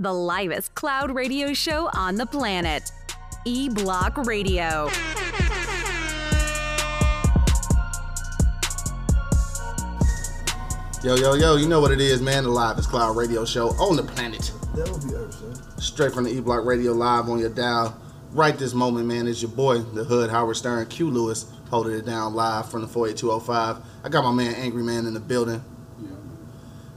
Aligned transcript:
the 0.00 0.14
livest 0.14 0.76
cloud 0.76 1.10
radio 1.10 1.52
show 1.52 1.90
on 1.92 2.14
the 2.14 2.24
planet. 2.24 2.92
E 3.44 3.68
Block 3.68 4.16
Radio. 4.16 4.88
Yo, 11.02 11.16
yo, 11.16 11.34
yo, 11.34 11.56
you 11.56 11.66
know 11.66 11.80
what 11.80 11.90
it 11.90 12.00
is, 12.00 12.22
man. 12.22 12.44
The 12.44 12.48
livest 12.48 12.88
cloud 12.90 13.16
radio 13.16 13.44
show 13.44 13.70
on 13.70 13.96
the 13.96 14.04
planet. 14.04 14.52
That 14.76 14.88
would 14.88 15.02
be 15.02 15.14
Earth, 15.16 15.34
son. 15.34 15.80
Straight 15.80 16.14
from 16.14 16.24
the 16.24 16.30
E 16.30 16.40
Block 16.40 16.64
Radio 16.64 16.92
live 16.92 17.28
on 17.28 17.40
your 17.40 17.50
dial. 17.50 18.00
Right 18.30 18.56
this 18.56 18.74
moment, 18.74 19.08
man, 19.08 19.26
is 19.26 19.42
your 19.42 19.50
boy, 19.50 19.78
the 19.78 20.04
Hood 20.04 20.30
Howard 20.30 20.56
Stern, 20.56 20.86
Q 20.86 21.10
Lewis, 21.10 21.46
holding 21.70 21.94
it 21.94 22.06
down 22.06 22.34
live 22.34 22.70
from 22.70 22.82
the 22.82 22.88
48205. 22.88 23.78
I 24.04 24.08
got 24.08 24.22
my 24.22 24.32
man 24.32 24.54
Angry 24.54 24.84
Man 24.84 25.06
in 25.06 25.14
the 25.14 25.20
building. 25.20 25.60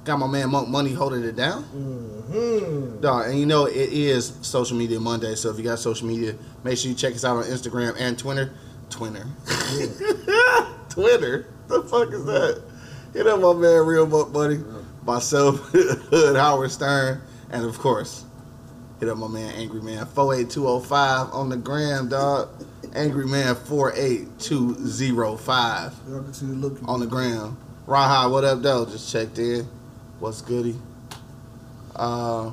Got 0.03 0.17
my 0.17 0.27
man 0.27 0.49
Monk 0.49 0.67
Money 0.67 0.93
holding 0.93 1.23
it 1.23 1.35
down. 1.35 1.63
Mm. 1.63 2.20
Hmm. 2.31 2.99
Dog, 3.01 3.27
and 3.27 3.37
you 3.39 3.45
know 3.45 3.65
it 3.65 3.75
is 3.75 4.33
Social 4.41 4.77
Media 4.77 4.99
Monday, 4.99 5.35
so 5.35 5.49
if 5.49 5.57
you 5.57 5.63
got 5.63 5.79
social 5.79 6.07
media, 6.07 6.33
make 6.63 6.77
sure 6.77 6.89
you 6.89 6.95
check 6.95 7.13
us 7.13 7.25
out 7.25 7.35
on 7.37 7.43
Instagram 7.43 7.95
and 7.99 8.17
Twitter. 8.17 8.51
Twitter. 8.89 9.25
Twitter? 10.89 11.47
The 11.67 11.83
fuck 11.83 12.11
is 12.13 12.23
that? 12.25 12.61
Hit 13.13 13.27
up 13.27 13.41
my 13.41 13.53
man 13.53 13.85
Real 13.85 14.07
Monk 14.07 14.31
Money, 14.31 14.59
myself, 15.05 15.59
Hood 15.71 16.35
Howard 16.37 16.71
Stern, 16.71 17.21
and 17.49 17.65
of 17.65 17.77
course, 17.79 18.23
hit 18.99 19.09
up 19.09 19.17
my 19.17 19.27
man 19.27 19.53
Angry 19.55 19.81
Man 19.81 20.05
48205 20.05 21.33
on 21.33 21.49
the 21.49 21.57
gram, 21.57 22.07
dog. 22.09 22.49
Angry 22.93 23.25
Man 23.25 23.55
48205 23.55 25.93
Y'all 26.09 26.23
continue 26.23 26.55
looking. 26.55 26.85
on 26.87 26.99
the 26.99 27.07
gram. 27.07 27.57
Raha, 27.87 28.29
what 28.31 28.43
up, 28.43 28.61
though? 28.61 28.85
Just 28.85 29.11
checked 29.11 29.39
in. 29.39 29.67
What's 30.19 30.41
goody? 30.41 30.75
Uh, 31.95 32.51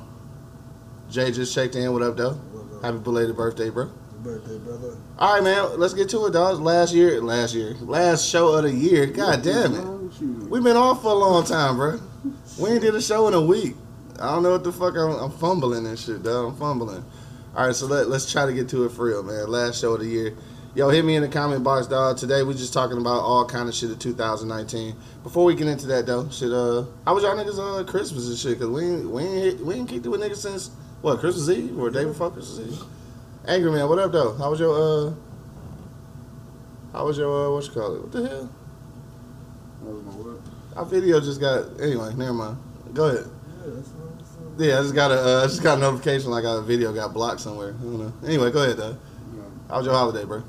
Jay 1.09 1.31
just 1.31 1.53
checked 1.53 1.75
in. 1.75 1.91
What 1.91 2.01
up, 2.01 2.17
though? 2.17 2.33
What 2.33 2.77
up? 2.77 2.83
Happy 2.83 2.97
belated 2.99 3.35
birthday, 3.35 3.69
bro. 3.69 3.89
birthday, 4.23 4.57
brother. 4.59 4.97
All 5.17 5.35
right, 5.35 5.43
man. 5.43 5.79
Let's 5.79 5.93
get 5.93 6.09
to 6.09 6.25
it, 6.27 6.33
dog. 6.33 6.59
Last 6.59 6.93
year, 6.93 7.21
last 7.21 7.53
year, 7.53 7.73
last 7.81 8.27
show 8.27 8.49
of 8.53 8.63
the 8.63 8.71
year. 8.73 9.05
God 9.05 9.41
damn 9.43 9.73
it. 9.73 10.21
We've 10.49 10.63
been 10.63 10.77
off 10.77 11.01
for 11.01 11.11
a 11.11 11.15
long 11.15 11.45
time, 11.45 11.77
bro. 11.77 11.99
We 12.59 12.71
ain't 12.71 12.81
did 12.81 12.95
a 12.95 13.01
show 13.01 13.27
in 13.27 13.33
a 13.33 13.41
week. 13.41 13.75
I 14.19 14.33
don't 14.33 14.43
know 14.43 14.51
what 14.51 14.63
the 14.63 14.73
fuck 14.73 14.95
I'm, 14.95 15.11
I'm 15.11 15.31
fumbling 15.31 15.85
and 15.85 15.97
shit, 15.97 16.23
dog. 16.23 16.49
I'm 16.51 16.55
fumbling. 16.57 17.05
All 17.55 17.65
right, 17.67 17.75
so 17.75 17.87
let, 17.87 18.09
let's 18.09 18.29
try 18.31 18.45
to 18.45 18.53
get 18.53 18.67
to 18.69 18.85
it 18.85 18.91
for 18.91 19.05
real, 19.05 19.23
man. 19.23 19.47
Last 19.47 19.79
show 19.79 19.93
of 19.93 20.01
the 20.01 20.07
year. 20.07 20.35
Yo, 20.79 20.87
hit 20.87 21.03
me 21.03 21.13
in 21.13 21.21
the 21.21 21.27
comment 21.27 21.61
box, 21.61 21.87
dog. 21.87 22.15
Today 22.15 22.41
we 22.41 22.53
just 22.53 22.71
talking 22.71 22.97
about 22.97 23.19
all 23.19 23.43
kind 23.43 23.67
of 23.67 23.75
shit 23.75 23.91
of 23.91 23.99
2019. 23.99 24.95
Before 25.23 25.43
we 25.43 25.53
get 25.53 25.67
into 25.67 25.87
that 25.87 26.05
though, 26.05 26.29
shit. 26.29 26.53
Uh, 26.53 26.85
how 27.03 27.13
was 27.13 27.21
y'all 27.21 27.35
niggas 27.35 27.59
uh 27.59 27.83
Christmas 27.83 28.29
and 28.29 28.37
shit? 28.37 28.57
Cause 28.57 28.69
we 28.69 28.85
ain't 28.85 29.09
we 29.09 29.23
ain't 29.23 29.65
we 29.65 29.75
ain't 29.75 29.89
kicked 29.89 30.05
it 30.05 30.07
with 30.07 30.21
niggas 30.21 30.37
since 30.37 30.71
what 31.01 31.19
Christmas 31.19 31.49
Eve 31.49 31.77
or 31.77 31.89
day 31.89 32.05
before 32.05 32.31
Christmas 32.31 32.65
Eve. 32.65 32.81
Angry 33.45 33.69
man, 33.69 33.89
what 33.89 33.99
up 33.99 34.13
though? 34.13 34.37
How 34.37 34.51
was 34.51 34.61
your 34.61 34.73
uh? 34.73 35.13
How 36.93 37.05
was 37.05 37.17
your 37.17 37.47
uh? 37.47 37.53
What 37.53 37.65
you 37.65 37.71
call 37.73 37.95
it? 37.95 38.01
What 38.03 38.11
the 38.13 38.29
hell? 38.29 38.49
I 39.81 39.83
was 39.83 40.03
my 40.05 40.11
what? 40.13 40.77
Our 40.77 40.85
video 40.85 41.19
just 41.19 41.41
got 41.41 41.81
anyway. 41.81 42.13
Never 42.15 42.31
mind. 42.31 42.57
Go 42.93 43.09
ahead. 43.09 43.25
Yeah, 44.57 44.79
I 44.79 44.81
just 44.83 44.95
got 44.95 45.11
a 45.11 45.39
uh, 45.39 45.43
I 45.43 45.47
just 45.47 45.61
got 45.61 45.77
a 45.77 45.81
notification 45.81 46.31
like 46.31 46.45
our 46.45 46.61
video 46.61 46.93
got 46.93 47.13
blocked 47.13 47.41
somewhere. 47.41 47.75
I 47.77 47.83
don't 47.83 47.99
know. 47.99 48.13
Anyway, 48.25 48.49
go 48.49 48.63
ahead 48.63 48.77
though. 48.77 48.97
How 49.67 49.79
was 49.79 49.85
your 49.85 49.93
holiday, 49.93 50.23
bro? 50.23 50.41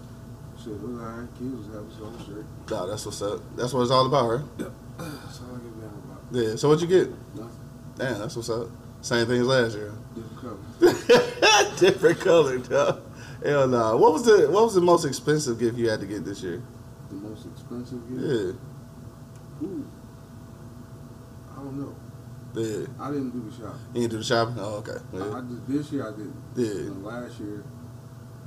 Shit, 0.62 0.72
alright. 0.74 1.28
Kids 1.38 1.56
was 1.56 1.66
happy, 1.66 1.86
so 1.96 2.04
I'm. 2.06 2.46
Nah, 2.70 2.86
that's 2.86 3.06
what's 3.06 3.22
up. 3.22 3.40
That's 3.56 3.72
what 3.72 3.82
it's 3.82 3.90
all 3.90 4.06
about, 4.06 4.28
right? 4.28 4.44
That's 4.58 5.40
all 5.40 5.54
I 5.54 5.56
a 5.56 5.60
damn 5.60 6.02
about. 6.04 6.20
Yeah. 6.32 6.56
So 6.56 6.68
what'd 6.68 6.82
you 6.82 6.88
get? 6.88 7.08
Nothing. 7.34 7.50
Damn, 7.96 8.18
that's 8.18 8.36
what's 8.36 8.50
up. 8.50 8.68
Same 9.00 9.26
thing 9.26 9.40
as 9.40 9.46
last 9.46 9.74
year. 9.74 9.94
Different 10.14 10.40
color. 10.40 11.70
Different 11.78 12.20
color, 12.20 12.58
dog. 12.58 13.02
Hell 13.42 13.68
nah. 13.68 13.96
What 13.96 14.12
was 14.12 14.24
the 14.24 14.50
What 14.50 14.64
was 14.64 14.74
the 14.74 14.82
most 14.82 15.06
expensive 15.06 15.58
gift 15.58 15.78
you 15.78 15.88
had 15.88 16.00
to 16.00 16.06
get 16.06 16.24
this 16.24 16.42
year? 16.42 16.62
The 17.08 17.14
most 17.14 17.46
expensive 17.46 18.06
gift? 18.08 18.20
Yeah. 18.20 19.66
Ooh. 19.66 19.90
I 21.52 21.54
don't 21.56 21.78
know. 21.80 21.96
Yeah. 22.54 22.86
I 23.00 23.10
didn't 23.10 23.30
do 23.30 23.48
the 23.48 23.56
shopping. 23.56 23.80
You 23.94 24.00
didn't 24.02 24.10
do 24.10 24.18
the 24.18 24.24
shopping? 24.24 24.56
Oh, 24.58 24.74
okay. 24.76 24.92
I, 24.92 25.16
Yeah. 25.16 25.38
I 25.38 25.40
just 25.40 25.68
this 25.68 25.92
year 25.92 26.06
I 26.06 26.10
didn't. 26.10 26.36
Yeah. 26.56 26.70
And 26.92 27.04
last 27.04 27.40
year 27.40 27.64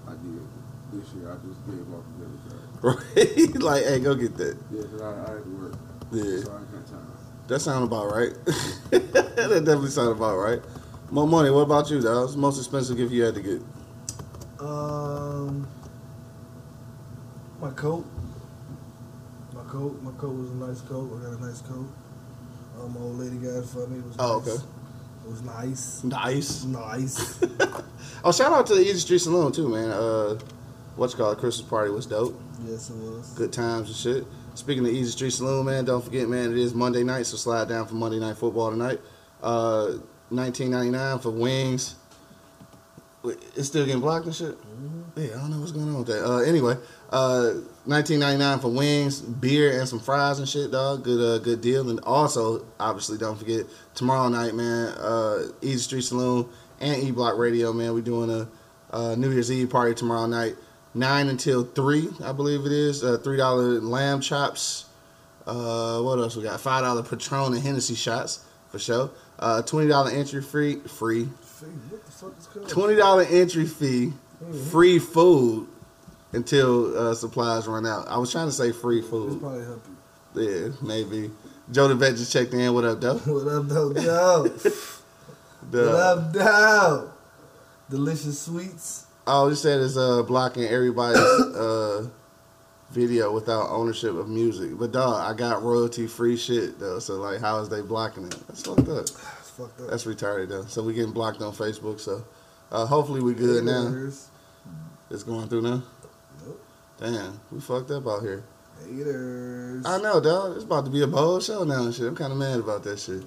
I 0.07 0.11
did. 0.11 0.47
This 0.93 1.13
year 1.13 1.31
I 1.31 1.35
just 1.47 1.65
gave 1.65 1.93
off 1.93 2.03
the 2.17 2.25
debit 2.25 2.41
card. 2.49 3.55
Right. 3.55 3.61
like, 3.63 3.83
hey, 3.85 3.99
go 3.99 4.13
get 4.15 4.35
that. 4.37 4.57
Yeah, 4.71 4.79
Yeah, 4.81 4.87
'cause 4.87 5.01
I, 5.01 5.09
I 5.09 5.35
had 5.35 5.43
to 5.43 5.49
work. 5.49 5.73
Yeah. 6.11 6.23
So 6.43 6.51
I 6.51 6.57
ain't 6.59 6.71
got 6.71 6.87
time. 6.87 7.11
That 7.47 7.59
sound 7.59 7.83
about 7.85 8.11
right. 8.11 8.33
that 8.91 9.63
definitely 9.65 9.89
sound 9.89 10.11
about 10.15 10.37
right. 10.37 10.59
Monk 11.11 11.29
Money. 11.31 11.49
What 11.49 11.61
about 11.61 11.89
you, 11.89 12.01
dog? 12.01 12.21
What's 12.21 12.33
the 12.33 12.39
most 12.39 12.57
expensive 12.57 12.97
gift 12.97 13.11
you 13.11 13.23
had 13.23 13.35
to 13.35 13.41
get? 13.41 13.61
Um, 14.59 15.67
my 17.59 17.69
coat. 17.71 18.05
My 19.53 19.63
coat. 19.63 20.01
My 20.03 20.11
coat 20.11 20.35
was 20.35 20.51
a 20.51 20.55
nice 20.55 20.81
coat. 20.81 21.11
I 21.19 21.23
got 21.29 21.39
a 21.39 21.45
nice 21.45 21.61
coat. 21.61 21.89
Um, 22.79 22.93
my 22.93 22.99
old 23.01 23.17
lady 23.19 23.37
got 23.37 23.57
it 23.59 23.65
for 23.65 23.87
me. 23.87 23.99
It 23.99 24.05
was 24.05 24.15
Oh, 24.19 24.39
nice. 24.39 24.47
okay. 24.49 24.63
It 25.25 25.29
was 25.29 25.41
nice. 25.41 26.03
Nice. 26.03 26.63
Nice. 26.65 27.39
Oh, 28.25 28.31
shout 28.31 28.53
out 28.53 28.65
to 28.67 28.75
the 28.75 28.79
Easy 28.81 28.99
Street 28.99 29.19
Saloon 29.19 29.51
too, 29.51 29.67
man. 29.67 29.89
Uh, 29.91 30.39
what's 30.95 31.13
called 31.13 31.37
Christmas 31.37 31.67
party 31.67 31.91
was 31.91 32.05
dope. 32.05 32.39
yes, 32.65 32.89
it 32.89 32.95
was. 32.95 33.33
Good 33.33 33.53
times 33.53 33.87
and 33.87 33.97
shit. 33.97 34.27
Speaking 34.55 34.85
of 34.85 34.91
Easy 34.91 35.11
Street 35.11 35.31
Saloon, 35.31 35.65
man, 35.65 35.85
don't 35.85 36.03
forget, 36.03 36.29
man, 36.29 36.51
it 36.51 36.57
is 36.57 36.73
Monday 36.73 37.03
night, 37.03 37.25
so 37.25 37.37
slide 37.37 37.69
down 37.69 37.87
for 37.87 37.95
Monday 37.95 38.19
Night 38.19 38.37
Football 38.37 38.71
tonight. 38.71 38.99
Uh, 39.41 39.97
19.99 40.31 41.21
for 41.21 41.31
wings. 41.31 41.95
It's 43.55 43.67
still 43.67 43.85
getting 43.85 44.01
blocked 44.01 44.25
and 44.25 44.35
shit. 44.35 44.57
Yeah, 45.15 45.25
I 45.25 45.27
don't 45.37 45.51
know 45.51 45.59
what's 45.59 45.71
going 45.71 45.87
on 45.89 45.99
with 45.99 46.07
that. 46.07 46.25
Uh, 46.25 46.39
anyway, 46.39 46.75
uh, 47.09 47.53
19.99 47.87 48.61
for 48.61 48.69
wings, 48.69 49.21
beer, 49.21 49.79
and 49.79 49.87
some 49.87 49.99
fries 49.99 50.39
and 50.39 50.49
shit, 50.49 50.71
dog. 50.71 51.03
Good, 51.03 51.21
uh, 51.21 51.37
good 51.37 51.61
deal. 51.61 51.89
And 51.89 51.99
also, 52.01 52.65
obviously, 52.79 53.17
don't 53.17 53.37
forget 53.37 53.65
tomorrow 53.95 54.27
night, 54.27 54.55
man. 54.55 54.89
Uh, 54.97 55.43
Easy 55.61 55.77
Street 55.77 56.01
Saloon 56.01 56.49
and 56.79 57.01
E 57.01 57.11
Block 57.11 57.37
Radio, 57.37 57.71
man. 57.71 57.93
We're 57.93 58.01
doing 58.01 58.29
a 58.29 58.47
uh, 58.93 59.15
New 59.15 59.31
Year's 59.31 59.51
Eve 59.51 59.69
party 59.69 59.93
tomorrow 59.95 60.25
night, 60.27 60.55
nine 60.93 61.27
until 61.27 61.63
three, 61.63 62.09
I 62.23 62.31
believe 62.31 62.65
it 62.65 62.71
is. 62.71 63.03
Uh, 63.03 63.17
Three 63.17 63.37
dollar 63.37 63.79
lamb 63.81 64.21
chops. 64.21 64.85
Uh, 65.45 66.01
what 66.01 66.19
else 66.19 66.35
we 66.35 66.43
got? 66.43 66.59
Five 66.61 66.83
dollar 66.83 67.03
Patron 67.03 67.53
and 67.53 67.61
Hennessy 67.61 67.95
shots 67.95 68.45
for 68.69 68.79
sure. 68.79 69.09
Uh, 69.39 69.61
twenty 69.61 69.87
dollar 69.87 70.11
entry 70.11 70.41
free, 70.41 70.75
free. 70.81 71.25
Fee, 71.25 71.65
what 71.89 72.05
the 72.05 72.11
fuck 72.11 72.33
is 72.39 72.47
called? 72.47 72.69
Twenty 72.69 72.95
dollar 72.95 73.23
entry 73.23 73.65
fee, 73.65 74.13
free 74.71 74.99
food 74.99 75.67
until 76.31 76.97
uh, 76.97 77.13
supplies 77.13 77.67
run 77.67 77.85
out. 77.85 78.07
I 78.07 78.17
was 78.17 78.31
trying 78.31 78.47
to 78.47 78.53
say 78.53 78.71
free 78.71 79.01
food. 79.01 79.39
probably 79.41 79.65
help 79.65 79.85
you. 80.35 80.41
Yeah, 80.41 80.69
maybe. 80.81 81.29
Joe 81.71 81.87
the 81.87 81.95
vet 81.95 82.15
just 82.15 82.31
checked 82.33 82.53
in. 82.53 82.73
What 82.73 82.83
up, 82.85 82.99
though? 83.01 83.17
What 83.25 83.47
up, 83.47 83.67
though, 83.67 83.93
Joe? 83.93 84.43
what 85.69 85.95
up, 85.95 86.33
Joe? 86.33 87.11
Delicious 87.89 88.39
sweets. 88.41 89.02
Oh, 89.27 89.49
you 89.49 89.55
said 89.55 89.81
it's 89.81 89.97
uh, 89.97 90.23
blocking 90.23 90.63
everybody's 90.63 91.19
uh, 91.55 92.07
video 92.91 93.31
without 93.33 93.69
ownership 93.69 94.15
of 94.15 94.29
music. 94.29 94.77
But 94.77 94.91
dog, 94.91 95.21
I 95.21 95.37
got 95.37 95.63
royalty 95.63 96.07
free 96.07 96.37
shit 96.37 96.79
though. 96.79 96.99
So 96.99 97.15
like, 97.15 97.41
how 97.41 97.59
is 97.59 97.69
they 97.69 97.81
blocking 97.81 98.25
it? 98.25 98.35
That's 98.47 98.63
fucked 98.63 98.87
up. 98.87 99.01
It's 99.01 99.49
fucked 99.51 99.81
up. 99.81 99.89
That's 99.89 100.05
retarded 100.05 100.49
though. 100.49 100.65
So 100.65 100.83
we 100.83 100.93
getting 100.93 101.11
blocked 101.11 101.41
on 101.41 101.53
Facebook. 101.53 101.99
So 101.99 102.23
uh, 102.71 102.85
hopefully 102.85 103.21
we 103.21 103.33
good 103.33 103.63
now. 103.63 104.11
It's 105.09 105.23
going 105.23 105.47
through 105.47 105.61
now. 105.61 105.83
Nope. 106.45 106.65
Damn, 106.99 107.39
we 107.51 107.59
fucked 107.59 107.91
up 107.91 108.07
out 108.07 108.21
here. 108.21 108.43
Haters. 108.83 109.85
I 109.85 110.01
know, 110.01 110.19
dog. 110.19 110.55
It's 110.55 110.63
about 110.63 110.85
to 110.85 110.91
be 110.91 111.01
a 111.01 111.07
bold 111.07 111.43
show 111.43 111.63
now 111.63 111.83
and 111.83 111.93
shit. 111.93 112.07
I'm 112.07 112.15
kind 112.15 112.31
of 112.31 112.37
mad 112.39 112.59
about 112.59 112.83
that 112.83 112.99
shit. 112.99 113.23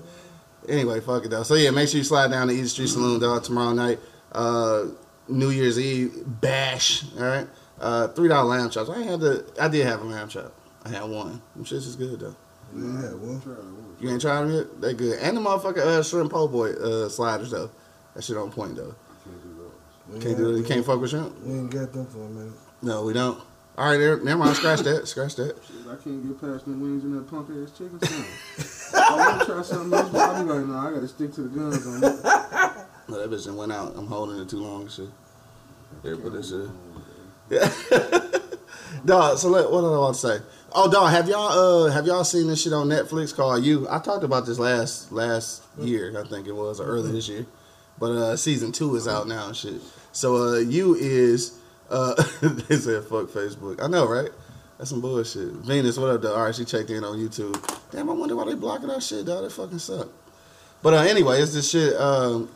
Anyway, 0.68 1.00
fuck 1.00 1.24
it, 1.24 1.28
dog. 1.28 1.46
So 1.46 1.54
yeah, 1.54 1.70
make 1.70 1.88
sure 1.88 1.98
you 1.98 2.04
slide 2.04 2.30
down 2.30 2.48
to 2.48 2.54
Easy 2.54 2.68
Street 2.68 2.88
Saloon, 2.88 3.20
dog, 3.20 3.44
tomorrow 3.44 3.72
night. 3.72 4.00
Uh, 4.32 4.86
New 5.28 5.50
Year's 5.50 5.78
Eve 5.78 6.22
bash. 6.26 7.04
All 7.16 7.24
right. 7.24 7.46
Uh, 7.80 8.08
three 8.08 8.28
dollar 8.28 8.48
lamb 8.56 8.70
chops. 8.70 8.88
I 8.88 9.02
had 9.02 9.20
the. 9.20 9.44
I 9.60 9.68
did 9.68 9.86
have 9.86 10.00
a 10.00 10.04
lamb 10.04 10.28
chop. 10.28 10.52
I 10.84 10.90
had 10.90 11.02
one. 11.02 11.42
Them 11.54 11.64
shits 11.64 11.86
is 11.86 11.96
good 11.96 12.20
though. 12.20 12.36
Yeah, 12.74 13.14
well, 13.14 13.40
Try. 13.40 13.54
You 14.00 14.10
ain't 14.10 14.20
tried 14.20 14.42
them 14.42 14.52
yet? 14.52 14.80
They 14.80 14.94
good. 14.94 15.18
And 15.20 15.36
the 15.36 15.40
motherfucker 15.40 15.78
uh, 15.78 16.02
shrimp 16.02 16.32
po' 16.32 16.48
boy 16.48 16.72
uh, 16.72 17.08
sliders 17.08 17.50
though. 17.50 17.70
That 18.14 18.24
shit 18.24 18.36
on 18.36 18.50
point 18.50 18.76
though. 18.76 18.94
Can't 19.24 19.42
do 19.42 19.54
those. 20.12 20.22
Can't 20.22 20.36
do 20.36 20.54
it. 20.54 20.58
You 20.58 20.64
can't 20.64 20.84
fuck 20.84 21.00
with 21.00 21.10
shrimp. 21.10 21.40
We 21.42 21.54
ain't 21.54 21.70
got 21.70 21.92
them 21.92 22.06
for 22.06 22.24
a 22.24 22.28
minute. 22.28 22.52
No, 22.82 23.04
we 23.04 23.12
don't. 23.12 23.40
All 23.78 23.90
right, 23.90 23.98
there. 23.98 24.16
Never 24.18 24.38
mind. 24.38 24.56
Scratch 24.56 24.80
that. 24.80 25.06
Scratch 25.06 25.36
that. 25.36 25.56
Shit, 25.66 25.86
I 25.86 25.96
can't 26.02 26.26
get 26.26 26.40
past 26.40 26.64
the 26.64 26.72
wings 26.72 27.04
and 27.04 27.14
that 27.14 27.28
punk 27.30 27.50
ass 27.50 27.76
chicken 27.76 28.00
sandwich. 28.00 28.94
I 28.94 29.16
want 29.16 29.40
to 29.40 29.46
try 29.46 29.62
something 29.62 29.98
else, 29.98 30.08
but 30.10 30.20
I 30.20 30.42
be 30.42 30.48
like, 30.48 30.66
nah, 30.66 30.88
I 30.88 30.92
gotta 30.94 31.08
stick 31.08 31.32
to 31.34 31.42
the 31.42 31.48
guns 31.48 31.86
on 31.86 32.00
that. 32.00 32.72
No, 33.08 33.18
that 33.18 33.30
bitch 33.30 33.54
went 33.54 33.72
out. 33.72 33.94
I'm 33.96 34.06
holding 34.06 34.40
it 34.40 34.48
too 34.48 34.58
long 34.58 34.82
and 34.82 34.90
shit. 34.90 35.08
Here, 36.02 36.16
put 36.16 36.32
this 36.32 36.50
shit. 36.50 36.68
Yeah. 37.48 38.28
dog, 39.04 39.38
so 39.38 39.48
let, 39.48 39.70
what 39.70 39.82
did 39.82 39.88
I 39.88 39.98
want 39.98 40.14
to 40.16 40.20
say? 40.20 40.38
Oh, 40.72 40.90
dog, 40.90 41.10
have 41.10 41.28
y'all 41.28 41.86
uh 41.86 41.90
have 41.90 42.06
y'all 42.06 42.24
seen 42.24 42.48
this 42.48 42.62
shit 42.62 42.72
on 42.72 42.88
Netflix 42.88 43.34
called 43.34 43.64
You? 43.64 43.86
I 43.88 43.98
talked 44.00 44.24
about 44.24 44.46
this 44.46 44.58
last 44.58 45.12
last 45.12 45.62
year, 45.78 46.12
I 46.20 46.28
think 46.28 46.46
it 46.46 46.52
was, 46.52 46.80
or 46.80 46.86
early 46.86 47.12
this 47.12 47.28
year. 47.28 47.46
but 47.98 48.10
uh, 48.10 48.36
season 48.36 48.72
two 48.72 48.94
is 48.96 49.06
out 49.06 49.28
now 49.28 49.46
and 49.46 49.56
shit. 49.56 49.80
So 50.12 50.36
uh, 50.36 50.58
you 50.58 50.94
is 50.96 51.58
uh, 51.88 52.14
they 52.42 52.76
said 52.76 53.04
fuck 53.04 53.28
Facebook. 53.28 53.82
I 53.82 53.86
know, 53.86 54.06
right? 54.06 54.30
That's 54.78 54.90
some 54.90 55.00
bullshit. 55.00 55.52
Venus, 55.52 55.96
what 55.96 56.10
up, 56.10 56.20
though? 56.20 56.34
All 56.34 56.44
right, 56.44 56.54
she 56.54 56.66
checked 56.66 56.90
in 56.90 57.02
on 57.02 57.16
YouTube. 57.16 57.54
Damn, 57.90 58.10
I 58.10 58.12
wonder 58.12 58.36
why 58.36 58.44
they 58.44 58.54
blocking 58.54 58.88
that 58.88 59.02
shit, 59.02 59.24
dog. 59.24 59.44
That 59.44 59.52
fucking 59.52 59.78
suck. 59.78 60.08
But 60.82 60.92
uh, 60.92 61.02
anyway, 61.02 61.40
it's 61.40 61.54
this 61.54 61.70
shit. 61.70 61.94
Um, 61.96 62.50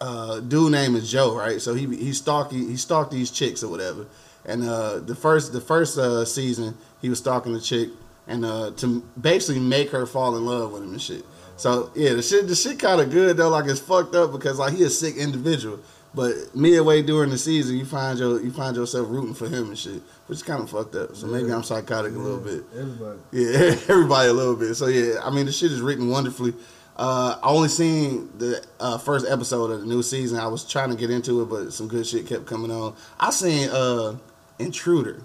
uh, 0.00 0.40
dude 0.40 0.72
name 0.72 0.96
is 0.96 1.10
Joe, 1.10 1.36
right? 1.36 1.60
So 1.60 1.74
he 1.74 1.86
he 1.96 2.12
stalked 2.12 2.52
he 2.52 2.76
stalked 2.76 3.10
these 3.10 3.30
chicks 3.30 3.62
or 3.62 3.68
whatever. 3.68 4.06
And 4.44 4.62
uh, 4.62 5.00
the 5.00 5.14
first 5.14 5.52
the 5.52 5.60
first 5.60 5.98
uh, 5.98 6.24
season, 6.24 6.76
he 7.00 7.08
was 7.08 7.18
stalking 7.18 7.52
the 7.52 7.60
chick 7.60 7.90
and 8.28 8.44
uh, 8.44 8.72
to 8.76 9.02
basically 9.20 9.60
make 9.60 9.90
her 9.90 10.06
fall 10.06 10.36
in 10.36 10.44
love 10.44 10.72
with 10.72 10.82
him 10.82 10.90
and 10.90 11.02
shit. 11.02 11.24
So 11.56 11.90
yeah, 11.94 12.12
the 12.12 12.22
shit 12.22 12.46
the 12.46 12.54
shit 12.54 12.78
kind 12.78 13.00
of 13.00 13.10
good 13.10 13.36
though. 13.36 13.48
Like 13.48 13.66
it's 13.66 13.80
fucked 13.80 14.14
up 14.14 14.32
because 14.32 14.58
like 14.58 14.74
he 14.74 14.84
a 14.84 14.90
sick 14.90 15.16
individual. 15.16 15.80
But 16.14 16.56
midway 16.56 17.02
during 17.02 17.28
the 17.28 17.36
season, 17.36 17.76
you 17.76 17.84
find 17.84 18.18
your 18.18 18.40
you 18.40 18.50
find 18.50 18.76
yourself 18.76 19.08
rooting 19.10 19.34
for 19.34 19.48
him 19.48 19.68
and 19.68 19.78
shit, 19.78 20.00
which 20.26 20.36
is 20.36 20.42
kind 20.42 20.62
of 20.62 20.70
fucked 20.70 20.94
up. 20.94 21.14
So 21.14 21.26
maybe 21.26 21.52
I'm 21.52 21.62
psychotic 21.62 22.14
a 22.14 22.18
little 22.18 22.40
bit. 22.40 22.64
Everybody. 22.74 23.18
Yeah, 23.32 23.76
everybody 23.88 24.28
a 24.28 24.32
little 24.32 24.56
bit. 24.56 24.74
So 24.76 24.86
yeah, 24.86 25.20
I 25.22 25.30
mean 25.30 25.46
the 25.46 25.52
shit 25.52 25.72
is 25.72 25.80
written 25.80 26.08
wonderfully. 26.08 26.54
Uh, 26.96 27.38
I 27.42 27.48
only 27.48 27.68
seen 27.68 28.30
the 28.38 28.64
uh, 28.80 28.96
first 28.98 29.26
episode 29.28 29.70
of 29.70 29.80
the 29.80 29.86
new 29.86 30.02
season. 30.02 30.38
I 30.38 30.46
was 30.46 30.64
trying 30.64 30.90
to 30.90 30.96
get 30.96 31.10
into 31.10 31.42
it, 31.42 31.46
but 31.46 31.72
some 31.72 31.88
good 31.88 32.06
shit 32.06 32.26
kept 32.26 32.46
coming 32.46 32.70
on. 32.70 32.94
I 33.20 33.30
seen 33.30 33.68
uh, 33.68 34.16
Intruder. 34.58 35.22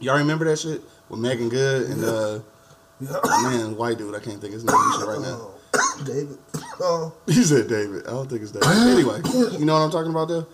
Y'all 0.00 0.18
remember 0.18 0.44
that 0.44 0.58
shit 0.58 0.82
with 1.08 1.20
Meagan 1.20 1.48
Good 1.48 1.90
and 1.90 2.04
uh, 2.04 2.40
Yeah. 3.00 3.18
man, 3.44 3.76
white 3.76 3.96
dude. 3.96 4.14
I 4.14 4.18
can't 4.20 4.40
think 4.40 4.52
his 4.52 4.64
name 4.64 4.76
shit 4.98 5.06
right 5.08 5.20
now. 5.20 5.50
David. 6.04 6.38
Oh, 6.84 7.12
He 7.26 7.44
said 7.44 7.68
David. 7.68 8.06
I 8.08 8.10
don't 8.10 8.28
think 8.28 8.42
it's 8.42 8.50
David. 8.50 8.66
Anyway, 8.66 9.20
you 9.56 9.64
know 9.64 9.74
what 9.74 9.80
I'm 9.84 9.90
talking 9.90 10.10
about 10.10 10.26
there? 10.26 10.44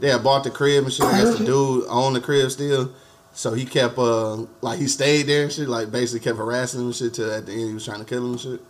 They 0.00 0.10
had 0.10 0.22
bought 0.22 0.44
the 0.44 0.50
crib 0.50 0.84
and 0.84 0.92
shit. 0.92 1.04
I 1.06 1.22
guess 1.24 1.38
the 1.38 1.44
dude 1.44 1.86
owned 1.88 2.14
the 2.14 2.20
crib 2.20 2.50
still. 2.52 2.92
So 3.32 3.52
he 3.52 3.64
kept 3.64 3.98
uh 3.98 4.44
like 4.60 4.78
he 4.78 4.86
stayed 4.86 5.24
there 5.24 5.42
and 5.44 5.52
shit, 5.52 5.68
like 5.68 5.90
basically 5.90 6.20
kept 6.20 6.38
harassing 6.38 6.80
him 6.80 6.86
and 6.86 6.94
shit 6.94 7.14
till 7.14 7.32
at 7.32 7.46
the 7.46 7.52
end 7.52 7.68
he 7.68 7.74
was 7.74 7.84
trying 7.84 7.98
to 7.98 8.04
kill 8.04 8.24
him 8.26 8.32
and 8.32 8.40
shit. 8.40 8.60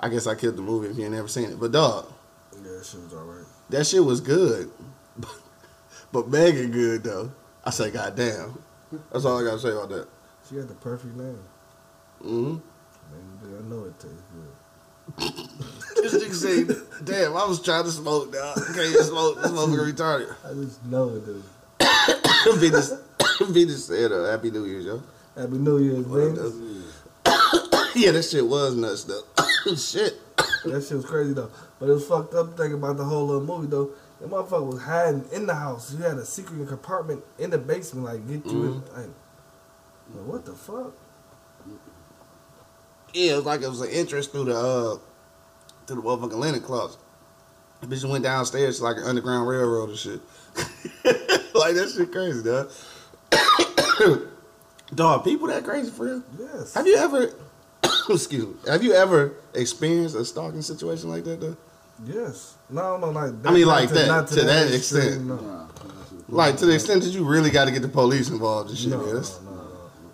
I 0.00 0.08
guess 0.08 0.26
I 0.26 0.34
killed 0.34 0.56
the 0.56 0.62
movie 0.62 0.88
if 0.88 0.96
you 0.96 1.04
ain't 1.04 1.14
never 1.14 1.28
seen 1.28 1.50
it. 1.50 1.60
But 1.60 1.72
dog, 1.72 2.06
yeah, 2.56 2.62
that 2.62 2.86
shit 2.86 3.02
was 3.02 3.12
alright. 3.14 3.46
that 3.68 3.86
shit 3.86 4.04
was 4.04 4.20
good. 4.20 4.70
but 6.12 6.28
Meagan 6.28 6.70
Good 6.70 7.04
though. 7.04 7.30
I 7.64 7.70
say 7.70 7.90
goddamn. 7.90 8.58
That's 9.12 9.24
all 9.24 9.38
I 9.38 9.44
gotta 9.44 9.60
say 9.60 9.70
about 9.70 9.90
that. 9.90 10.08
She 10.48 10.56
had 10.56 10.68
the 10.68 10.74
perfect 10.74 11.14
name. 11.14 11.38
Mm-hmm. 12.24 12.58
Man, 13.12 13.58
I 13.58 13.68
know 13.68 13.84
it 13.84 13.98
tastes 14.00 14.22
good. 14.32 15.56
This 16.00 16.14
nigga 16.14 16.34
say, 16.34 16.84
damn, 17.04 17.36
I 17.36 17.44
was 17.44 17.60
trying 17.60 17.84
to 17.84 17.90
smoke, 17.90 18.32
dog. 18.32 18.56
I 18.56 18.72
can't 18.72 18.78
even 18.78 19.02
smoke. 19.04 19.42
This 19.42 19.50
motherfucker 19.50 19.92
retarded. 19.92 20.34
I 20.48 20.54
just 20.54 20.82
know 20.86 21.10
it, 21.10 21.26
dude. 21.26 21.44
Venus, 22.58 22.94
Venus 23.42 23.84
said, 23.84 24.10
uh, 24.10 24.30
Happy 24.30 24.50
New 24.50 24.64
Year's, 24.64 24.86
yo. 24.86 25.02
Happy 25.36 25.58
New 25.58 25.78
Year's, 25.78 26.06
man. 26.06 26.79
yeah, 27.94 28.12
that 28.12 28.22
shit 28.24 28.46
was 28.46 28.74
nuts, 28.76 29.04
though. 29.04 29.22
shit. 29.76 30.14
That 30.64 30.84
shit 30.86 30.96
was 30.96 31.06
crazy 31.06 31.32
though. 31.32 31.50
But 31.78 31.88
it 31.88 31.92
was 31.92 32.06
fucked 32.06 32.34
up 32.34 32.56
thinking 32.56 32.74
about 32.74 32.96
the 32.96 33.04
whole 33.04 33.26
little 33.26 33.42
movie 33.42 33.66
though. 33.66 33.90
The 34.20 34.26
motherfucker 34.26 34.72
was 34.72 34.82
hiding 34.82 35.24
in 35.32 35.46
the 35.46 35.54
house. 35.54 35.92
He 35.92 36.02
had 36.02 36.18
a 36.18 36.24
secret 36.24 36.68
compartment 36.68 37.22
in 37.38 37.50
the 37.50 37.58
basement, 37.58 38.06
like 38.06 38.26
get 38.28 38.44
you 38.44 38.64
in. 38.64 38.74
Like, 38.82 39.08
like, 40.14 40.26
what 40.26 40.44
the 40.44 40.52
fuck? 40.52 40.92
Yeah, 43.14 43.32
it 43.32 43.36
was 43.36 43.44
like 43.46 43.62
it 43.62 43.68
was 43.68 43.80
an 43.80 43.90
entrance 43.90 44.26
through 44.26 44.44
the, 44.44 44.56
uh, 44.56 44.98
through 45.86 45.96
the 45.96 46.02
motherfucking 46.02 46.34
linen 46.34 46.60
closet. 46.60 47.00
The 47.80 47.86
bitch 47.86 48.08
went 48.08 48.24
downstairs 48.24 48.78
to 48.78 48.84
like 48.84 48.98
an 48.98 49.04
underground 49.04 49.48
railroad 49.48 49.88
and 49.88 49.98
shit. 49.98 50.20
like, 51.54 51.74
that 51.74 51.92
shit 51.96 52.12
crazy, 52.12 52.42
dog. 52.42 52.70
dog, 54.94 55.24
people 55.24 55.48
that 55.48 55.64
crazy 55.64 55.90
for 55.90 56.04
real? 56.04 56.22
Yes. 56.38 56.74
Have 56.74 56.86
you 56.86 56.96
ever, 56.96 57.32
excuse 58.14 58.46
me, 58.46 58.54
have 58.66 58.82
you 58.82 58.92
ever 58.92 59.32
experienced 59.54 60.14
a 60.16 60.24
stalking 60.24 60.62
situation 60.62 61.10
like 61.10 61.24
that, 61.24 61.40
though? 61.40 61.56
Yes. 62.04 62.54
No, 62.70 62.96
no, 62.96 63.10
like. 63.10 63.32
I 63.44 63.52
mean, 63.52 63.66
not 63.66 63.80
like 63.80 63.88
that, 63.90 64.28
to 64.28 64.34
that 64.42 64.72
extreme, 64.72 65.02
extent. 65.02 65.26
No. 65.26 65.36
Nah, 65.36 65.66
Like, 66.28 66.56
to 66.58 66.66
the 66.66 66.74
extent 66.74 67.02
that 67.02 67.10
you 67.10 67.24
really 67.24 67.50
got 67.50 67.64
to 67.66 67.70
get 67.72 67.82
the 67.82 67.88
police 67.88 68.30
involved 68.30 68.70
and 68.70 68.78
shit, 68.78 68.90
No, 68.90 68.98
man. 68.98 69.06
no, 69.06 69.12
That's- 69.12 69.40
no, 69.44 69.50
no. 69.50 69.56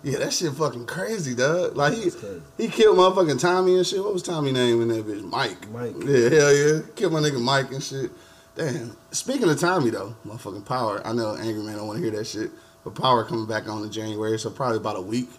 Yeah, 0.03 0.19
that 0.19 0.31
shit 0.33 0.53
fucking 0.53 0.85
crazy, 0.85 1.35
dog. 1.35 1.75
Like 1.75 1.93
he 1.93 2.09
crazy. 2.11 2.41
he 2.57 2.67
killed 2.69 2.97
motherfucking 2.97 3.41
Tommy 3.41 3.75
and 3.77 3.85
shit. 3.85 4.01
What 4.01 4.13
was 4.13 4.23
Tommy 4.23 4.51
name 4.53 4.81
in 4.81 4.87
that 4.89 5.05
bitch? 5.05 5.23
Mike. 5.23 5.69
Mike. 5.71 5.95
Yeah, 6.05 6.29
hell 6.29 6.53
yeah. 6.55 6.79
Killed 6.95 7.13
my 7.13 7.19
nigga 7.19 7.41
Mike 7.41 7.71
and 7.71 7.83
shit. 7.83 8.11
Damn. 8.55 8.95
Speaking 9.11 9.49
of 9.49 9.59
Tommy 9.59 9.89
though, 9.89 10.15
motherfucking 10.25 10.65
Power. 10.65 11.01
I 11.05 11.13
know 11.13 11.35
Angry 11.35 11.61
Man 11.63 11.77
don't 11.77 11.87
want 11.87 11.97
to 11.97 12.03
hear 12.03 12.11
that 12.17 12.25
shit, 12.25 12.51
but 12.83 12.95
Power 12.95 13.25
coming 13.25 13.47
back 13.47 13.67
on 13.67 13.83
in 13.83 13.91
January, 13.91 14.37
so 14.39 14.49
probably 14.49 14.77
about 14.77 14.97
a 14.97 15.01
week. 15.01 15.29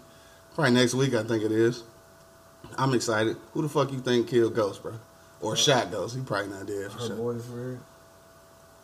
Probably 0.53 0.73
next 0.73 0.93
week, 0.93 1.13
I 1.15 1.23
think 1.23 1.43
it 1.43 1.51
is. 1.51 1.83
I'm 2.77 2.93
excited. 2.93 3.37
Who 3.53 3.61
the 3.61 3.69
fuck 3.69 3.91
you 3.91 3.99
think 3.99 4.27
killed 4.27 4.55
Ghost, 4.55 4.81
bro? 4.83 4.93
Or 5.41 5.55
shot 5.55 5.91
Ghost? 5.91 6.15
He 6.15 6.21
probably 6.21 6.49
not 6.51 6.65
dead 6.67 6.91
for 6.91 6.99
Her 6.99 7.07
sure. 7.07 7.15
boyfriend. 7.15 7.79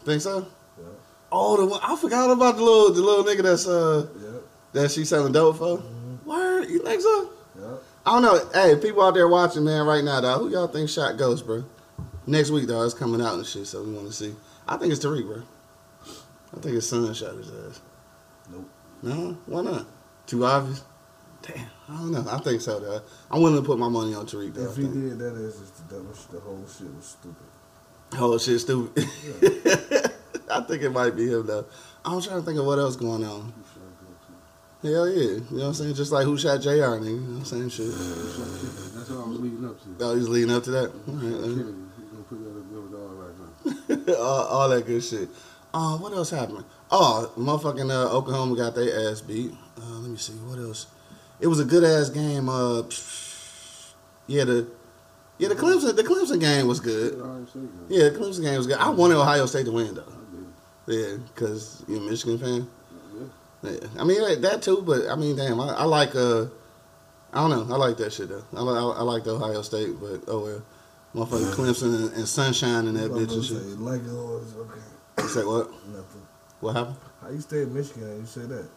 Think 0.04 0.22
so? 0.22 0.48
Yeah. 0.78 0.86
Oh, 1.32 1.58
the 1.58 1.66
one, 1.66 1.80
I 1.84 1.96
forgot 1.96 2.30
about 2.32 2.56
the 2.58 2.64
little 2.64 2.94
the 2.94 3.02
little 3.02 3.24
nigga 3.24 3.44
that's 3.44 3.68
uh 3.68 4.08
Yeah. 4.22 4.40
that 4.74 4.92
she 4.92 5.06
selling 5.06 5.32
dope 5.34 5.58
for. 5.58 5.78
Mm-hmm. 5.80 6.30
Word? 6.30 6.70
You 6.70 6.80
think 6.80 7.02
so? 7.02 7.30
Yeah. 7.60 7.76
I 8.06 8.20
don't 8.20 8.22
know. 8.22 8.50
Hey, 8.54 8.76
people 8.80 9.02
out 9.04 9.14
there 9.16 9.28
watching, 9.28 9.64
man, 9.64 9.86
right 9.86 10.04
now, 10.04 10.22
dog. 10.22 10.42
Who 10.42 10.50
y'all 10.50 10.68
think 10.68 10.90
shot 10.90 11.18
Ghost, 11.18 11.46
bro? 11.46 11.64
Next 12.28 12.50
week, 12.52 12.68
dog, 12.68 12.86
it's 12.86 12.94
coming 12.94 13.22
out 13.22 13.36
and 13.36 13.46
shit, 13.46 13.68
so 13.68 13.84
we 13.84 13.92
want 13.94 14.08
to 14.08 14.14
see. 14.14 14.36
I 14.68 14.78
think 14.78 14.92
it's 14.94 15.04
Tariq, 15.04 15.26
bro. 15.26 15.44
I 16.56 16.60
think 16.60 16.76
his 16.76 16.88
son 16.88 17.14
shot 17.14 17.36
his 17.36 17.50
ass. 17.50 17.82
Nope. 18.52 18.70
No? 19.04 19.38
Why 19.46 19.62
not? 19.62 19.86
Too 20.26 20.46
obvious? 20.46 20.84
Damn, 21.46 21.68
I 21.90 21.98
don't 21.98 22.12
know. 22.12 22.26
I 22.30 22.40
think 22.40 22.62
so, 22.62 22.80
dog. 22.80 23.04
I'm 23.30 23.42
willing 23.42 23.62
to 23.62 23.66
put 23.66 23.78
my 23.78 23.90
money 23.90 24.16
on 24.16 24.26
Tariq, 24.26 24.54
though. 24.54 24.70
If 24.70 24.78
he 24.78 24.84
did, 24.84 25.20
that 25.20 25.36
is 25.36 25.60
just 25.60 25.90
the. 25.90 25.96
The 25.96 26.40
whole 26.40 26.66
shit 26.68 26.94
was 26.96 27.06
stupid. 27.06 28.18
Whole 28.18 28.38
shit 28.40 28.60
stupid. 28.60 29.04
I 30.52 30.62
think 30.62 30.84
it 30.84 30.92
might 30.92 31.16
be 31.16 31.28
him, 31.28 31.46
though. 31.46 31.66
I'm 32.04 32.22
trying 32.22 32.40
to 32.40 32.46
think 32.46 32.58
of 32.60 32.66
what 32.66 32.80
else 32.80 32.96
going 32.96 33.24
on. 33.24 33.54
Hell 34.82 35.10
yeah. 35.10 35.22
You 35.24 35.40
know 35.40 35.46
what 35.50 35.66
I'm 35.66 35.74
saying? 35.74 35.96
Just 35.96 36.12
like 36.12 36.26
who 36.26 36.38
shot 36.38 36.62
JR, 36.62 36.70
nigga. 36.70 37.06
You 37.06 37.20
know 37.20 37.40
what 37.40 37.52
I'm 37.52 37.70
saying? 37.70 37.70
Shit. 37.70 37.88
That's 37.88 39.10
what 39.10 39.26
I 39.26 39.30
was 39.30 39.40
leading 39.40 39.66
up 39.66 39.82
to. 39.82 40.06
Oh, 40.06 40.16
he's 40.16 40.30
leading 40.30 40.52
up 40.52 40.64
to 40.64 40.72
that? 40.72 40.92
All 41.08 41.14
right, 41.14 41.22
Kennedy, 41.22 41.74
he's 41.98 42.10
gonna 42.12 42.24
put 42.30 42.44
that 42.44 42.60
up 42.60 42.70
there 42.70 42.82
with 42.82 42.94
all 42.94 43.16
right 43.18 44.08
now. 44.08 44.14
all, 44.20 44.48
all 44.48 44.70
that 44.70 44.86
good 44.86 45.04
shit. 45.04 45.30
Uh, 45.74 45.98
what 45.98 46.14
else 46.14 46.30
happened? 46.30 46.66
Oh, 46.92 47.32
motherfucking 47.36 47.90
uh, 47.90 48.16
Oklahoma 48.16 48.56
got 48.56 48.76
their 48.76 49.10
ass 49.10 49.22
beat. 49.22 49.52
Uh, 49.78 50.00
let 50.00 50.10
me 50.10 50.18
see 50.18 50.34
what 50.34 50.60
else. 50.60 50.88
It 51.40 51.48
was 51.48 51.60
a 51.60 51.66
good 51.66 51.84
ass 51.84 52.10
game. 52.10 52.50
Uh, 52.50 52.84
yeah, 54.28 54.46
the 54.46 54.68
yeah 55.38 55.50
the 55.50 55.56
Clemson 55.56 55.96
the 55.96 56.04
Clemson 56.04 56.40
game 56.40 56.68
was 56.68 56.80
good. 56.80 57.20
Ohio 57.20 57.46
State, 57.46 57.62
man. 57.62 57.86
Yeah, 57.90 58.10
the 58.10 58.20
Clemson 58.20 58.42
game 58.44 58.58
was 58.58 58.68
good. 58.68 58.78
I 58.78 58.90
wanted 58.90 59.18
Ohio 59.18 59.46
State 59.46 59.66
to 59.66 59.72
win 59.72 59.96
though. 59.96 60.04
Yeah, 60.88 61.18
cause 61.36 61.84
you're 61.88 61.98
a 61.98 62.02
Michigan 62.02 62.38
fan. 62.38 62.68
Yeah. 63.64 63.80
I 64.00 64.04
mean 64.04 64.22
that, 64.22 64.42
that 64.44 64.62
too, 64.62 64.84
but 64.86 65.08
I 65.10 65.16
mean, 65.16 65.36
damn, 65.36 65.60
I, 65.60 65.70
I 65.70 65.84
like 65.86 66.16
uh, 66.16 66.46
I 67.34 67.48
don't 67.48 67.50
know, 67.50 67.74
I 67.74 67.78
like 67.78 67.98
that 67.98 68.14
shit 68.14 68.30
though. 68.30 68.44
I, 68.56 68.60
I, 68.60 69.00
I 69.00 69.02
like 69.02 69.24
the 69.24 69.32
Ohio 69.36 69.62
State, 69.64 70.00
but 70.00 70.22
oh 70.28 70.44
well, 70.44 70.64
motherfucking 71.26 71.54
Clemson 71.56 71.96
and, 71.96 72.14
and 72.14 72.28
Sunshine 72.28 72.88
and 72.88 72.96
that 72.98 73.12
bitch 73.12 73.34
and 73.34 73.44
shit. 73.44 73.58
Like 73.80 74.02
it 74.02 74.08
was 74.08 74.56
okay. 74.56 74.82
You 75.20 75.28
say 75.28 75.44
what? 75.44 75.72
Nothing. 75.88 76.28
What 76.60 76.76
happened? 76.76 76.98
How 77.22 77.30
you 77.30 77.42
stay 77.42 77.64
in 77.64 77.74
Michigan 77.74 78.04
and 78.04 78.20
you 78.20 78.26
say 78.26 78.42
that? 78.42 78.68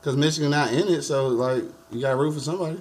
Because 0.00 0.16
Michigan 0.16 0.50
not 0.50 0.72
in 0.72 0.88
it, 0.88 1.02
so 1.02 1.28
like 1.28 1.64
you 1.90 2.00
got 2.00 2.10
to 2.10 2.16
root 2.16 2.34
for 2.34 2.40
somebody, 2.40 2.80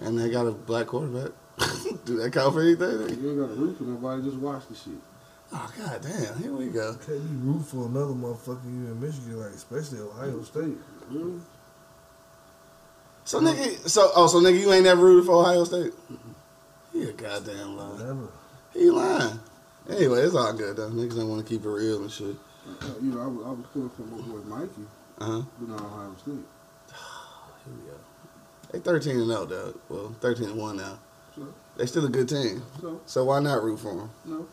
and 0.00 0.18
they 0.18 0.30
got 0.30 0.46
a 0.46 0.52
black 0.52 0.86
quarterback. 0.86 1.32
Do 2.04 2.16
that 2.18 2.32
count 2.32 2.54
for 2.54 2.60
anything? 2.62 3.20
You 3.20 3.30
ain't 3.30 3.40
got 3.40 3.48
to 3.48 3.60
root 3.60 3.78
for 3.78 3.84
nobody, 3.84 4.22
just 4.22 4.36
watch 4.36 4.66
the 4.68 4.74
shit. 4.74 4.94
Oh 5.52 5.72
god 5.78 6.02
damn! 6.02 6.42
Here 6.42 6.52
we 6.52 6.68
go. 6.68 6.94
Can't 6.94 7.20
you 7.20 7.38
root 7.42 7.62
for 7.62 7.86
another 7.86 8.14
motherfucker 8.14 8.64
you 8.64 8.86
in 8.90 9.00
Michigan, 9.00 9.40
like 9.40 9.52
especially 9.52 10.00
Ohio 10.00 10.42
State? 10.42 10.76
Really? 11.08 11.40
So 13.24 13.40
nigga, 13.40 13.88
so 13.88 14.10
oh, 14.14 14.26
so 14.26 14.40
nigga, 14.40 14.60
you 14.60 14.72
ain't 14.72 14.84
never 14.84 15.04
rooted 15.04 15.26
for 15.26 15.40
Ohio 15.40 15.64
State? 15.64 15.92
He 16.92 17.04
a 17.04 17.12
goddamn 17.12 17.76
lie. 17.76 17.98
Never. 17.98 18.28
He 18.72 18.90
lying. 18.90 19.38
Anyway, 19.88 20.20
it's 20.20 20.34
all 20.34 20.52
good 20.52 20.76
though. 20.76 20.90
Niggas 20.90 21.16
don't 21.16 21.28
want 21.28 21.46
to 21.46 21.48
keep 21.48 21.64
it 21.64 21.68
real 21.68 22.02
and 22.02 22.10
shit. 22.10 22.34
Uh, 22.66 22.86
you 23.00 23.12
know, 23.12 23.22
I 23.22 23.26
was, 23.26 23.46
I 23.46 23.50
was 23.50 23.66
pulling 23.72 23.90
for 23.90 24.02
my 24.02 24.18
boy 24.18 24.56
Mikey, 24.56 24.82
Uh 25.18 25.24
huh. 25.24 25.42
but 25.58 25.68
not 25.68 25.80
Ohio 25.80 26.14
State. 26.18 26.32
Here 26.34 27.74
we 27.74 27.90
go. 27.90 27.96
They 28.72 28.78
thirteen 28.80 29.16
and 29.16 29.26
zero, 29.26 29.44
though. 29.46 29.74
Well, 29.88 30.14
thirteen 30.20 30.50
and 30.50 30.58
one 30.58 30.76
now. 30.76 30.98
So, 31.34 31.42
They 31.76 31.86
still 31.86 32.04
a 32.06 32.08
good 32.08 32.28
team. 32.28 32.62
so, 32.80 33.00
So 33.06 33.24
why 33.24 33.40
not 33.40 33.62
root 33.62 33.78
for 33.80 33.94
them? 33.94 34.10
no. 34.24 34.46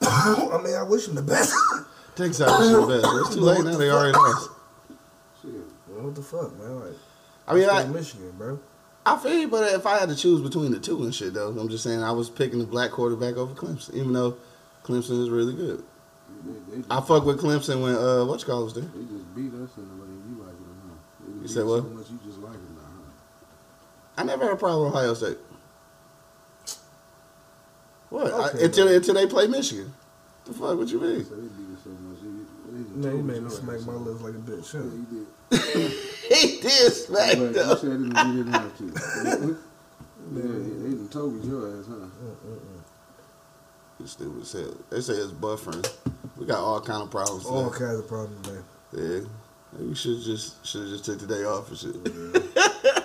I 0.02 0.60
mean, 0.62 0.74
I 0.74 0.82
wish 0.82 1.06
them 1.06 1.14
the 1.14 1.22
best. 1.22 1.54
Texas 2.16 2.40
out 2.46 2.58
the 2.60 2.86
best. 2.86 3.06
It's 3.26 3.34
too 3.34 3.40
late 3.40 3.64
now. 3.64 3.76
They 3.76 3.90
already 3.90 4.12
lost. 4.12 4.50
Shit. 5.42 5.50
Well, 5.88 6.04
what 6.04 6.14
the 6.14 6.22
fuck, 6.22 6.56
man? 6.58 6.80
Like, 6.80 6.94
I 7.48 7.54
mean, 7.54 7.64
stay 7.64 7.72
I, 7.72 7.82
in 7.82 7.92
Michigan, 7.92 8.32
bro. 8.36 8.60
I 9.06 9.16
feel 9.18 9.34
you, 9.34 9.48
but 9.48 9.72
if 9.72 9.86
I 9.86 9.98
had 9.98 10.08
to 10.10 10.16
choose 10.16 10.40
between 10.40 10.70
the 10.72 10.78
two 10.80 11.02
and 11.02 11.14
shit, 11.14 11.34
though, 11.34 11.48
I'm 11.58 11.68
just 11.68 11.84
saying 11.84 12.02
I 12.02 12.12
was 12.12 12.30
picking 12.30 12.58
the 12.58 12.64
black 12.66 12.90
quarterback 12.90 13.36
over 13.36 13.54
Clemson, 13.54 13.94
even 13.94 14.12
though 14.12 14.36
Clemson 14.84 15.22
is 15.22 15.28
really 15.30 15.54
good. 15.54 15.82
They, 16.44 16.52
they, 16.70 16.76
just, 16.78 16.92
I 16.92 17.00
fuck 17.00 17.24
with 17.24 17.40
Clemson 17.40 17.82
when 17.82 17.94
uh 17.96 18.24
what 18.24 18.40
you 18.40 18.46
call 18.46 18.64
was 18.64 18.74
there. 18.74 18.82
they 18.84 19.02
just 19.04 19.34
beat 19.34 19.52
us 19.54 19.70
in 19.76 19.88
the 19.88 19.96
way 20.02 20.08
you 20.28 20.42
like 20.44 20.54
it, 20.54 20.60
huh? 20.84 20.94
They 21.36 21.42
You 21.42 21.48
said 21.48 21.64
what? 21.64 21.82
So 21.82 21.88
much 21.90 22.10
you 22.10 22.18
just 22.26 22.38
like 22.40 22.54
it 22.54 22.70
now, 22.74 22.82
huh? 22.82 24.20
I 24.20 24.24
never 24.24 24.44
had 24.44 24.52
a 24.54 24.56
problem 24.56 24.86
with 24.86 24.94
Ohio 24.96 25.14
State. 25.14 25.38
What? 28.10 28.32
I- 28.32 28.58
until 28.64 28.86
man. 28.86 28.94
until 28.96 29.14
they 29.14 29.26
play 29.26 29.46
Michigan. 29.46 29.92
The 30.44 30.52
fuck? 30.52 30.76
What 30.78 30.88
you 30.88 31.00
mean? 31.00 31.24
So 31.24 31.34
they 31.36 31.42
beat 31.42 31.74
us 31.74 31.82
so 31.84 31.90
much. 31.90 32.22
You, 32.22 32.46
they 32.70 32.82
just 32.82 32.94
Man, 32.96 33.04
you 33.04 33.10
told 33.10 33.24
made 33.26 33.42
me 33.42 33.50
smack 33.50 33.80
my 33.86 33.94
up. 33.94 34.00
lips 34.06 34.20
like 34.20 34.34
a 34.34 34.36
bitch. 34.38 34.74
Yeah, 34.74 34.80
Huh? 34.80 34.86
you 34.92 35.06
did. 35.10 35.26
he 36.28 36.60
did 36.60 36.92
smack 36.92 37.30
But 37.38 37.40
you 37.40 37.52
them. 37.52 37.78
said 37.78 37.90
it 37.90 38.12
didn't 38.20 38.52
have 38.52 38.76
to. 38.78 38.84
yeah, 40.34 40.42
they 40.42 40.90
done 40.94 41.08
told 41.10 41.44
your 41.44 41.78
ass, 41.78 41.86
huh? 41.88 41.94
Mm-mm-mm. 41.94 42.73
Stupid 44.06 44.42
as 44.42 44.52
hell. 44.52 44.76
They 44.90 45.00
say 45.00 45.14
it's 45.14 45.32
buffering. 45.32 45.88
We 46.36 46.46
got 46.46 46.58
all 46.58 46.80
kind 46.80 47.02
of 47.02 47.10
problems. 47.10 47.46
All 47.46 47.70
today. 47.70 47.84
kinds 47.86 47.98
of 48.00 48.08
problems, 48.08 48.46
man. 48.46 48.64
Yeah. 48.92 49.20
Maybe 49.72 49.88
we 49.88 49.94
should 49.94 50.20
just 50.22 50.64
should 50.66 50.82
have 50.82 50.90
just 50.90 51.04
took 51.04 51.20
the 51.20 51.26
day 51.26 51.44
off 51.44 51.68
and 51.68 51.78
shit. 51.78 53.04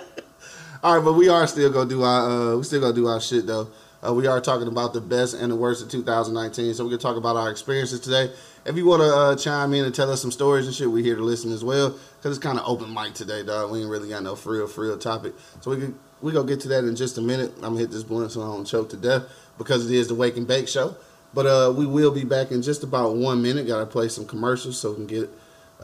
All 0.82 0.96
right, 0.96 1.04
but 1.04 1.14
we 1.14 1.28
are 1.28 1.46
still 1.46 1.70
gonna 1.70 1.88
do 1.88 2.02
our 2.02 2.52
uh, 2.52 2.56
we 2.56 2.62
still 2.62 2.80
gonna 2.80 2.94
do 2.94 3.06
our 3.06 3.20
shit 3.20 3.46
though. 3.46 3.68
Uh, 4.06 4.14
we 4.14 4.26
are 4.26 4.40
talking 4.40 4.68
about 4.68 4.94
the 4.94 5.00
best 5.00 5.34
and 5.34 5.52
the 5.52 5.56
worst 5.56 5.82
of 5.82 5.90
2019, 5.90 6.72
so 6.72 6.84
we're 6.84 6.90
gonna 6.90 7.02
talk 7.02 7.16
about 7.16 7.36
our 7.36 7.50
experiences 7.50 8.00
today. 8.00 8.30
If 8.64 8.76
you 8.76 8.86
want 8.86 9.02
to 9.02 9.14
uh, 9.14 9.36
chime 9.36 9.74
in 9.74 9.84
and 9.84 9.94
tell 9.94 10.10
us 10.10 10.22
some 10.22 10.30
stories 10.30 10.66
and 10.66 10.74
shit, 10.74 10.90
we 10.90 11.02
here 11.02 11.16
to 11.16 11.22
listen 11.22 11.52
as 11.52 11.64
well. 11.64 11.90
Cause 12.22 12.36
it's 12.36 12.38
kind 12.38 12.58
of 12.58 12.66
open 12.66 12.92
mic 12.94 13.14
today, 13.14 13.42
dog. 13.42 13.70
We 13.70 13.80
ain't 13.80 13.90
really 13.90 14.08
got 14.08 14.22
no 14.22 14.36
for 14.36 14.52
real, 14.52 14.66
for 14.66 14.82
real 14.82 14.96
topic, 14.96 15.34
so 15.60 15.70
we 15.70 15.78
can 15.78 15.98
we 16.22 16.32
gonna 16.32 16.46
get 16.46 16.60
to 16.60 16.68
that 16.68 16.84
in 16.84 16.94
just 16.94 17.18
a 17.18 17.22
minute. 17.22 17.52
I'm 17.56 17.62
gonna 17.62 17.80
hit 17.80 17.90
this 17.90 18.02
blunt 18.02 18.32
so 18.32 18.42
I 18.42 18.46
don't 18.46 18.64
choke 18.64 18.90
to 18.90 18.96
death 18.96 19.24
because 19.60 19.88
it 19.88 19.94
is 19.94 20.08
the 20.08 20.14
Wake 20.14 20.38
and 20.38 20.48
Bake 20.48 20.66
show. 20.66 20.96
But 21.34 21.46
uh, 21.46 21.74
we 21.76 21.84
will 21.84 22.10
be 22.10 22.24
back 22.24 22.50
in 22.50 22.62
just 22.62 22.82
about 22.82 23.14
one 23.14 23.42
minute. 23.42 23.66
Got 23.66 23.80
to 23.80 23.86
play 23.86 24.08
some 24.08 24.26
commercials 24.26 24.80
so 24.80 24.90
we 24.90 24.96
can 24.96 25.06
get 25.06 25.30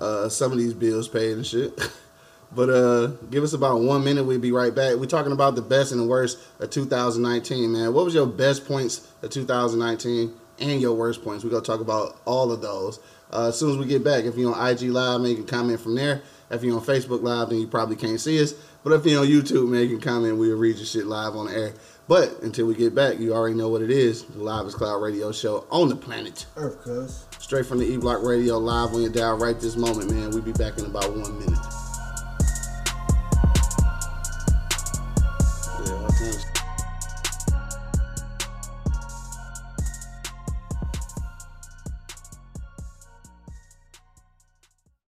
uh, 0.00 0.30
some 0.30 0.50
of 0.50 0.56
these 0.56 0.72
bills 0.72 1.08
paid 1.08 1.32
and 1.32 1.46
shit. 1.46 1.78
but 2.52 2.70
uh, 2.70 3.08
give 3.30 3.44
us 3.44 3.52
about 3.52 3.82
one 3.82 4.02
minute. 4.02 4.24
We'll 4.24 4.38
be 4.38 4.50
right 4.50 4.74
back. 4.74 4.96
We're 4.96 5.04
talking 5.04 5.30
about 5.30 5.56
the 5.56 5.62
best 5.62 5.92
and 5.92 6.00
the 6.00 6.06
worst 6.06 6.38
of 6.58 6.70
2019, 6.70 7.70
man. 7.70 7.92
What 7.92 8.06
was 8.06 8.14
your 8.14 8.26
best 8.26 8.66
points 8.66 9.06
of 9.22 9.28
2019 9.30 10.32
and 10.58 10.80
your 10.80 10.94
worst 10.94 11.22
points? 11.22 11.44
We're 11.44 11.50
going 11.50 11.62
to 11.62 11.70
talk 11.70 11.80
about 11.80 12.18
all 12.24 12.50
of 12.50 12.62
those. 12.62 12.98
Uh, 13.30 13.48
as 13.48 13.58
soon 13.58 13.72
as 13.72 13.76
we 13.76 13.84
get 13.84 14.02
back, 14.02 14.24
if 14.24 14.36
you're 14.36 14.54
on 14.54 14.70
IG 14.70 14.84
Live, 14.84 15.20
man, 15.20 15.30
you 15.32 15.36
can 15.36 15.46
comment 15.46 15.80
from 15.80 15.96
there. 15.96 16.22
If 16.50 16.64
you're 16.64 16.76
on 16.76 16.84
Facebook 16.84 17.22
Live, 17.22 17.50
then 17.50 17.58
you 17.58 17.66
probably 17.66 17.96
can't 17.96 18.20
see 18.20 18.42
us. 18.42 18.54
But 18.82 18.92
if 18.92 19.04
you're 19.04 19.20
on 19.20 19.26
YouTube, 19.26 19.68
man, 19.68 19.82
you 19.82 19.98
can 19.98 20.00
comment. 20.00 20.38
We'll 20.38 20.56
read 20.56 20.76
your 20.76 20.86
shit 20.86 21.06
live 21.06 21.34
on 21.34 21.48
air. 21.48 21.74
But 22.08 22.40
until 22.42 22.66
we 22.66 22.76
get 22.76 22.94
back, 22.94 23.18
you 23.18 23.34
already 23.34 23.56
know 23.56 23.68
what 23.68 23.82
it 23.82 23.90
is. 23.90 24.22
The 24.22 24.38
Live 24.38 24.66
is 24.66 24.76
Cloud 24.76 25.02
radio 25.02 25.32
show 25.32 25.66
on 25.70 25.88
the 25.88 25.96
planet. 25.96 26.46
Earth, 26.56 26.80
cuz. 26.82 27.24
Straight 27.40 27.66
from 27.66 27.78
the 27.78 27.84
E 27.84 27.96
Block 27.96 28.22
Radio 28.22 28.58
live 28.58 28.94
on 28.94 29.02
your 29.02 29.10
dial 29.10 29.36
right 29.36 29.58
this 29.58 29.76
moment, 29.76 30.12
man. 30.12 30.30
We'll 30.30 30.42
be 30.42 30.52
back 30.52 30.78
in 30.78 30.84
about 30.84 31.10
one 31.10 31.36
minute. 31.36 31.58
Yeah, 35.84 36.06
I 36.06 36.10
think. 36.12 36.42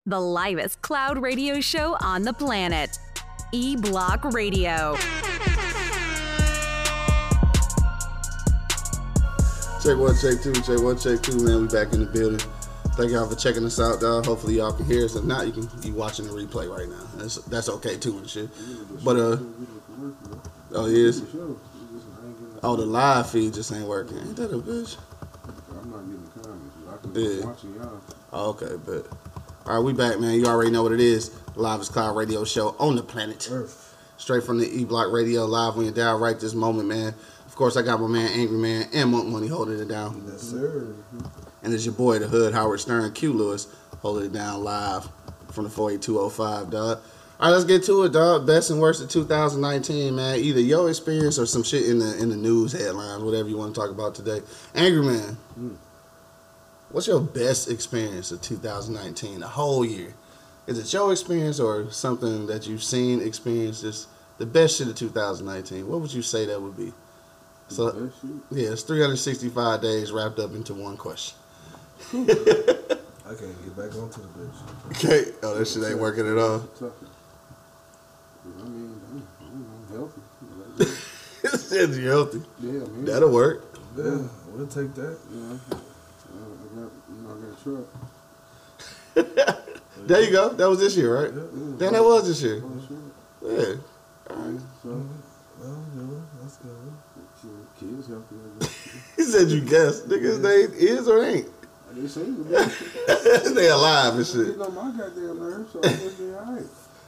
The 0.07 0.21
livest 0.21 0.81
cloud 0.81 1.19
radio 1.19 1.61
show 1.61 1.99
on 2.01 2.23
the 2.23 2.33
planet. 2.33 2.99
E 3.53 3.77
Block 3.77 4.25
Radio. 4.25 4.97
Check 9.87 9.99
one, 9.99 10.17
check 10.17 10.43
two, 10.43 10.53
check 10.53 10.83
one, 10.83 10.99
check 10.99 11.23
two, 11.23 11.45
man. 11.45 11.63
We 11.63 11.69
back 11.69 11.93
in 11.93 12.01
the 12.01 12.07
building. 12.07 12.41
Thank 12.97 13.13
y'all 13.13 13.29
for 13.31 13.37
checking 13.37 13.65
us 13.65 13.79
out, 13.79 14.01
dog. 14.01 14.27
Hopefully 14.27 14.57
y'all 14.57 14.73
can 14.73 14.85
hear 14.85 15.05
us. 15.05 15.15
If 15.15 15.23
not, 15.23 15.47
you 15.47 15.53
can 15.53 15.69
be 15.81 15.93
watching 15.93 16.27
the 16.27 16.33
replay 16.33 16.69
right 16.69 16.89
now. 16.89 17.07
That's 17.15 17.37
that's 17.45 17.69
okay 17.69 17.97
too 17.97 18.19
and 18.19 18.29
shit. 18.29 18.49
But 19.05 19.15
uh, 19.17 19.39
oh 20.73 20.87
yes. 20.87 21.23
Oh, 22.65 22.75
the 22.75 22.85
live 22.85 23.31
feed 23.31 23.55
just 23.55 23.73
ain't 23.73 23.87
working. 23.87 24.19
Ain't 24.19 24.35
that 24.35 24.53
a 24.53 24.59
bitch? 24.59 24.97
I'm 25.71 25.89
not 25.89 26.01
getting 26.01 26.31
the 26.35 26.43
comments. 26.43 26.75
I 26.91 26.97
can 26.97 27.15
Yeah. 27.15 27.47
watching 27.47 27.75
y'all. 27.77 28.01
Oh, 28.33 28.51
okay, 28.51 28.75
but 28.85 29.07
all 29.67 29.77
right, 29.77 29.85
we 29.85 29.93
back, 29.93 30.19
man. 30.19 30.35
You 30.35 30.47
already 30.47 30.73
know 30.73 30.83
what 30.83 30.91
it 30.91 31.01
is. 31.01 31.31
Live 31.55 31.81
is 31.81 31.89
Cloud 31.89 32.17
Radio 32.17 32.43
Show 32.43 32.75
on 32.81 32.97
the 32.97 33.05
planet. 33.05 33.49
Earth. 33.53 33.85
Straight 34.17 34.43
from 34.43 34.59
the 34.59 34.67
E 34.67 34.85
Block 34.85 35.13
Radio 35.13 35.45
live 35.45 35.77
on 35.77 35.85
your 35.85 35.93
dial 35.93 36.19
right 36.19 36.41
this 36.41 36.55
moment, 36.55 36.89
man. 36.89 37.15
Of 37.57 37.59
course, 37.59 37.79
I 37.79 37.81
got 37.81 38.03
my 38.03 38.07
man 38.07 38.31
Angry 38.35 38.59
Man 38.59 38.87
and 38.93 39.11
Monk 39.11 39.29
Money 39.29 39.47
holding 39.47 39.81
it 39.81 39.89
down. 39.89 40.25
Yes, 40.31 40.43
sir. 40.43 40.95
And 41.63 41.73
it's 41.73 41.87
your 41.87 41.95
boy, 41.95 42.19
the 42.19 42.29
Hood, 42.29 42.53
Howard 42.53 42.81
Stern, 42.81 43.11
Q 43.15 43.33
Lewis, 43.33 43.67
holding 44.01 44.27
it 44.27 44.33
down 44.35 44.63
live 44.63 45.09
from 45.53 45.65
the 45.65 45.71
48205, 45.71 46.71
dog. 46.71 46.99
All 47.41 47.49
right, 47.49 47.55
let's 47.55 47.65
get 47.65 47.83
to 47.85 48.03
it, 48.03 48.13
dog. 48.13 48.47
Best 48.47 48.69
and 48.69 48.79
worst 48.79 49.03
of 49.03 49.09
2019, 49.09 50.15
man. 50.15 50.39
Either 50.39 50.61
your 50.61 50.91
experience 50.91 51.39
or 51.39 51.47
some 51.47 51.63
shit 51.63 51.89
in 51.89 51.99
the 51.99 52.19
in 52.19 52.29
the 52.29 52.37
news 52.37 52.73
headlines, 52.73 53.23
whatever 53.23 53.49
you 53.49 53.57
want 53.57 53.75
to 53.75 53.81
talk 53.81 53.89
about 53.89 54.15
today. 54.15 54.43
Angry 54.75 55.07
Man, 55.07 55.39
hmm. 55.55 55.75
what's 56.91 57.07
your 57.07 57.23
best 57.23 57.71
experience 57.71 58.33
of 58.33 58.43
2019, 58.43 59.41
the 59.41 59.49
whole 59.49 59.83
year? 59.83 60.13
Is 60.67 60.79
it 60.79 60.93
your 60.93 61.11
experience 61.11 61.59
or 61.59 61.91
something 61.91 62.49
that 62.49 62.67
you've 62.67 62.85
seen, 62.85 63.23
experienced, 63.23 63.81
just 63.81 64.09
the 64.37 64.45
best 64.45 64.77
shit 64.77 64.89
of 64.89 64.95
2019? 64.97 65.89
What 65.89 66.03
would 66.03 66.13
you 66.13 66.21
say 66.21 66.45
that 66.45 66.61
would 66.61 66.77
be? 66.77 66.93
So, 67.69 68.11
yeah, 68.51 68.71
it's 68.71 68.83
365 68.83 69.83
days 69.83 70.13
wrapped 70.13 70.39
up 70.39 70.55
into 70.55 70.75
one 70.75 70.97
question. 70.97 71.37
I 72.13 73.35
can't 73.35 73.65
get 73.65 73.77
back 73.77 73.95
onto 73.97 74.21
the 74.23 74.29
bitch. 74.29 74.59
Okay. 74.93 75.33
Oh, 75.43 75.55
that 75.59 75.67
shit 75.67 75.83
ain't 75.83 75.99
working 75.99 76.27
at 76.31 76.39
all. 76.39 76.69
I 78.45 78.63
mean, 78.69 79.01
I 79.41 79.45
don't 79.45 79.67
know, 79.91 80.11
healthy. 80.79 80.91
Said 81.59 81.91
you 81.95 82.09
healthy. 82.09 82.43
Yeah, 82.61 82.73
man. 82.73 83.05
That'll 83.05 83.33
work. 83.33 83.65
Yeah, 83.97 84.21
we'll 84.53 84.67
take 84.69 84.95
that. 84.95 85.19
Uh, 85.33 85.59
I 85.73 85.77
got, 86.77 86.91
you 87.11 87.23
know, 87.23 87.31
I 87.31 87.35
got 87.41 87.53
a 87.59 87.63
truck. 89.45 89.63
There 90.07 90.21
you 90.23 90.31
go. 90.31 90.51
That 90.51 90.69
was 90.69 90.79
this 90.79 90.95
year, 90.97 91.13
right? 91.21 91.33
Yeah, 91.35 91.43
Then 91.79 91.93
that 91.95 92.05
was 92.05 92.29
this 92.29 92.41
year. 92.41 92.59
I 92.59 92.61
got 92.61 92.71
a 92.71 92.87
truck. 92.87 93.01
Yeah. 93.43 93.75
Yeah, 94.29 94.59
so, 94.83 94.89
Well, 95.59 95.83
good. 95.97 96.23
That's 96.41 96.57
good. 96.59 96.93
Kids 97.97 98.09
healthy. 98.09 98.37
He 99.17 99.23
said 99.23 99.49
you 99.49 99.61
guessed. 99.63 100.09
Niggas, 100.09 100.43
they 100.43 100.85
is 100.85 101.09
or 101.09 101.25
ain't. 101.25 101.49
They 101.93 102.07
seem 102.09 102.45
they 103.55 103.69
alive 103.71 104.15
and 104.17 104.25
They 104.25 104.31
shit. 104.31 104.59
know 104.59 104.69
my 104.71 104.91
goddamn 104.97 105.39
nerves, 105.39 105.73
so 105.73 105.79
I 105.83 105.89
guess 105.89 106.15
they 106.15 106.25
alright. 106.35 106.65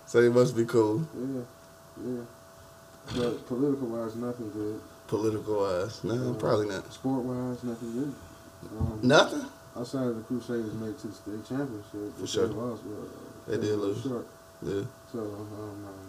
So 0.06 0.22
they 0.22 0.28
must 0.30 0.56
be 0.56 0.64
cool. 0.64 1.06
Yeah, 1.14 1.42
yeah. 2.06 2.20
But 3.16 3.46
political 3.46 3.88
wise, 3.88 4.14
nothing 4.16 4.50
good. 4.52 4.80
Political 5.08 5.56
wise. 5.60 6.04
No, 6.04 6.34
probably 6.34 6.68
not. 6.68 6.90
Sport 6.92 7.22
wise, 7.24 7.62
nothing 7.64 7.92
good. 7.92 8.14
Um, 8.78 9.00
Nothing? 9.02 9.44
Outside 9.76 10.06
of 10.08 10.16
the 10.16 10.22
Crusaders 10.22 10.72
made 10.74 10.90
it 10.90 10.98
to 11.00 11.06
the 11.08 11.14
state 11.14 11.46
championship, 11.48 12.18
For 12.18 12.26
sure. 12.26 12.48
They 12.48 12.54
lost. 12.54 12.82
Well, 12.84 13.08
They 13.46 13.56
did 13.56 13.68
fell 13.68 13.76
lose. 13.78 14.02
Short. 14.02 14.26
Yeah. 14.62 14.82
So, 15.12 15.18
um, 15.18 15.84
um, 15.86 16.07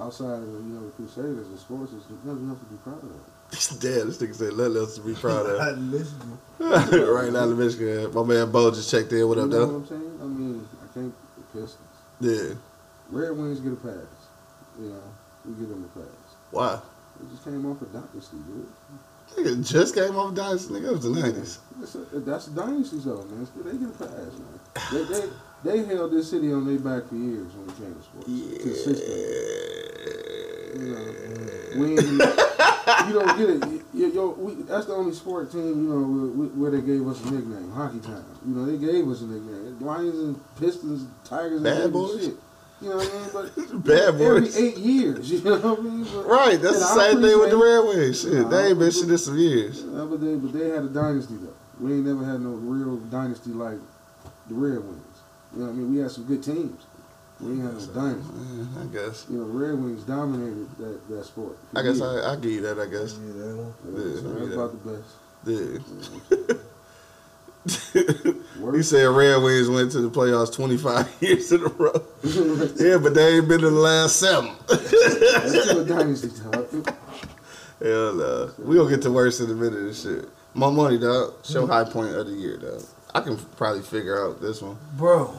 outside 0.00 0.42
of 0.42 0.48
you 0.48 0.74
know 0.74 0.86
the 0.86 0.92
Crusaders, 0.92 1.46
and 1.46 1.58
sports 1.58 1.92
there's 1.92 2.24
nothing 2.24 2.48
else 2.48 2.58
to 2.58 2.64
be 2.66 2.76
proud 2.82 3.02
of. 3.02 3.20
Damn, 3.80 4.06
this 4.08 4.18
nigga 4.18 4.34
said 4.34 4.52
nothing 4.56 4.76
else 4.76 4.94
to 4.96 5.00
be 5.02 5.14
proud 5.14 5.46
of. 5.46 5.78
you. 6.58 7.14
right 7.14 7.32
now 7.32 7.44
in 7.44 7.58
Michigan. 7.58 8.12
My 8.12 8.22
man 8.22 8.50
Bo 8.50 8.70
just 8.70 8.90
checked 8.90 9.12
in. 9.12 9.28
What 9.28 9.38
you 9.38 9.44
up, 9.44 9.50
know 9.50 9.66
though? 9.66 9.66
what 9.66 9.76
I'm 9.76 9.86
saying? 9.86 10.18
I 10.20 10.24
mean, 10.24 10.68
I 10.82 10.86
think 10.92 11.14
the 11.36 11.60
Pistons, 11.60 11.78
Yeah. 12.20 12.54
Red 13.10 13.36
Wings 13.36 13.60
get 13.60 13.72
a 13.72 13.76
pass. 13.76 14.10
You 14.80 14.88
know, 14.88 15.02
we 15.44 15.52
give 15.54 15.68
them 15.68 15.84
a 15.84 15.98
pass. 15.98 16.34
Why? 16.50 16.80
They 17.20 17.30
just 17.30 17.44
came 17.44 17.64
off 17.70 17.80
a 17.82 17.84
dynasty, 17.86 18.38
dude. 18.38 18.68
Nigga 19.36 19.66
just 19.66 19.94
came 19.94 20.16
off 20.16 20.34
Dynasty. 20.34 20.74
Nigga, 20.74 20.88
it 20.88 20.92
was 20.92 21.02
the 21.02 21.08
90s. 21.08 21.58
It's 21.82 21.94
a, 21.94 22.20
that's 22.20 22.46
dynasty, 22.46 22.98
though, 23.04 23.24
man. 23.24 23.48
They 23.64 23.72
get 23.72 23.88
a 23.88 23.92
pass, 23.92 24.32
man. 24.38 24.60
They, 24.92 25.04
they, 25.04 25.28
they 25.64 25.94
held 25.94 26.12
this 26.12 26.30
city 26.30 26.52
on 26.52 26.66
their 26.66 26.78
back 26.78 27.08
for 27.08 27.14
years 27.16 27.52
when 27.54 27.68
it 27.68 27.76
came 27.76 27.94
to 27.94 28.02
sports. 28.02 28.26
To 28.26 28.68
the 28.68 28.74
sixth 28.74 29.06
grade. 29.06 29.73
You 30.74 30.94
know, 30.94 31.80
we 31.80 31.90
ain't, 31.92 32.00
you 32.02 33.12
don't 33.14 33.38
get 33.38 33.50
it. 33.50 33.82
You, 33.94 34.06
yo, 34.12 34.28
we, 34.30 34.54
that's 34.62 34.86
the 34.86 34.94
only 34.94 35.14
sport 35.14 35.50
team, 35.52 35.62
you 35.62 35.88
know, 35.88 36.02
where, 36.34 36.48
where 36.48 36.70
they 36.70 36.84
gave 36.84 37.06
us 37.06 37.22
a 37.24 37.30
nickname, 37.30 37.70
Hockeytown. 37.70 38.24
You 38.46 38.54
know, 38.54 38.66
they 38.66 38.76
gave 38.78 39.08
us 39.08 39.20
a 39.22 39.24
nickname. 39.26 39.78
Lions 39.80 40.18
and 40.18 40.40
Pistons, 40.58 41.06
Tigers, 41.24 41.62
and 41.62 41.64
Bad 41.64 41.92
boys? 41.92 42.24
shit. 42.24 42.34
You 42.80 42.90
know 42.90 42.96
what 42.96 43.10
I 43.14 43.18
mean? 43.18 43.52
But 43.76 43.84
Bad 43.84 44.20
every 44.20 44.48
eight 44.56 44.76
years, 44.78 45.30
you 45.32 45.42
know 45.44 45.58
what 45.58 45.78
I 45.78 45.82
mean? 45.82 46.04
But, 46.04 46.26
Right, 46.26 46.60
that's 46.60 46.78
the 46.80 46.86
same 47.00 47.22
thing 47.22 47.38
with 47.38 47.50
the 47.50 47.56
Red 47.56 47.78
Wings. 47.96 48.20
Shit, 48.22 48.32
Nah, 48.32 48.48
they 48.48 48.66
ain't 48.68 48.78
been 48.78 48.90
shit 48.90 49.08
in 49.08 49.18
some 49.18 49.38
years. 49.38 49.82
Yeah, 49.82 50.04
but 50.04 50.20
they 50.20 50.34
but 50.34 50.52
they 50.52 50.68
had 50.70 50.84
a 50.84 50.88
dynasty 50.88 51.34
though. 51.36 51.54
We 51.80 51.94
ain't 51.94 52.06
never 52.06 52.24
had 52.24 52.40
no 52.40 52.50
real 52.50 52.96
dynasty 52.96 53.50
like 53.50 53.78
the 54.48 54.54
Red 54.54 54.84
Wings. 54.84 55.00
You 55.54 55.60
know 55.60 55.66
what 55.66 55.72
I 55.72 55.76
mean? 55.76 55.94
We 55.94 56.00
had 56.02 56.10
some 56.10 56.24
good 56.24 56.42
teams. 56.42 56.82
We 57.40 57.52
ain't 57.52 57.62
had 57.62 57.74
no 57.74 57.86
dynasty. 57.86 58.32
Yeah, 58.54 58.82
I 58.82 58.86
guess. 58.86 59.26
You 59.28 59.38
know, 59.38 59.44
Red 59.44 59.74
Wings 59.82 60.04
dominated 60.04 60.68
that, 60.78 61.08
that 61.08 61.24
sport. 61.24 61.58
I 61.74 61.82
guess 61.82 61.98
years. 61.98 62.24
I 62.24 62.32
I 62.32 62.36
give 62.36 62.52
you 62.52 62.60
that. 62.62 62.78
I 62.78 62.86
guess. 62.86 63.18
Yeah, 63.18 63.32
that 63.32 63.56
one. 63.56 63.74
Yeah, 63.84 63.98
Yeah, 64.04 64.20
so 64.20 64.28
that's 64.32 64.46
get 64.46 64.54
about 64.54 64.72
the 64.72 64.90
best. 64.90 65.10
Yeah. 65.46 66.54
Work. 68.60 68.76
You 68.76 68.82
said 68.82 69.06
Red 69.06 69.42
Wings 69.42 69.70
went 69.70 69.90
to 69.92 70.00
the 70.02 70.10
playoffs 70.10 70.52
25 70.52 71.16
years 71.20 71.50
in 71.50 71.62
a 71.62 71.68
row. 71.68 71.92
yeah, 72.22 72.98
but 72.98 73.14
they 73.14 73.36
ain't 73.36 73.48
been 73.48 73.64
in 73.64 73.72
the 73.74 73.80
last 73.80 74.16
seven. 74.16 74.52
That's 74.68 75.62
still 75.64 75.80
a 75.80 75.84
dynasty, 75.86 76.28
dog. 76.42 76.68
Hell 77.80 78.14
no. 78.14 78.50
We 78.58 78.76
gonna 78.76 78.90
get 78.90 79.02
to 79.02 79.10
worse 79.10 79.40
in 79.40 79.50
a 79.50 79.54
minute 79.54 79.78
and 79.78 79.94
shit. 79.96 80.28
Monk 80.52 80.76
Money, 80.76 80.98
dog. 80.98 81.34
Show 81.44 81.62
mm-hmm. 81.62 81.72
high 81.72 81.84
point 81.84 82.14
of 82.14 82.26
the 82.26 82.32
year, 82.32 82.58
dog. 82.58 82.82
I 83.14 83.20
can 83.20 83.36
probably 83.56 83.82
figure 83.82 84.22
out 84.24 84.40
this 84.42 84.60
one. 84.60 84.76
Bro, 84.96 85.34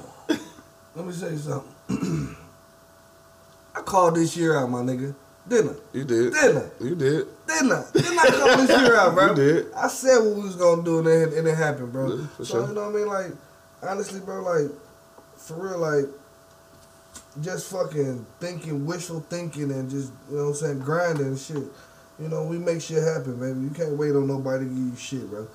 let 0.95 1.05
me 1.05 1.13
say 1.13 1.35
something. 1.37 1.74
I 1.89 3.81
called 3.81 4.15
this 4.15 4.35
year 4.35 4.57
out, 4.57 4.69
my 4.69 4.79
nigga. 4.79 5.15
Didn't 5.47 5.71
I? 5.71 5.97
You 5.97 6.03
did. 6.05 6.33
Didn't 6.33 6.57
I? 6.57 6.83
You 6.83 6.95
did. 6.95 7.27
Didn't 7.47 7.71
I? 7.71 7.83
Didn't 7.93 8.19
I 8.19 8.25
call 8.25 8.57
this 8.57 8.81
year 8.81 8.95
out, 8.95 9.13
bro? 9.13 9.27
You 9.29 9.35
did. 9.35 9.73
I 9.73 9.87
said 9.87 10.17
what 10.19 10.35
we 10.37 10.43
was 10.43 10.55
gonna 10.55 10.83
do 10.83 10.99
and 10.99 11.07
it, 11.07 11.33
and 11.33 11.47
it 11.47 11.55
happened, 11.55 11.91
bro. 11.91 12.15
Yeah, 12.15 12.27
for 12.27 12.45
so 12.45 12.53
sure. 12.53 12.67
you 12.67 12.73
know 12.73 12.89
what 12.89 12.95
I 12.95 12.97
mean? 12.97 13.07
Like, 13.07 13.31
honestly, 13.83 14.19
bro, 14.21 14.41
like, 14.41 14.71
for 15.37 15.53
real, 15.55 15.77
like, 15.77 16.05
just 17.41 17.69
fucking 17.71 18.25
thinking, 18.39 18.85
wishful 18.85 19.19
thinking, 19.29 19.71
and 19.71 19.89
just 19.89 20.11
you 20.29 20.37
know 20.37 20.43
what 20.43 20.49
I'm 20.49 20.55
saying, 20.55 20.79
grinding 20.79 21.27
and 21.27 21.39
shit. 21.39 21.63
You 22.17 22.29
know, 22.29 22.45
we 22.45 22.57
make 22.57 22.81
shit 22.81 23.03
happen, 23.03 23.37
baby. 23.39 23.59
You 23.59 23.69
can't 23.69 23.97
wait 23.97 24.15
on 24.15 24.25
nobody 24.27 24.63
to 24.65 24.69
give 24.69 24.77
you 24.77 24.95
shit, 24.95 25.29
bro. 25.29 25.47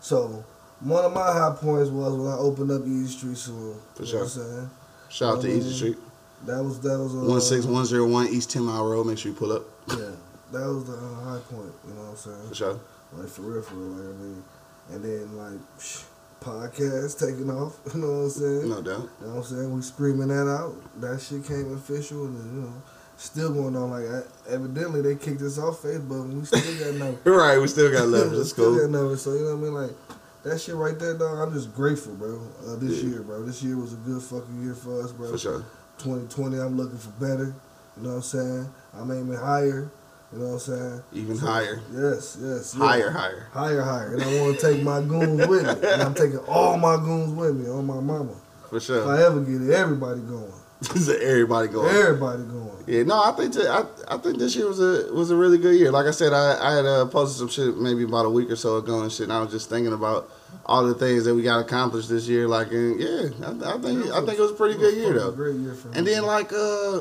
So 0.00 0.44
one 0.80 1.04
of 1.04 1.12
my 1.12 1.32
high 1.32 1.56
points 1.58 1.90
was 1.90 2.14
when 2.14 2.28
I 2.30 2.36
opened 2.36 2.70
up 2.70 2.82
Easy 2.86 3.16
Street 3.16 3.36
Saloon. 3.36 3.78
For 3.94 4.02
you 4.02 4.08
sure. 4.08 4.18
Know 4.18 4.24
what 4.24 4.36
I'm 4.36 4.42
saying? 4.52 4.70
Shout 5.08 5.36
out 5.36 5.42
to 5.42 5.48
Easy 5.48 5.72
Street. 5.72 5.98
That 6.46 6.62
was 6.62 6.80
that 6.80 6.98
was 6.98 7.14
uh, 7.14 7.18
One 7.30 7.40
six 7.40 7.64
one 7.64 7.84
zero 7.84 8.06
one 8.06 8.28
East 8.28 8.50
Ten 8.50 8.62
Mile 8.62 8.86
Road. 8.86 9.06
Make 9.06 9.18
sure 9.18 9.32
you 9.32 9.36
pull 9.38 9.52
up. 9.52 9.64
Yeah, 9.88 10.10
that 10.52 10.66
was 10.68 10.84
the 10.84 10.94
uh, 10.94 11.14
high 11.24 11.40
point. 11.50 11.72
You 11.86 11.94
know 11.94 12.02
what 12.02 12.10
I'm 12.10 12.16
saying? 12.16 12.48
For 12.48 12.54
sure. 12.54 12.80
Like 13.12 13.28
for 13.28 13.42
real, 13.42 13.62
for 13.62 13.74
real. 13.74 13.88
Like 13.90 14.14
I 14.14 14.18
mean, 14.22 14.44
and 14.90 15.04
then 15.04 15.36
like 15.36 15.78
psh, 15.78 16.04
podcast 16.40 17.18
taking 17.18 17.50
off. 17.50 17.76
You 17.94 18.00
know 18.00 18.08
what 18.08 18.24
I'm 18.24 18.30
saying? 18.30 18.68
No 18.68 18.82
doubt. 18.82 19.08
You 19.20 19.26
know 19.26 19.34
what 19.34 19.36
I'm 19.38 19.42
saying? 19.44 19.74
We 19.74 19.82
screaming 19.82 20.28
that 20.28 20.46
out. 20.48 20.74
That 21.00 21.20
shit 21.20 21.44
came 21.44 21.72
official, 21.74 22.26
and 22.26 22.54
you 22.54 22.60
know, 22.62 22.72
still 23.16 23.52
going 23.52 23.74
on. 23.74 23.90
Like 23.90 24.04
I, 24.06 24.52
evidently 24.52 25.00
they 25.02 25.16
kicked 25.16 25.42
us 25.42 25.58
off 25.58 25.82
Facebook, 25.82 26.22
and 26.30 26.38
we 26.38 26.44
still 26.44 26.60
got 26.84 26.98
numbers. 26.98 27.24
Right, 27.24 27.58
we 27.58 27.66
still 27.66 27.90
got 27.90 28.06
love. 28.14 28.30
That's 28.30 28.50
still 28.50 28.74
got 28.74 28.80
cool. 28.82 28.88
numbers. 28.90 29.22
So 29.22 29.32
you 29.32 29.40
know 29.40 29.56
what 29.56 29.60
I 29.60 29.70
mean? 29.70 29.74
Like 29.74 30.17
that 30.48 30.60
shit 30.60 30.74
right 30.74 30.98
there, 30.98 31.14
dog. 31.14 31.38
I'm 31.48 31.52
just 31.54 31.74
grateful, 31.74 32.14
bro. 32.14 32.40
Uh, 32.66 32.76
this 32.76 33.02
Yeah. 33.02 33.10
year, 33.10 33.22
bro. 33.22 33.42
This 33.44 33.62
year 33.62 33.76
was 33.76 33.92
a 33.92 33.96
good 33.96 34.22
fucking 34.22 34.62
year 34.62 34.74
for 34.74 35.02
us, 35.02 35.12
bro. 35.12 35.30
For 35.30 35.38
sure. 35.38 35.64
2020, 35.98 36.58
I'm 36.58 36.76
looking 36.76 36.98
for 36.98 37.10
better. 37.20 37.54
You 37.96 38.02
know 38.02 38.10
what 38.10 38.16
I'm 38.16 38.22
saying? 38.22 38.68
I'm 38.94 39.10
aiming 39.10 39.36
higher. 39.38 39.90
You 40.32 40.38
know 40.40 40.46
what 40.46 40.52
I'm 40.54 40.58
saying? 40.60 41.02
Even 41.14 41.38
higher. 41.38 41.80
Yes, 41.92 42.36
yes, 42.40 42.40
yes. 42.40 42.72
Higher, 42.74 43.10
higher. 43.10 43.48
Higher, 43.52 43.82
higher. 43.82 44.12
And 44.14 44.22
I 44.22 44.40
want 44.42 44.58
to 44.60 44.72
take 44.72 44.82
my 44.82 45.00
goons 45.00 45.46
with 45.46 45.64
me. 45.64 45.88
And 45.88 46.02
I'm 46.02 46.14
taking 46.14 46.38
all 46.40 46.76
my 46.76 46.96
goons 46.96 47.32
with 47.32 47.56
me 47.56 47.68
on 47.70 47.86
my 47.86 48.00
mama. 48.00 48.34
For 48.68 48.78
sure. 48.78 49.00
If 49.00 49.06
I 49.06 49.22
ever 49.24 49.40
get 49.40 49.62
it, 49.62 49.70
everybody 49.72 50.20
going. 50.20 50.52
Everybody 50.90 51.68
going. 51.68 51.94
Everybody 51.94 52.44
going. 52.44 52.84
Yeah, 52.86 53.02
no, 53.02 53.20
I 53.20 53.32
think 53.32 53.56
I 53.56 53.84
I 54.06 54.16
think 54.16 54.38
this 54.38 54.54
year 54.54 54.68
was 54.68 54.80
a 54.80 55.12
was 55.12 55.30
a 55.30 55.36
really 55.36 55.58
good 55.58 55.74
year. 55.74 55.90
Like 55.90 56.06
I 56.06 56.12
said, 56.12 56.32
I 56.32 56.56
I 56.60 56.76
had 56.76 56.86
uh, 56.86 57.06
posted 57.06 57.38
some 57.38 57.48
shit 57.48 57.76
maybe 57.76 58.04
about 58.04 58.26
a 58.26 58.30
week 58.30 58.48
or 58.50 58.56
so 58.56 58.76
ago 58.76 59.02
and 59.02 59.10
shit. 59.10 59.24
And 59.24 59.32
I 59.32 59.40
was 59.40 59.50
just 59.50 59.68
thinking 59.68 59.92
about 59.92 60.30
all 60.64 60.86
the 60.86 60.94
things 60.94 61.24
that 61.24 61.34
we 61.34 61.42
got 61.42 61.58
accomplished 61.58 62.08
this 62.08 62.28
year. 62.28 62.46
Like, 62.46 62.70
and 62.70 63.00
yeah, 63.00 63.28
I, 63.44 63.74
I 63.74 63.78
think 63.78 64.06
I 64.06 64.20
think 64.24 64.38
it 64.38 64.40
was 64.40 64.52
a 64.52 64.54
pretty 64.54 64.78
good 64.78 64.94
year 64.94 65.14
though. 65.14 65.32
Great 65.32 65.56
year 65.56 65.74
for 65.74 65.88
me. 65.88 65.98
And 65.98 66.06
then 66.06 66.22
like 66.22 66.52
uh, 66.52 67.00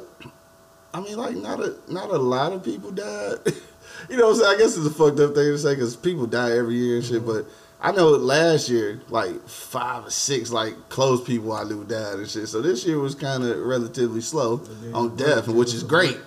I 0.94 1.02
mean 1.02 1.16
like 1.16 1.36
not 1.36 1.60
a 1.60 1.76
not 1.88 2.10
a 2.10 2.18
lot 2.18 2.54
of 2.54 2.66
people 2.66 2.90
died. 2.92 3.38
you 4.10 4.18
know, 4.18 4.30
what 4.30 4.38
I'm 4.38 4.42
saying? 4.42 4.56
I 4.56 4.58
guess 4.58 4.76
it's 4.76 4.88
a 4.88 4.92
fucked 4.92 5.20
up 5.20 5.36
thing 5.36 5.52
to 5.52 5.58
say 5.58 5.76
because 5.76 5.96
people 5.96 6.26
die 6.26 6.58
every 6.58 6.76
year 6.76 6.98
and 6.98 7.06
shit. 7.06 7.24
But 7.24 7.46
I 7.80 7.92
know 7.92 8.10
last 8.10 8.70
year 8.70 9.02
like 9.10 9.48
five 9.48 10.06
or 10.06 10.10
six 10.10 10.52
like 10.52 10.74
close 10.90 11.24
people 11.24 11.54
I 11.54 11.64
knew 11.64 11.84
died 11.84 12.16
and 12.16 12.30
shit. 12.30 12.48
So 12.48 12.62
this 12.62 12.86
year 12.86 13.00
was 13.00 13.14
kind 13.16 13.44
of 13.44 13.58
relatively 13.60 14.22
slow 14.22 14.62
on 14.94 15.16
death, 15.16 15.48
which 15.48 15.74
is 15.74 15.84
great. 15.84 16.18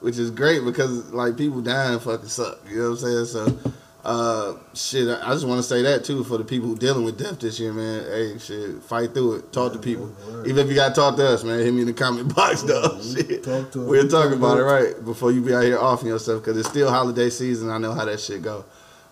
Which 0.00 0.18
is 0.18 0.30
great 0.30 0.64
because 0.64 1.12
like 1.12 1.36
people 1.36 1.60
dying 1.60 1.98
fucking 1.98 2.28
suck. 2.28 2.58
You 2.68 2.78
know 2.78 2.90
what 2.90 3.02
I'm 3.02 3.24
saying? 3.24 3.24
So. 3.26 3.72
Uh, 4.04 4.56
shit. 4.74 5.06
I 5.08 5.30
I 5.30 5.32
just 5.32 5.46
want 5.46 5.60
to 5.60 5.62
say 5.62 5.82
that 5.82 6.04
too 6.04 6.24
for 6.24 6.36
the 6.36 6.42
people 6.42 6.68
who 6.68 6.76
dealing 6.76 7.04
with 7.04 7.18
death 7.18 7.38
this 7.38 7.60
year, 7.60 7.72
man. 7.72 8.02
Hey, 8.02 8.36
shit, 8.36 8.82
fight 8.82 9.14
through 9.14 9.36
it. 9.36 9.52
Talk 9.52 9.72
to 9.74 9.78
people, 9.78 10.12
even 10.44 10.58
if 10.58 10.68
you 10.68 10.74
got 10.74 10.88
to 10.88 10.94
talk 10.96 11.14
to 11.16 11.28
us, 11.28 11.44
man. 11.44 11.60
Hit 11.60 11.72
me 11.72 11.82
in 11.82 11.86
the 11.86 11.92
comment 11.92 12.34
box, 12.34 12.62
though. 12.62 13.00
Shit, 13.00 13.44
talk 13.44 13.72
we'll 13.76 13.86
We 13.86 14.00
talk 14.08 14.24
talk 14.24 14.32
about 14.32 14.58
it 14.58 14.64
right 14.64 15.04
before 15.04 15.30
you 15.30 15.40
be 15.40 15.54
out 15.54 15.62
here 15.62 15.78
offing 15.78 16.08
yourself 16.08 16.42
because 16.42 16.58
it's 16.58 16.68
still 16.68 16.90
holiday 16.90 17.30
season. 17.30 17.70
I 17.70 17.78
know 17.78 17.92
how 17.92 18.04
that 18.04 18.18
shit 18.18 18.42
go, 18.42 18.64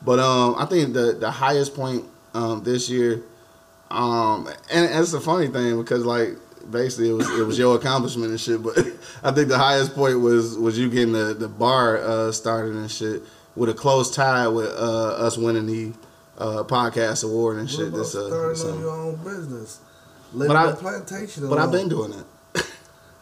but 0.03 0.19
um, 0.19 0.57
I 0.59 0.67
think 0.67 0.95
the 0.95 1.13
the 1.13 1.31
highest 1.31 1.75
point 1.75 2.05
um 2.35 2.63
this 2.63 2.89
year, 2.89 3.23
um, 3.91 4.47
and, 4.71 4.87
and 4.87 5.03
it's 5.03 5.13
a 5.13 5.21
funny 5.21 5.49
thing 5.49 5.81
because 5.81 6.05
like 6.05 6.37
basically 6.71 7.11
it 7.11 7.15
was 7.15 7.29
it 7.39 7.45
was 7.45 7.59
your 7.59 7.77
accomplishment 7.77 8.31
and 8.31 8.41
shit, 8.41 8.63
but 8.63 8.79
I 9.23 9.33
think 9.33 9.49
the 9.49 9.59
highest 9.59 9.95
point 9.95 10.21
was 10.21 10.57
was 10.59 10.79
you 10.79 10.89
getting 10.91 11.13
the 11.13 11.35
the 11.35 11.49
bar 11.49 11.99
uh 11.99 12.33
started 12.33 12.75
and 12.75 12.91
shit 12.91 13.23
with 13.57 13.69
a 13.69 13.75
close 13.75 14.15
tie 14.15 14.49
with 14.49 14.69
uh 14.71 15.27
us 15.27 15.37
winning 15.37 15.67
the 15.67 15.93
uh 16.39 16.65
podcast 16.65 17.25
award 17.25 17.59
and 17.59 17.71
shit. 17.71 17.93
This 17.93 18.15
uh, 18.15 18.29
starting 18.29 18.49
this, 18.51 18.65
on 18.65 18.81
your 18.81 18.91
own 18.91 19.17
business. 19.17 19.81
Leave 20.33 20.51
I- 20.51 20.71
the 20.71 20.77
plantation 20.77 21.49
but. 21.49 21.59
I've 21.59 21.73
been 21.73 21.89
doing 21.89 22.13
that. 22.13 22.25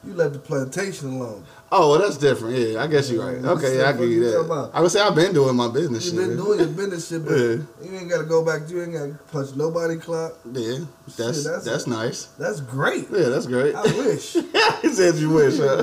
You 0.04 0.14
left 0.14 0.32
the 0.34 0.38
plantation 0.38 1.08
alone. 1.08 1.44
Oh, 1.72 1.90
well, 1.90 1.98
that's 2.00 2.16
different. 2.16 2.56
Yeah, 2.56 2.82
I 2.82 2.86
guess 2.86 3.10
you're 3.10 3.24
right. 3.24 3.44
Okay, 3.44 3.78
what 3.78 3.86
I 3.86 3.92
give 3.92 4.08
you 4.08 4.24
that. 4.24 4.70
I 4.72 4.80
would 4.80 4.90
say 4.90 5.00
I've 5.00 5.14
been 5.14 5.34
doing 5.34 5.56
my 5.56 5.68
business 5.68 6.06
You've 6.06 6.16
been 6.28 6.36
doing 6.36 6.60
your 6.60 6.68
business 6.68 7.08
shit, 7.08 7.24
but 7.24 7.32
Yeah. 7.32 7.56
you 7.82 7.98
ain't 7.98 8.08
got 8.08 8.18
to 8.18 8.24
go 8.24 8.44
back. 8.44 8.70
You 8.70 8.82
ain't 8.82 8.92
got 8.92 9.06
to 9.06 9.18
punch 9.32 9.56
nobody 9.56 9.96
clock. 9.96 10.34
Yeah, 10.50 10.78
that's 11.16 11.42
Shit, 11.42 11.44
that's, 11.44 11.64
that's- 11.64 11.86
nice. 11.86 12.24
That's 12.38 12.60
great. 12.60 13.08
Yeah, 13.10 13.28
that's 13.28 13.46
great. 13.46 13.74
I 13.74 13.82
wish. 13.82 14.32
he 14.82 14.88
said 14.94 15.16
you 15.16 15.30
wish, 15.30 15.58
yeah, 15.58 15.66
huh? 15.66 15.82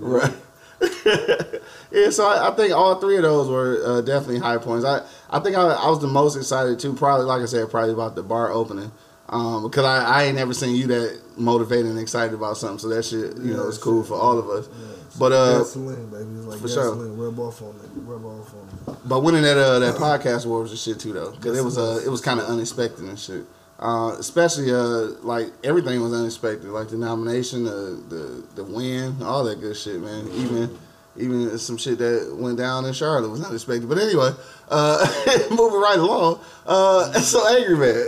right. 0.00 0.22
Right. 0.22 0.34
yeah, 1.92 2.10
so 2.10 2.26
I, 2.26 2.50
I 2.50 2.56
think 2.56 2.72
all 2.74 2.96
three 2.96 3.16
of 3.16 3.22
those 3.22 3.48
were 3.48 3.80
uh, 3.84 4.00
definitely 4.00 4.38
high 4.40 4.58
points. 4.58 4.84
I, 4.84 5.02
I 5.30 5.38
think 5.40 5.56
I, 5.56 5.62
I 5.62 5.88
was 5.88 6.00
the 6.00 6.08
most 6.08 6.36
excited 6.36 6.78
too. 6.78 6.94
Probably, 6.94 7.26
like 7.26 7.42
I 7.42 7.46
said, 7.46 7.70
probably 7.70 7.92
about 7.92 8.14
the 8.16 8.22
bar 8.22 8.50
opening, 8.50 8.90
um, 9.34 9.62
because 9.64 9.84
I, 9.84 10.04
I 10.04 10.22
ain't 10.24 10.36
never 10.36 10.54
seen 10.54 10.76
you 10.76 10.86
that 10.86 11.20
motivated 11.36 11.86
and 11.86 11.98
excited 11.98 12.34
about 12.34 12.56
something. 12.56 12.78
So 12.78 12.88
that 12.88 13.04
shit, 13.04 13.36
you 13.38 13.50
Yeah, 13.50 13.56
know, 13.56 13.68
it's 13.68 13.78
cool 13.78 14.02
shit. 14.02 14.08
for 14.08 14.14
all 14.14 14.38
of 14.38 14.48
us. 14.48 14.68
Yeah. 14.68 14.86
But 15.18 15.32
uh, 15.32 15.58
gasoline, 15.58 16.06
baby. 16.10 16.24
It's 16.38 16.46
like 16.46 16.60
for 16.60 16.68
sure. 16.68 16.90
gasoline. 16.90 17.16
Rub 17.16 17.38
off 17.40 17.62
on 17.62 17.68
it. 17.82 17.90
Rub 17.96 18.24
off 18.24 18.54
on 18.54 18.94
it. 18.94 18.98
But 19.08 19.20
winning 19.22 19.42
that 19.42 19.56
uh, 19.58 19.78
that 19.80 19.96
podcast 19.96 20.46
awards 20.46 20.70
and 20.70 20.78
shit 20.78 20.98
too 21.00 21.12
though, 21.12 21.30
because 21.32 21.54
Yes, 21.56 21.62
it 21.62 21.64
was 21.64 21.78
uh, 21.78 22.00
it 22.06 22.08
was 22.08 22.20
kind 22.20 22.40
of 22.40 22.46
unexpected 22.46 23.04
and 23.04 23.18
shit. 23.18 23.44
Uh, 23.78 24.14
especially 24.18 24.72
uh, 24.72 25.18
like 25.22 25.48
everything 25.64 26.00
was 26.00 26.12
unexpected, 26.12 26.68
like 26.70 26.88
the 26.88 26.96
nomination, 26.96 27.64
the 27.64 28.02
the 28.08 28.44
the 28.54 28.64
win, 28.64 29.20
all 29.22 29.42
that 29.44 29.60
good 29.60 29.76
shit, 29.76 30.00
man. 30.00 30.26
Even 30.32 30.78
even 31.16 31.58
some 31.58 31.76
shit 31.76 31.98
that 31.98 32.34
went 32.36 32.58
down 32.58 32.84
in 32.84 32.92
Charlotte 32.92 33.28
was 33.30 33.42
unexpected. 33.44 33.88
But 33.88 33.98
anyway, 33.98 34.30
uh, 34.68 35.06
moving 35.50 35.80
right 35.80 35.98
along. 35.98 36.40
Uh, 36.66 37.12
so 37.20 37.46
angry 37.56 37.76
man. 37.76 38.06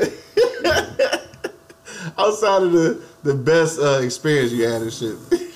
Outside 2.18 2.62
of 2.62 2.72
the 2.72 3.02
the 3.22 3.34
best 3.34 3.78
uh, 3.78 4.00
experience 4.02 4.52
you 4.52 4.66
had 4.68 4.82
and 4.82 4.92
shit. 4.92 5.16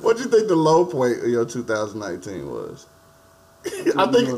What 0.00 0.16
do 0.16 0.22
you 0.22 0.30
think 0.30 0.48
the 0.48 0.56
low 0.56 0.86
point 0.86 1.18
of 1.18 1.28
your 1.28 1.44
2019 1.44 2.48
was? 2.50 2.86
I 3.66 3.68
think 4.10 4.28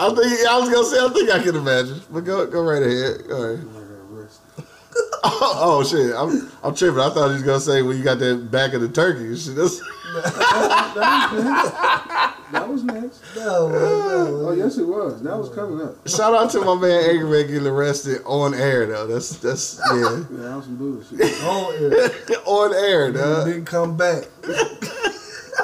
I 0.00 0.08
think 0.14 0.48
I 0.48 0.58
was 0.58 0.68
gonna 0.70 0.84
say 0.84 1.04
I 1.04 1.08
think 1.12 1.30
I 1.30 1.42
can 1.42 1.56
imagine, 1.56 2.00
but 2.10 2.20
go 2.20 2.46
go 2.46 2.62
right 2.62 2.82
ahead. 2.82 3.30
All 3.30 3.50
right. 3.50 3.58
question. 3.58 3.68
I 3.68 3.80
got 3.80 4.12
arrested. 4.16 4.64
Oh, 5.24 5.58
oh, 5.80 5.84
shit, 5.84 6.14
I'm 6.16 6.50
I'm 6.62 6.74
tripping. 6.74 7.00
I 7.00 7.10
thought 7.10 7.28
he 7.28 7.34
was 7.34 7.42
gonna 7.42 7.60
say 7.60 7.82
when 7.82 7.96
you 7.96 8.02
got 8.04 8.18
that 8.18 8.50
back 8.50 8.72
of 8.74 8.80
the 8.80 8.88
turkey 8.88 9.26
and 9.26 9.38
shit. 9.38 9.54
That's, 9.54 9.80
That 12.52 12.68
was 12.68 12.84
next. 12.84 13.22
No, 13.34 13.68
man, 13.70 13.80
no. 13.80 14.48
Oh 14.48 14.52
yes, 14.52 14.76
it 14.76 14.86
was. 14.86 15.22
That 15.22 15.38
was 15.38 15.48
coming 15.50 15.80
up. 15.86 16.06
shout 16.06 16.34
out 16.34 16.50
to 16.50 16.60
my 16.60 16.74
man 16.74 17.08
Angry 17.10 17.30
Man 17.30 17.46
getting 17.46 17.66
arrested 17.66 18.20
on 18.26 18.52
air 18.52 18.84
though. 18.86 19.06
That's 19.06 19.36
that's 19.38 19.80
yeah 19.90 19.96
Yeah, 19.96 20.16
that 20.30 20.56
was 20.56 20.64
some 20.66 20.76
bullshit. 20.76 21.18
Oh, 21.42 21.72
yeah. 22.28 22.36
on 22.44 22.74
air, 22.74 23.10
though. 23.16 23.44
didn't 23.46 23.64
come 23.64 23.96
back. 23.96 24.24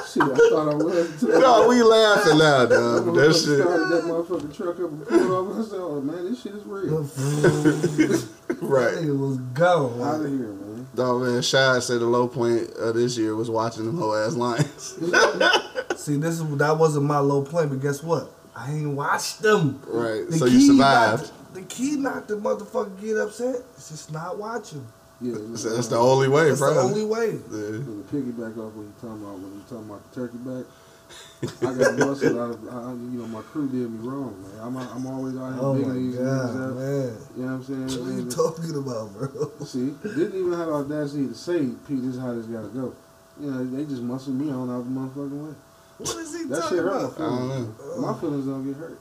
Shit, 0.06 0.22
I 0.22 0.26
thought 0.26 0.68
I 0.68 0.74
was. 0.74 1.22
No, 1.22 1.66
we 1.68 1.82
laughing 1.82 2.38
now, 2.38 2.66
That 2.66 2.68
dog. 2.70 3.04
That 3.06 3.12
motherfucker 3.12 3.32
shit, 3.32 3.60
started 3.62 3.88
that 3.88 4.04
motherfucking 4.04 4.56
truck 4.56 4.74
up 4.80 4.90
and 4.90 5.06
pulled 5.06 5.30
off. 5.30 5.58
I 5.66 5.70
said, 5.70 5.78
"Oh 5.80 6.00
man, 6.00 6.24
this 6.30 6.42
shit 6.42 6.54
is 6.54 6.64
real." 6.64 7.02
right? 8.68 8.94
It 9.04 9.12
was 9.12 9.38
gone. 9.54 10.00
Out 10.02 10.20
of 10.20 10.30
here, 10.30 10.52
man. 10.52 10.86
Dog 10.94 11.22
man, 11.22 11.42
Shy 11.42 11.78
said 11.80 12.00
the 12.00 12.06
low 12.06 12.28
point 12.28 12.70
of 12.76 12.94
this 12.94 13.16
year 13.16 13.34
was 13.34 13.48
watching 13.50 13.86
them 13.86 13.98
whole 13.98 14.14
ass 14.14 14.34
lions. 14.34 14.98
See, 15.96 16.16
this 16.16 16.40
is 16.40 16.56
that 16.58 16.76
wasn't 16.78 17.06
my 17.06 17.18
low 17.18 17.42
point, 17.42 17.70
but 17.70 17.80
guess 17.80 18.02
what? 18.02 18.30
I 18.54 18.72
ain't 18.72 18.90
watched 18.96 19.40
them. 19.42 19.80
right, 19.86 20.28
The 20.28 20.36
so 20.38 20.44
you 20.46 20.60
survived. 20.60 21.22
Not, 21.22 21.54
the 21.54 21.62
key 21.62 21.96
not 21.96 22.28
to 22.28 22.36
motherfucker 22.36 23.00
get 23.00 23.16
upset. 23.16 23.56
It's 23.76 23.90
just 23.90 24.12
not 24.12 24.38
watching. 24.38 24.86
Yeah, 25.20 25.34
So 25.56 25.70
that's 25.74 25.88
the 25.88 25.96
only 25.98 26.28
way, 26.28 26.48
That's 26.48 26.60
bro. 26.60 26.74
the 26.74 26.80
only 26.80 27.04
way. 27.04 27.26
Yeah. 27.32 27.82
To 27.82 28.06
piggyback 28.12 28.56
off 28.58 28.72
what 28.74 28.86
you're 28.86 29.00
talking 29.02 29.22
about 29.24 29.38
when 29.40 29.50
you're 29.52 29.68
talking 29.68 29.90
about 29.90 30.02
the 30.06 30.14
turkey 30.14 30.38
back. 30.46 30.64
I 31.62 31.72
got 31.74 31.98
busted 31.98 32.36
out 32.36 32.50
of, 32.54 32.68
I, 32.68 32.92
you 32.92 33.18
know, 33.18 33.26
my 33.26 33.40
crew 33.42 33.66
did 33.68 33.90
me 33.90 34.06
wrong, 34.06 34.36
man. 34.42 34.60
I'm, 34.62 34.76
I'm 34.76 35.06
always 35.06 35.36
out 35.36 35.54
here 35.54 35.62
Oh 35.62 35.74
digging 35.74 36.10
these 36.10 36.16
god, 36.16 36.50
niggas 36.50 36.70
up. 36.70 36.76
man. 36.76 37.16
You 37.34 37.42
know 37.42 37.46
what 37.46 37.52
I'm 37.52 37.64
saying? 37.64 37.82
What 37.88 38.08
are 38.08 38.12
you 38.12 38.18
And- 38.22 38.30
talking 38.30 38.74
about, 38.76 39.06
bro? 39.14 39.50
See, 39.66 39.90
didn't 40.02 40.34
even 40.38 40.52
have 40.52 40.66
the 40.68 40.74
audacity 40.74 41.26
to 41.28 41.34
say, 41.34 41.58
Pete, 41.88 42.02
this 42.04 42.14
is 42.14 42.20
how 42.20 42.34
this 42.34 42.46
gotta 42.46 42.68
go. 42.68 42.94
You 43.40 43.50
know, 43.50 43.64
they 43.64 43.84
just 43.86 44.02
muscled 44.02 44.36
me 44.38 44.50
on 44.52 44.68
out 44.70 44.84
the 44.84 44.90
motherfucking 44.90 45.46
way. 45.48 45.54
What 45.98 46.16
is 46.18 46.36
he 46.36 46.44
That 46.44 46.60
talking 46.62 46.76
shit 46.78 46.84
hurt 46.84 46.94
my 46.94 47.08
about? 47.08 47.14
I 47.16 47.18
don't 47.18 47.48
feelings. 47.48 47.78
know. 47.78 48.00
My 48.06 48.20
feelings 48.20 48.46
don't 48.46 48.66
get 48.66 48.76
hurt. 48.76 48.98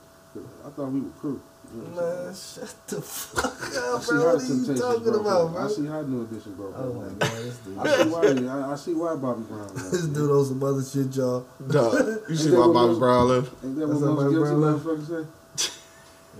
I 0.66 0.70
thought 0.70 0.90
we 0.90 1.00
were 1.00 1.10
crew. 1.20 1.40
You 1.74 1.82
know 1.82 1.88
what 1.90 2.04
I'm 2.04 2.24
Man, 2.26 2.34
shut 2.34 2.74
the 2.86 3.02
fuck 3.02 3.44
up, 3.44 4.06
bro. 4.06 4.34
What 4.34 4.42
are 4.42 4.46
you 4.46 4.74
talking 4.76 5.02
broke 5.04 5.20
about, 5.20 5.52
bro? 5.52 5.64
I 5.64 5.68
see 5.68 5.86
how 5.86 6.00
New 6.02 6.22
Edition 6.22 6.54
broke 6.54 6.74
up. 6.74 6.80
Oh 6.84 6.92
my 6.94 7.08
god, 7.08 7.18
this 7.18 7.56
dude. 7.58 7.78
I 7.78 8.02
see 8.02 8.08
why. 8.08 8.52
I, 8.52 8.72
I 8.72 8.76
see 8.76 8.94
why 8.94 9.16
Bobby 9.16 9.42
Brown. 9.42 9.68
left. 9.74 9.90
this 9.90 10.06
dude 10.06 10.30
on 10.30 10.44
some 10.46 10.62
other 10.62 10.82
shit, 10.82 11.14
y'all. 11.14 11.46
Dog, 11.68 11.94
you 12.28 12.36
see 12.36 12.48
Ain't 12.48 12.58
why 12.58 12.72
Bobby 12.72 12.98
Brown 12.98 13.28
left? 13.28 13.52
Ain't 13.64 13.76
that 13.76 13.86
That's 13.86 14.00
what 14.00 14.08
most 14.08 14.16
Bobby 14.16 14.34
guilty 14.34 14.50
Brown 14.50 14.60
left. 14.60 14.84
motherfuckers 14.84 15.24
say? 15.24 15.28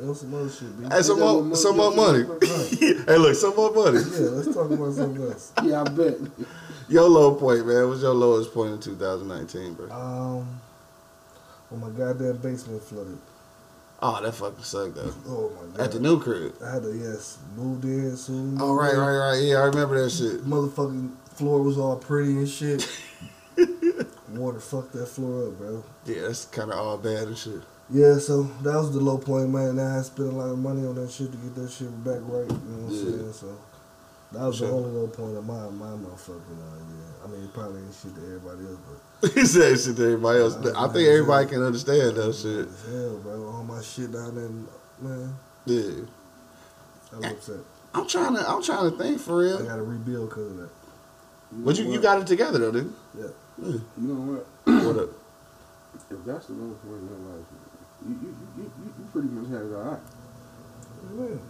You 0.01 0.15
some 0.15 0.35
other 0.35 0.49
shit, 0.49 0.81
B. 0.81 0.87
Hey, 0.95 1.03
some 1.03 1.19
that 1.19 1.25
more, 1.25 1.57
some 1.57 1.77
more 1.77 1.93
guilty 1.93 2.25
money. 2.25 3.03
hey, 3.07 3.17
look, 3.19 3.35
some 3.35 3.57
more 3.57 3.73
money. 3.73 3.99
Yeah, 3.99 4.29
let's 4.31 4.55
talk 4.55 4.71
about 4.71 4.93
something 4.95 5.23
else. 5.25 5.53
Yeah, 5.65 5.81
I 5.83 5.85
bet. 5.89 6.15
Your 6.89 7.09
low 7.09 7.35
point, 7.35 7.67
man. 7.67 7.89
What's 7.89 8.03
your 8.03 8.15
lowest 8.15 8.55
point 8.55 8.75
in 8.75 8.81
2019, 8.81 9.75
bro? 9.75 9.91
Um, 9.91 10.61
when 11.69 11.81
my 11.81 11.91
goddamn 11.99 12.37
basement 12.37 12.83
flooded. 12.83 13.19
Oh, 14.01 14.23
that 14.23 14.33
fucking 14.33 14.63
sucked 14.63 14.95
though. 14.95 15.13
Oh 15.27 15.51
my 15.61 15.77
god. 15.77 15.87
At 15.87 15.93
the 15.93 15.99
new 16.01 16.21
crib. 16.21 16.55
I 16.65 16.75
had 16.75 16.83
to 16.85 16.93
yes, 16.97 17.39
moved 17.57 17.85
in 17.85 18.17
soon. 18.17 18.57
Oh, 18.61 18.75
right, 18.75 18.95
right, 18.95 19.17
right. 19.17 19.43
Yeah, 19.43 19.57
I 19.57 19.65
remember 19.65 20.01
that 20.03 20.11
shit. 20.11 20.45
Motherfucking 20.45 21.11
floor 21.35 21.63
was 21.63 21.79
all 21.79 21.97
pretty 21.97 22.33
and 22.39 22.49
shit. 22.49 22.89
Water 24.31 24.61
fucked 24.61 24.93
that 24.93 25.07
floor 25.07 25.49
up, 25.49 25.59
bro. 25.59 25.85
Yeah, 26.05 26.23
that's 26.23 26.45
kind 26.45 26.71
of 26.71 26.79
all 26.79 26.97
bad 26.99 27.29
and 27.29 27.37
shit. 27.39 27.61
Yeah, 27.91 28.19
so 28.19 28.43
that 28.63 28.75
was 28.75 28.93
the 28.93 29.01
low 29.01 29.19
point, 29.19 29.51
man. 29.51 29.77
Now 29.77 29.99
I 29.99 30.03
spent 30.03 30.29
a 30.29 30.33
lot 30.33 30.51
of 30.51 30.59
money 30.59 30.87
on 30.87 30.95
that 30.97 31.11
shit 31.11 31.33
to 31.33 31.39
get 31.39 31.55
that 31.57 31.71
shit 31.71 31.89
back 32.05 32.19
right. 32.23 32.47
You 32.49 32.69
know 32.69 32.85
what 32.87 32.93
I'm 32.93 32.95
Yeah. 32.95 33.01
saying? 33.19 33.33
So 33.33 33.59
that 34.33 34.43
was 34.47 34.57
Sure. 34.57 34.69
the 34.69 34.75
only 34.75 34.91
low 34.91 35.07
point 35.09 35.37
of 35.37 35.45
my 35.47 35.69
my 35.71 35.87
motherfucking 35.97 36.59
uh, 36.61 36.79
yeah. 36.79 37.25
I 37.25 37.29
mean, 37.29 37.45
it 37.45 37.53
probably 37.55 37.81
ain't 37.83 37.95
shit 37.95 38.15
to 38.15 38.21
everybody 38.21 38.67
else, 38.67 38.79
but 39.21 39.31
he 39.35 39.45
said 39.45 39.79
shit 39.81 39.97
to 39.97 40.05
everybody 40.05 40.39
else. 40.41 40.57
I 40.57 40.89
think 40.89 41.09
everybody 41.09 41.47
can 41.49 41.63
understand 41.63 42.17
that 42.17 42.35
shit. 42.35 42.69
as 42.69 42.85
hell, 42.93 43.19
bro. 43.19 43.47
All 43.49 43.65
my 43.65 43.81
shit 43.83 44.13
down 44.13 44.35
there, 44.35 44.49
man. 45.01 45.35
Yeah. 45.67 46.05
I 47.13 47.17
was 47.17 47.27
upset. 47.33 47.57
I'm 47.95 48.07
trying 48.07 48.35
to, 48.37 48.49
I'm 48.49 48.63
trying 48.63 48.91
to 48.91 48.97
think 48.99 49.19
for 49.21 49.39
real. 49.39 49.59
I 49.59 49.63
got 49.67 49.77
to 49.77 49.83
rebuild 49.83 50.29
because 50.29 50.51
of 50.53 50.57
that. 50.59 50.71
But 51.51 51.79
you, 51.79 51.91
you 51.91 52.01
got 52.01 52.21
it 52.21 52.27
together 52.27 52.59
though, 52.59 52.71
didn't 52.73 52.95
Yeah. 53.19 53.29
you? 53.63 53.83
You 54.01 54.09
know 54.09 54.15
what? 54.65 54.85
What 54.85 54.97
up? 55.05 55.11
If 56.11 56.25
that's 56.25 56.47
the 56.47 56.53
lowest 56.53 56.83
point 56.85 57.01
in 57.03 57.09
your 57.09 57.19
life, 57.33 57.47
you, 58.07 58.11
you, 58.23 58.37
you, 58.57 58.63
you, 58.63 58.71
you 58.99 59.05
pretty 59.11 59.29
much 59.29 59.51
had 59.51 59.63
it 59.67 59.75
all 59.75 59.83
right. 59.93 60.01
Man, 61.13 61.41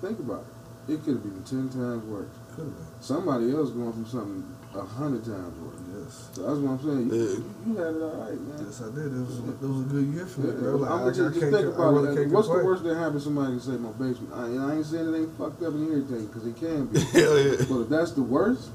Think 0.00 0.18
about 0.20 0.40
it. 0.42 0.46
It 0.88 1.04
could 1.04 1.14
have 1.14 1.22
been 1.22 1.42
ten 1.44 1.68
times 1.68 2.04
worse. 2.04 2.28
could 2.56 2.64
have 2.64 2.76
been. 2.76 2.86
Somebody 3.00 3.52
else 3.52 3.70
going 3.70 3.92
through 3.92 4.06
something 4.06 4.56
a 4.74 4.80
hundred 4.82 5.24
times 5.24 5.52
worse. 5.60 5.80
Yes. 5.92 6.28
So 6.32 6.42
that's 6.48 6.58
what 6.60 6.70
I'm 6.72 6.80
saying. 6.80 7.08
You, 7.08 7.28
Yeah. 7.28 7.38
you, 7.66 7.76
had 7.76 7.94
it 7.96 8.02
all 8.02 8.16
right, 8.24 8.40
man. 8.40 8.64
Yes, 8.64 8.80
I 8.80 8.88
did. 8.94 9.12
It 9.12 9.20
was, 9.20 9.38
it 9.38 9.60
was 9.68 9.80
a 9.80 9.88
good 9.92 10.06
year 10.14 10.26
for 10.26 10.40
me, 10.40 10.48
Yeah, 10.48 10.60
bro. 10.60 10.76
Like, 10.76 10.90
I'm 10.90 11.02
I, 11.04 11.08
I 11.08 11.12
just, 11.12 11.40
think 11.40 11.52
about 11.52 11.92
really 11.92 12.22
it. 12.22 12.28
What's 12.28 12.48
the 12.48 12.64
worst 12.64 12.82
that 12.84 12.96
happens? 12.96 13.24
Somebody 13.24 13.52
can 13.52 13.60
say 13.60 13.76
my 13.76 13.92
basement. 13.92 14.32
I, 14.32 14.44
I 14.48 14.76
ain't 14.76 14.86
saying 14.86 15.12
it 15.12 15.18
ain't 15.18 15.38
fucked 15.38 15.62
up 15.62 15.72
and 15.74 15.84
everything 15.92 16.26
because 16.26 16.46
it 16.46 16.56
can 16.56 16.86
be. 16.86 17.00
Hell 17.12 17.38
yeah. 17.38 17.56
but 17.68 17.78
if 17.84 17.88
that's 17.88 18.12
the 18.12 18.22
worst, 18.22 18.70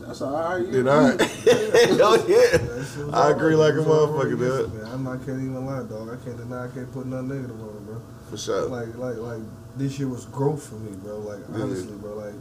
that's 0.00 0.20
all 0.20 0.32
right. 0.32 0.60
All 0.68 0.82
right. 0.84 1.20
Hell 1.96 2.20
yeah. 2.28 2.60
That 2.60 2.84
shit 2.92 3.06
was 3.06 3.14
I 3.14 3.30
agree 3.30 3.56
like 3.56 3.74
a 3.74 3.84
motherfucker, 3.84 4.36
dude. 4.36 4.74
Man, 4.76 4.92
I'm 4.92 5.04
not, 5.04 5.22
I 5.22 5.24
can't 5.24 5.40
even 5.40 5.64
lie, 5.64 5.84
dog. 5.88 6.08
I 6.12 6.16
can't 6.24 6.36
deny. 6.36 6.64
I 6.64 6.68
can't 6.68 6.92
put 6.92 7.06
nothing 7.06 7.28
negative 7.28 7.60
on 7.60 7.76
it, 7.76 7.86
bro. 7.86 8.02
For 8.28 8.36
sure. 8.36 8.68
Like, 8.68 8.94
like, 8.96 9.16
like 9.16 9.40
this 9.76 9.98
year 9.98 10.08
was 10.08 10.24
growth 10.26 10.66
for 10.68 10.76
me, 10.76 10.92
bro. 11.02 11.18
Like, 11.18 11.40
Yeah. 11.54 11.62
honestly, 11.62 11.96
bro. 11.96 12.14
Like, 12.14 12.34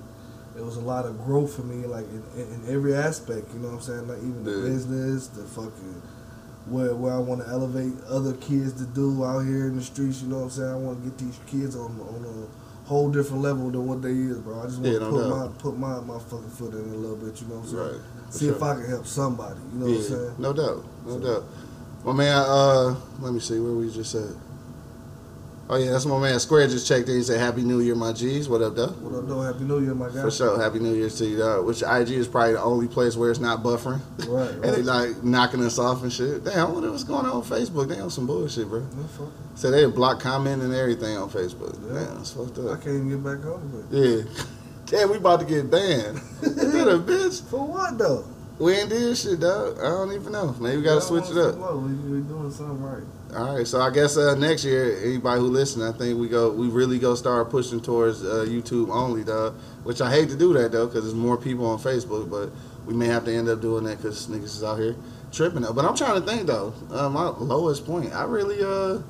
it 0.56 0.64
was 0.64 0.78
a 0.78 0.82
lot 0.82 1.06
of 1.06 1.18
growth 1.26 1.56
for 1.56 1.64
me, 1.64 1.86
like 1.88 2.06
in, 2.10 2.24
in, 2.42 2.48
in 2.66 2.74
every 2.76 2.94
aspect. 2.96 3.48
You 3.54 3.60
know 3.60 3.70
what 3.70 3.76
I'm 3.76 3.82
saying? 3.82 4.08
Like 4.08 4.20
even 4.20 4.44
the 4.44 4.52
business, 4.70 5.28
the 5.28 5.44
fucking 5.44 6.02
where 6.68 6.94
where 6.96 7.14
I 7.14 7.18
want 7.18 7.42
to 7.42 7.48
elevate 7.50 7.92
other 8.08 8.34
kids 8.34 8.74
to 8.74 8.86
do 8.86 9.26
out 9.26 9.40
here 9.46 9.68
in 9.68 9.76
the 9.76 9.82
streets. 9.82 10.22
You 10.22 10.30
know 10.30 10.38
what 10.38 10.44
I'm 10.44 10.50
saying? 10.52 10.70
I 10.72 10.76
want 10.76 11.04
to 11.04 11.10
get 11.10 11.18
these 11.18 11.40
kids 11.48 11.76
on 11.76 12.00
on 12.00 12.24
a 12.24 12.88
whole 12.88 13.10
different 13.10 13.42
level 13.42 13.72
than 13.72 13.88
what 13.88 14.02
they 14.04 14.12
is, 14.12 14.38
bro. 14.38 14.60
I 14.62 14.66
just 14.66 14.78
want 14.80 14.94
Yeah, 14.94 15.00
to 15.00 15.10
put 15.10 15.28
doubt. 15.28 15.30
my 15.40 15.48
put 15.58 15.78
my 15.78 16.00
my 16.02 16.20
fucking 16.20 16.50
foot 16.50 16.74
in 16.74 16.80
a 16.82 16.96
little 16.96 17.18
bit. 17.18 17.42
You 17.42 17.48
know 17.48 17.56
what 17.56 17.64
I'm 17.66 17.70
saying? 17.72 18.02
Right. 18.04 18.34
See 18.34 18.48
if. 18.50 18.62
I 18.62 18.76
can 18.76 18.86
help 18.90 19.08
somebody. 19.08 19.60
You 19.74 19.80
know 19.80 19.86
what 19.88 19.96
I'm 19.96 20.04
saying? 20.04 20.36
no 20.38 20.54
doubt, 20.54 20.86
no 21.08 21.20
doubt. 21.20 21.44
My 22.06 22.14
man, 22.14 22.36
uh, 22.48 22.96
let 23.22 23.34
me 23.34 23.40
see 23.40 23.60
where 23.60 23.74
we 23.74 23.92
just 23.92 24.14
at. 24.14 24.36
Oh 25.70 25.78
yeah, 25.78 25.92
that's 25.92 26.06
my 26.06 26.20
man. 26.20 26.40
Square 26.42 26.68
just 26.68 26.86
checked 26.88 27.08
in. 27.08 27.16
He 27.16 27.24
said, 27.24 27.40
"Happy 27.40 27.62
New 27.62 27.80
Year, 27.80 27.96
my 27.96 28.12
G's." 28.12 28.50
What 28.50 28.62
up, 28.62 28.76
though? 28.76 28.88
What 28.88 29.18
up, 29.18 29.28
though? 29.30 29.42
Happy 29.42 29.64
New 29.64 29.80
Year, 29.80 29.96
my 29.96 30.08
guy. 30.10 30.22
For 30.22 30.30
sure, 30.30 30.62
Happy 30.62 30.80
New 30.80 30.94
Year 30.94 31.10
to 31.10 31.26
you, 31.26 31.38
dog. 31.38 31.66
Which 31.66 31.82
IG 31.82 32.10
is 32.12 32.28
probably 32.28 32.54
the 32.54 32.62
only 32.62 32.88
place 32.90 33.16
where 33.16 33.32
it's 33.32 33.40
not 33.40 33.64
buffering, 33.64 34.02
Right, 34.28 34.50
and 34.52 34.64
they 34.64 34.82
like 34.82 35.24
knocking 35.24 35.64
us 35.64 35.80
off 35.80 36.04
and 36.04 36.12
shit. 36.12 36.44
Damn, 36.44 36.68
I 36.68 36.70
wonder 36.70 36.92
what's 36.92 37.06
going 37.06 37.26
on 37.26 37.32
on 37.32 37.44
Facebook. 37.44 37.88
They 37.88 38.00
on 38.00 38.10
some 38.10 38.28
bullshit, 38.28 38.68
bro. 38.68 38.82
No, 38.82 39.04
fuck 39.04 39.28
it. 39.28 39.58
Said 39.58 39.72
they 39.72 39.86
block 39.86 40.20
commenting 40.20 40.66
and 40.66 40.76
everything 40.76 41.16
on 41.18 41.30
Facebook. 41.30 41.80
Yeah. 41.88 42.08
Damn, 42.08 42.18
it's 42.20 42.32
fucked 42.34 42.60
I 42.60 42.76
can't 42.84 42.96
even 42.96 43.10
get 43.10 43.24
back 43.24 43.46
on 43.46 43.88
it. 43.90 43.96
Yeah. 43.96 44.44
Damn, 44.86 45.12
we 45.12 45.18
about 45.18 45.40
to 45.40 45.46
get 45.46 45.72
banned. 45.72 46.20
That 46.42 46.88
a 46.88 46.98
bitch? 47.00 47.42
For 47.50 47.66
what 47.66 47.98
though? 47.98 48.26
We 48.60 48.74
ain't 48.74 48.90
did 48.90 49.18
shit, 49.18 49.40
dog. 49.40 49.80
I 49.80 49.84
don't 49.84 50.12
even 50.12 50.32
know. 50.34 50.56
Maybe 50.60 50.78
we 50.78 50.84
gotta 50.84 51.02
switch 51.02 51.30
it 51.30 51.38
up. 51.38 51.58
Low. 51.58 51.78
We, 51.78 51.94
we 51.94 52.28
doing 52.28 52.52
something 52.52 52.82
right. 52.82 53.04
All 53.36 53.56
right, 53.56 53.66
so 53.66 53.82
I 53.82 53.90
guess 53.90 54.16
uh, 54.16 54.36
next 54.36 54.64
year, 54.64 54.96
anybody 55.04 55.42
who 55.42 55.48
listens, 55.48 55.84
I 55.84 55.98
think 55.98 56.20
we 56.20 56.30
go, 56.30 56.52
we 56.52 56.68
really 56.68 57.00
go 57.00 57.16
start 57.16 57.50
pushing 57.50 57.82
towards 57.82 58.24
uh, 58.24 58.46
YouTube 58.48 58.90
only, 58.90 59.24
dog. 59.24 59.56
Which 59.84 60.02
I 60.02 60.12
hate 60.12 60.30
to 60.30 60.36
do 60.36 60.54
that 60.54 60.72
though, 60.72 60.86
because 60.86 61.04
there's 61.04 61.16
more 61.16 61.36
people 61.36 61.66
on 61.66 61.80
Facebook, 61.80 62.30
but 62.30 62.52
we 62.86 62.94
may 62.94 63.08
have 63.08 63.26
to 63.26 63.34
end 63.34 63.50
up 63.50 63.60
doing 63.60 63.86
that 63.86 63.98
because 63.98 64.28
niggas 64.28 64.44
is 64.44 64.64
out 64.64 64.78
here 64.78 64.96
tripping. 65.32 65.64
Though. 65.64 65.74
But 65.74 65.86
I'm 65.86 65.96
trying 65.96 66.22
to 66.22 66.28
think 66.28 66.46
though, 66.46 66.74
uh, 66.92 67.10
my 67.10 67.30
lowest 67.30 67.88
point, 67.88 68.14
I 68.14 68.24
really, 68.26 68.62
uh, 68.62 69.02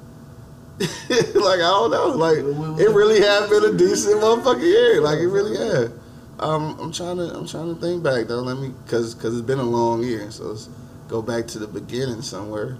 like 0.79 1.59
I 1.59 1.69
don't 1.69 1.91
know, 1.91 2.07
like 2.15 2.37
it 2.37 2.91
really 2.91 3.19
have 3.19 3.49
been 3.49 3.65
a 3.65 3.77
decent 3.77 4.21
motherfucking 4.21 4.61
year, 4.61 5.01
like 5.01 5.19
it 5.19 5.27
really 5.27 5.57
had. 5.57 5.91
Um, 6.39 6.79
I'm 6.79 6.93
trying 6.93 7.17
to, 7.17 7.23
I'm 7.23 7.45
trying 7.45 7.75
to 7.75 7.81
think 7.81 8.01
back 8.03 8.27
though. 8.27 8.39
Let 8.39 8.57
me, 8.57 8.73
cause, 8.87 9.15
cause 9.15 9.33
it's 9.37 9.45
been 9.45 9.59
a 9.59 9.63
long 9.63 10.01
year, 10.01 10.31
so 10.31 10.45
let's 10.45 10.69
go 11.09 11.21
back 11.21 11.45
to 11.47 11.59
the 11.59 11.67
beginning 11.67 12.21
somewhere. 12.21 12.77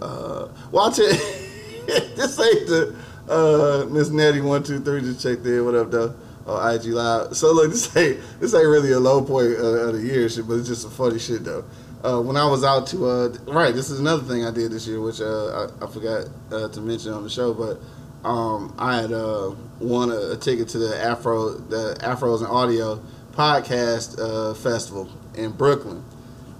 Uh, 0.00 0.48
watch 0.70 0.98
it. 0.98 1.20
this 2.16 2.38
ain't 2.40 2.66
the 2.66 2.96
uh, 3.28 3.86
Miss 3.90 4.10
Nettie 4.10 4.40
one 4.40 4.62
two 4.62 4.80
three 4.80 5.00
just 5.00 5.22
checked 5.22 5.44
in. 5.46 5.64
What 5.64 5.74
up, 5.74 5.90
though? 5.90 6.14
On 6.46 6.74
IG 6.74 6.86
Live. 6.86 7.36
So 7.36 7.52
look, 7.52 7.70
this 7.70 7.94
ain't 7.96 8.20
this 8.40 8.54
ain't 8.54 8.66
really 8.66 8.92
a 8.92 9.00
low 9.00 9.22
point 9.24 9.52
of 9.52 9.94
the 9.94 10.02
year, 10.02 10.28
shit, 10.28 10.46
but 10.46 10.54
it's 10.54 10.68
just 10.68 10.82
some 10.82 10.90
funny 10.90 11.18
shit 11.18 11.44
though. 11.44 11.64
Uh, 12.02 12.20
when 12.20 12.36
I 12.36 12.46
was 12.46 12.62
out 12.64 12.86
to 12.88 13.06
uh, 13.06 13.28
right, 13.46 13.74
this 13.74 13.88
is 13.88 13.98
another 13.98 14.22
thing 14.24 14.44
I 14.44 14.50
did 14.50 14.72
this 14.72 14.86
year, 14.86 15.00
which 15.00 15.22
uh, 15.22 15.68
I, 15.80 15.84
I 15.84 15.90
forgot 15.90 16.28
uh, 16.52 16.68
to 16.68 16.80
mention 16.82 17.14
on 17.14 17.22
the 17.22 17.30
show, 17.30 17.54
but 17.54 17.80
um, 18.28 18.74
I 18.78 19.00
had 19.00 19.12
uh, 19.12 19.54
won 19.80 20.10
a, 20.10 20.32
a 20.32 20.36
ticket 20.36 20.68
to 20.68 20.78
the 20.78 21.02
Afro 21.02 21.50
the 21.52 21.96
Afros 22.00 22.38
and 22.40 22.48
Audio 22.48 23.02
podcast 23.32 24.18
uh, 24.20 24.52
festival 24.54 25.08
in 25.34 25.52
Brooklyn. 25.52 26.04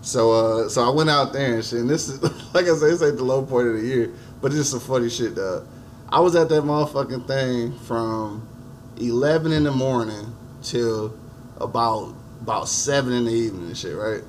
So 0.04 0.32
uh, 0.32 0.68
so 0.68 0.84
I 0.84 0.90
went 0.90 1.08
out 1.08 1.32
there 1.32 1.54
and 1.54 1.64
shit. 1.64 1.80
And 1.80 1.90
this 1.90 2.08
is 2.08 2.22
like 2.54 2.64
I 2.64 2.76
said, 2.76 2.90
this 2.90 3.02
ain't 3.02 3.16
the 3.16 3.24
low 3.24 3.44
point 3.44 3.68
of 3.68 3.74
the 3.74 3.82
year, 3.82 4.12
but 4.40 4.48
it's 4.48 4.56
just 4.56 4.70
some 4.70 4.80
funny 4.80 5.08
shit, 5.08 5.34
Though. 5.34 5.66
I 6.10 6.20
was 6.20 6.36
at 6.36 6.48
that 6.50 6.62
motherfucking 6.62 7.26
thing 7.26 7.76
from 7.80 8.46
eleven 8.98 9.50
in 9.50 9.64
the 9.64 9.72
morning 9.72 10.36
till 10.62 11.18
about 11.56 12.14
about 12.42 12.68
seven 12.68 13.14
in 13.14 13.24
the 13.24 13.32
evening 13.32 13.66
and 13.66 13.76
shit, 13.76 13.96
right? 13.96 14.20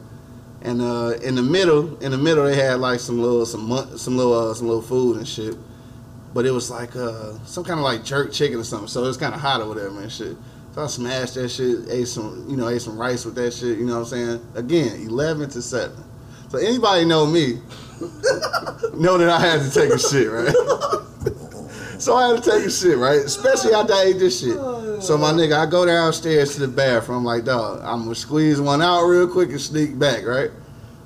And 0.62 0.82
uh, 0.82 1.18
in 1.22 1.36
the 1.36 1.44
middle, 1.44 1.98
in 2.02 2.12
the 2.12 2.18
middle, 2.18 2.46
they 2.46 2.56
had 2.56 2.80
like 2.80 3.02
some 3.02 3.22
little 3.22 3.46
some 3.46 3.98
some 3.98 4.16
little 4.16 4.34
uh, 4.34 4.54
some 4.54 4.68
little 4.68 4.82
food 4.82 5.18
and 5.18 5.28
shit. 5.28 5.56
But 6.34 6.46
it 6.46 6.52
was 6.52 6.72
like 6.72 6.96
uh, 6.96 7.34
some 7.46 7.66
kind 7.66 7.80
of 7.80 7.84
like 7.84 8.04
jerk 8.06 8.32
chicken 8.32 8.60
or 8.60 8.64
something. 8.64 8.88
So 8.88 9.04
it 9.04 9.08
was 9.08 9.18
kind 9.18 9.36
of 9.36 9.42
hot 9.42 9.62
or 9.62 9.68
whatever 9.68 9.92
man, 9.92 10.08
shit. 10.08 10.38
So 10.76 10.84
I 10.84 10.88
smashed 10.88 11.36
that 11.36 11.48
shit, 11.48 11.90
ate 11.90 12.06
some, 12.06 12.48
you 12.50 12.58
know, 12.58 12.68
ate 12.68 12.82
some 12.82 12.98
rice 12.98 13.24
with 13.24 13.36
that 13.36 13.54
shit. 13.54 13.78
You 13.78 13.86
know 13.86 13.94
what 13.94 14.12
I'm 14.12 14.40
saying? 14.40 14.46
Again, 14.56 15.08
eleven 15.08 15.50
to 15.52 15.62
seven. 15.62 16.04
So 16.50 16.58
anybody 16.58 17.06
know 17.06 17.26
me, 17.26 17.62
know 18.94 19.18
that 19.18 19.30
I 19.30 19.40
had 19.40 19.62
to 19.62 19.72
take 19.72 19.90
a 19.92 19.98
shit, 19.98 20.30
right? 20.30 20.54
so 21.98 22.18
I 22.18 22.28
had 22.28 22.44
to 22.44 22.52
take 22.52 22.66
a 22.66 22.70
shit, 22.70 22.98
right? 22.98 23.20
Especially 23.20 23.74
after 23.74 23.94
I 23.94 24.02
ate 24.08 24.20
this 24.20 24.42
shit. 24.42 24.58
So 25.02 25.18
my 25.18 25.32
nigga, 25.32 25.58
I 25.58 25.66
go 25.66 25.86
downstairs 25.86 26.56
to 26.56 26.60
the 26.60 26.68
bathroom. 26.68 27.20
I'm 27.20 27.24
like, 27.24 27.46
dog, 27.46 27.80
I'm 27.82 28.04
gonna 28.04 28.14
squeeze 28.14 28.60
one 28.60 28.82
out 28.82 29.06
real 29.06 29.30
quick 29.30 29.52
and 29.52 29.62
sneak 29.62 29.98
back, 29.98 30.26
right? 30.26 30.52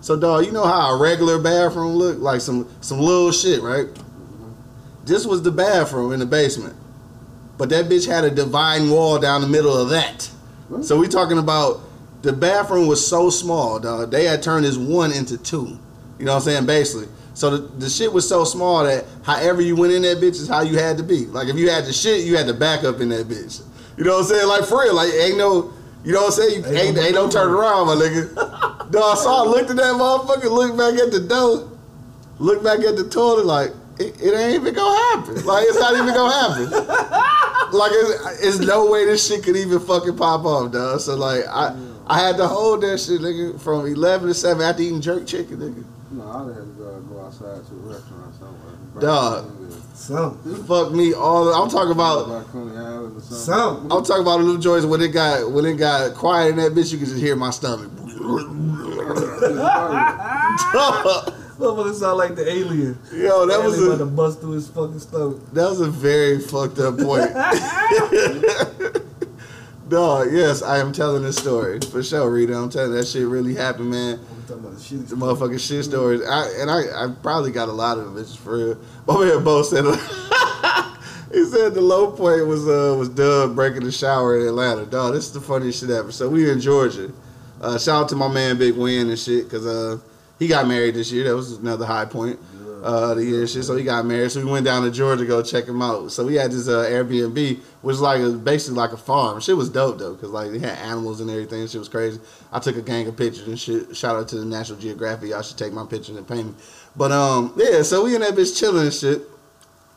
So 0.02 0.20
dog, 0.20 0.48
you 0.48 0.52
know 0.52 0.66
how 0.66 0.96
a 0.96 0.98
regular 1.00 1.38
bathroom 1.38 1.94
look 1.94 2.18
like 2.18 2.42
some 2.42 2.68
some 2.82 2.98
little 2.98 3.32
shit, 3.32 3.62
right? 3.62 3.86
This 5.06 5.28
was 5.28 5.44
the 5.44 5.52
bathroom 5.52 6.12
in 6.12 6.20
the 6.20 6.26
basement, 6.26 6.76
but 7.60 7.68
that 7.70 7.86
bitch 7.90 8.08
had 8.08 8.24
a 8.24 8.32
dividing 8.32 8.90
wall 8.90 9.20
down 9.20 9.42
the 9.42 9.48
middle 9.48 9.78
of 9.78 9.90
that. 9.90 10.32
So 10.82 10.98
we 10.98 11.10
talking 11.10 11.38
about 11.38 11.82
the 12.22 12.32
bathroom 12.32 12.88
was 12.88 13.06
so 13.06 13.30
small, 13.30 13.80
dog. 13.80 14.12
They 14.12 14.24
had 14.24 14.42
turned 14.42 14.64
this 14.64 14.78
one 14.78 15.12
into 15.12 15.38
two. 15.38 15.78
You 16.18 16.26
know 16.26 16.36
what 16.36 16.38
I'm 16.38 16.42
saying? 16.54 16.66
Basically. 16.66 17.10
So 17.34 17.58
the, 17.58 17.58
the 17.78 17.90
shit 17.90 18.14
was 18.14 18.28
so 18.28 18.46
small 18.46 18.86
that 18.86 19.06
however 19.24 19.62
you 19.62 19.76
went 19.76 19.92
in 19.92 20.04
that 20.04 20.18
bitch 20.18 20.36
is 20.36 20.48
how 20.48 20.62
you 20.62 20.78
had 20.78 20.98
to 20.98 21.04
be. 21.04 21.26
Like 21.26 21.50
if 21.50 21.58
you 21.58 21.70
had 21.70 21.84
the 21.84 21.92
shit, 21.92 22.26
you 22.26 22.38
had 22.38 22.48
to 22.48 22.54
back 22.54 22.86
up 22.86 23.02
in 23.02 23.10
that 23.10 23.28
bitch. 23.28 23.62
You 23.98 24.06
know 24.06 24.16
what 24.16 24.20
I'm 24.22 24.26
saying? 24.28 24.48
Like 24.48 24.64
for 24.64 24.82
real, 24.82 24.96
like 24.96 25.14
ain't 25.14 25.38
no, 25.38 25.74
you 26.06 26.14
know 26.14 26.22
what 26.22 26.40
I'm 26.40 26.50
saying? 26.50 26.66
Ain't 26.66 26.78
ain't, 26.78 26.96
no 26.96 27.02
ain't 27.02 27.16
no 27.16 27.30
turn 27.30 27.50
around, 27.50 27.88
my 27.88 27.96
nigga. 27.96 28.92
Dog, 28.92 29.18
so 29.18 29.34
I 29.34 29.44
looked 29.44 29.70
at 29.70 29.76
that 29.76 29.96
motherfucker, 29.96 30.50
looked 30.50 30.78
back 30.78 30.94
at 30.94 31.12
the 31.12 31.20
door, 31.20 31.70
looked 32.40 32.64
back 32.64 32.80
at 32.80 32.96
the 32.96 33.10
toilet, 33.10 33.46
like 33.46 33.72
it, 34.00 34.22
it 34.22 34.34
ain't 34.34 34.56
even 34.56 34.74
gonna 34.74 34.98
happen. 34.98 35.46
Like 35.46 35.66
it's 35.68 35.80
not 35.80 35.94
even 35.94 36.14
gonna 36.14 36.34
happen. 36.34 36.72
like 37.78 37.92
it's, 37.94 38.44
it's 38.44 38.60
no 38.60 38.90
way 38.90 39.06
this 39.06 39.28
shit 39.28 39.44
could 39.44 39.58
even 39.58 39.80
fucking 39.80 40.16
pop 40.16 40.46
off, 40.46 40.72
dog. 40.72 41.02
So 41.02 41.16
like 41.16 41.44
I 41.48 41.76
I 42.08 42.20
had 42.20 42.38
to 42.38 42.48
hold 42.48 42.82
that 42.82 43.00
shit, 43.00 43.22
nigga, 43.22 43.60
from 43.60 43.86
eleven 43.86 44.30
to 44.30 44.34
seven 44.34 44.64
after 44.64 44.82
eating 44.82 45.02
jerk 45.02 45.28
chicken, 45.28 45.58
nigga. 45.58 45.84
No, 46.12 46.28
I'd 46.28 46.48
have 46.48 46.48
had 46.48 46.56
to 46.56 46.72
go, 46.72 47.00
go 47.02 47.26
outside 47.26 47.68
to 47.68 47.74
a 47.74 47.94
restaurant 47.94 48.36
somewhere. 48.36 49.02
Dog. 49.02 49.56
Something. 49.94 50.64
Fuck 50.64 50.94
me 50.94 51.14
all. 51.14 51.54
I'm 51.54 51.70
talking 51.70 51.92
about. 51.92 52.26
About 52.26 52.48
Coney 52.48 52.78
Island 52.78 53.18
or 53.18 53.20
something. 53.20 53.38
Something. 53.38 53.92
I'm 53.92 54.04
talking 54.06 54.22
about 54.22 54.38
the 54.38 54.46
little 54.46 54.62
joints 54.62 54.86
when 54.86 55.02
it 55.02 55.10
got 55.10 55.52
when 55.52 55.66
it 55.66 55.76
got 55.76 56.16
quiet 56.16 56.52
in 56.52 56.56
that 56.56 56.72
bitch. 56.72 56.94
You 56.94 57.00
could 57.00 57.10
just 57.10 57.20
hear 57.20 57.36
my 57.36 57.52
stomach. 57.52 57.92
Motherfucker 61.60 61.94
sound 61.94 62.18
like 62.18 62.36
the 62.36 62.50
alien. 62.50 62.98
Yo, 63.14 63.46
that 63.46 63.62
was 63.62 63.84
about 63.84 63.98
to 63.98 64.04
a 64.04 64.08
bust 64.08 64.40
through 64.40 64.52
his 64.52 64.70
fucking 64.70 65.00
stomach. 65.00 65.42
that 65.52 65.70
was 65.70 65.82
a 65.82 65.90
very 65.90 66.40
fucked 66.40 66.80
up 66.80 66.98
point. 66.98 67.34
Dog, 69.90 70.28
yes, 70.32 70.62
I 70.62 70.78
am 70.78 70.94
telling 70.94 71.24
this 71.24 71.36
story 71.36 71.80
for 71.92 72.02
sure, 72.02 72.30
Rita. 72.32 72.56
I'm 72.56 72.70
telling 72.70 72.92
you, 72.92 72.98
that 72.98 73.08
shit 73.08 73.28
really 73.28 73.56
happened, 73.56 73.90
man. 73.90 74.20
I'm 74.20 74.42
talking 74.44 74.66
about 74.66 74.78
the 74.78 74.96
The 74.96 75.16
motherfucking 75.16 75.60
shit 75.68 75.84
stories. 75.84 76.22
I, 76.22 76.48
and 76.60 76.70
I, 76.72 77.06
I 77.06 77.12
probably 77.24 77.52
got 77.52 77.68
a 77.70 77.74
lot 77.74 77.98
of 77.98 78.06
them, 78.06 78.16
bitches 78.16 78.38
for 78.38 78.56
real. 78.58 78.78
My 79.06 79.20
man 79.26 79.44
Bo 79.44 79.64
said 79.64 79.84
he 81.34 81.44
said 81.44 81.74
the 81.74 81.82
low 81.82 82.12
point 82.12 82.46
was 82.46 82.68
uh 82.68 82.96
was 82.98 83.10
Doug 83.10 83.56
breaking 83.56 83.84
the 83.84 83.92
shower 83.92 84.40
in 84.40 84.48
Atlanta. 84.48 84.86
Dog, 84.86 85.14
this 85.14 85.26
is 85.26 85.34
the 85.34 85.42
funniest 85.42 85.82
shit 85.82 85.90
ever. 85.90 86.12
So 86.12 86.30
we 86.30 86.50
in 86.50 86.62
Georgia. 86.62 87.12
Uh, 87.60 87.78
shout 87.78 88.04
out 88.04 88.10
to 88.10 88.16
my 88.16 88.28
man 88.28 88.58
Big 88.58 88.78
Win 88.78 89.10
and 89.10 89.20
shit, 89.20 89.50
cause 89.50 89.66
uh 89.66 89.98
he 90.40 90.48
got 90.48 90.68
married 90.68 90.96
this 90.96 91.12
year. 91.12 91.26
That 91.26 91.36
was 91.36 91.52
another 91.52 91.86
high 91.86 92.06
point 92.06 92.40
uh 92.84 93.14
the 93.14 93.24
year 93.24 93.46
shit. 93.46 93.64
So 93.64 93.76
he 93.76 93.84
got 93.84 94.06
married. 94.06 94.32
So 94.32 94.44
we 94.44 94.52
went 94.52 94.66
down 94.66 94.84
to 94.84 94.92
Georgia 94.92 95.24
to 95.24 95.28
go 95.28 95.44
check 95.44 95.66
him 95.66 95.82
out. 95.82 96.12
So 96.12 96.26
we 96.26 96.36
had 96.36 96.52
this 96.52 96.68
uh, 96.68 96.86
Airbnb, 96.86 97.58
which 97.58 97.64
was 97.84 98.02
like 98.02 98.22
a, 98.22 98.32
basically 98.32 98.78
like 98.78 98.92
a 98.92 98.98
farm. 98.98 99.40
Shit 99.42 99.58
was 99.58 99.70
dope 99.70 100.00
though, 100.00 100.16
cause 100.16 100.30
like 100.30 100.52
they 100.52 100.60
had 100.60 100.78
animals 100.80 101.20
and 101.20 101.30
everything. 101.30 101.68
Shit 101.68 101.80
was 101.80 101.90
crazy. 101.90 102.20
I 102.52 102.60
took 102.60 102.78
a 102.78 102.82
gang 102.82 103.08
of 103.08 103.18
pictures 103.18 103.48
and 103.48 103.60
shit. 103.60 103.96
Shout 103.96 104.16
out 104.16 104.28
to 104.30 104.38
the 104.38 104.46
National 104.46 104.80
Geographic. 104.80 105.30
Y'all 105.30 105.42
should 105.42 105.58
take 105.58 105.74
my 105.74 105.86
pictures 105.86 106.16
and 106.16 106.28
pay 106.28 106.44
me. 106.44 106.54
But 106.96 107.12
um 107.12 107.54
yeah, 107.58 107.82
so 107.82 108.04
we 108.04 108.16
in 108.16 108.22
that 108.22 108.34
bitch 108.34 108.58
chilling 108.58 108.84
and 108.84 108.94
shit. 108.94 109.22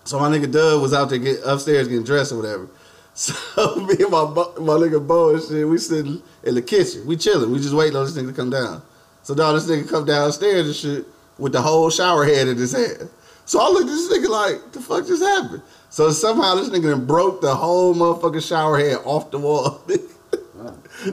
So 0.05 0.19
my 0.19 0.29
nigga 0.29 0.51
Doug 0.51 0.83
was 0.83 0.93
out 0.93 1.11
there 1.11 1.19
get 1.19 1.39
upstairs 1.45 1.87
getting 1.87 2.05
dressed 2.05 2.33
or 2.33 2.37
whatever. 2.37 2.69
So 3.15 3.77
me 3.77 3.95
and 4.01 4.11
my 4.11 4.25
my 4.25 4.79
nigga 4.81 5.07
Bo 5.07 5.35
and 5.35 5.43
shit, 5.43 5.69
we 5.69 5.77
sitting 5.77 6.23
in 6.45 6.55
the 6.55 6.63
kitchen. 6.63 7.07
We 7.07 7.19
chilling. 7.19 7.53
We 7.53 7.59
just 7.59 7.75
waiting 7.75 7.95
on 7.95 8.07
this 8.07 8.17
nigga 8.17 8.29
to 8.29 8.33
come 8.33 8.49
down. 8.49 8.81
So 9.23 9.35
now 9.35 9.53
this 9.53 9.67
nigga 9.67 9.89
come 9.89 10.05
downstairs 10.05 10.67
and 10.67 10.75
shit 10.75 11.07
with 11.39 11.53
the 11.53 11.63
whole 11.63 11.91
shower 11.91 12.25
head 12.25 12.49
in 12.49 12.57
his 12.57 12.73
hand. 12.73 13.09
So 13.45 13.61
I 13.61 13.69
looked 13.69 13.83
at 13.83 13.87
this 13.89 14.13
nigga 14.13 14.29
like, 14.29 14.73
the 14.73 14.81
fuck 14.81 15.07
just 15.07 15.23
happened? 15.23 15.63
So 15.91 16.11
somehow 16.11 16.55
this 16.55 16.69
nigga 16.69 16.91
done 16.91 17.07
broke 17.07 17.41
the 17.41 17.55
whole 17.55 17.95
motherfucking 17.95 18.47
shower 18.47 18.79
head 18.79 18.99
off 19.05 19.31
the 19.31 19.39
wall. 19.39 19.83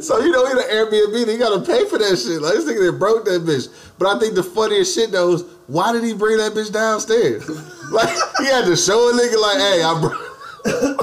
So 0.02 0.20
you 0.20 0.30
know, 0.30 0.46
in 0.46 0.58
an 0.58 0.66
Airbnb, 0.66 1.26
they 1.26 1.38
gotta 1.38 1.66
pay 1.66 1.86
for 1.86 1.98
that 1.98 2.18
shit. 2.18 2.42
Like 2.42 2.54
this 2.54 2.66
nigga 2.66 2.92
that 2.92 3.00
broke 3.00 3.26
that 3.26 3.42
bitch. 3.42 3.70
But 3.98 4.16
I 4.16 4.20
think 4.20 4.36
the 4.36 4.44
funniest 4.44 4.94
shit 4.94 5.12
though 5.12 5.34
is 5.34 5.44
why 5.66 5.92
did 5.94 6.04
he 6.04 6.14
bring 6.14 6.38
that 6.38 6.52
bitch 6.54 6.72
downstairs? 6.72 7.50
like 7.92 8.10
he 8.38 8.46
had 8.46 8.66
to 8.66 8.76
show 8.76 9.10
a 9.10 9.14
nigga 9.14 9.42
like, 9.42 9.58
hey, 9.58 9.84
I 9.84 10.00
broke. 10.00 10.26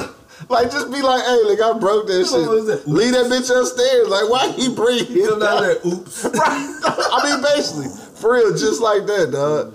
like 0.49 0.71
just 0.71 0.93
be 0.93 1.03
like, 1.03 1.25
hey, 1.25 1.41
like 1.45 1.61
I 1.61 1.79
broke 1.79 2.07
that 2.07 2.27
shit. 2.27 2.67
that? 2.67 2.83
Leave 2.87 3.13
that 3.13 3.27
bitch 3.27 3.51
upstairs. 3.51 4.09
Like 4.09 4.29
why 4.31 4.51
he 4.53 4.69
bring 4.73 5.05
him 5.07 5.41
down 5.41 5.41
down? 5.41 5.63
there, 5.63 5.77
oops. 5.87 6.25
I 6.35 7.21
mean, 7.25 7.43
basically, 7.43 7.89
for 8.15 8.35
real, 8.35 8.53
just 8.53 8.81
like 8.81 9.07
that, 9.07 9.31
dog. 9.33 9.75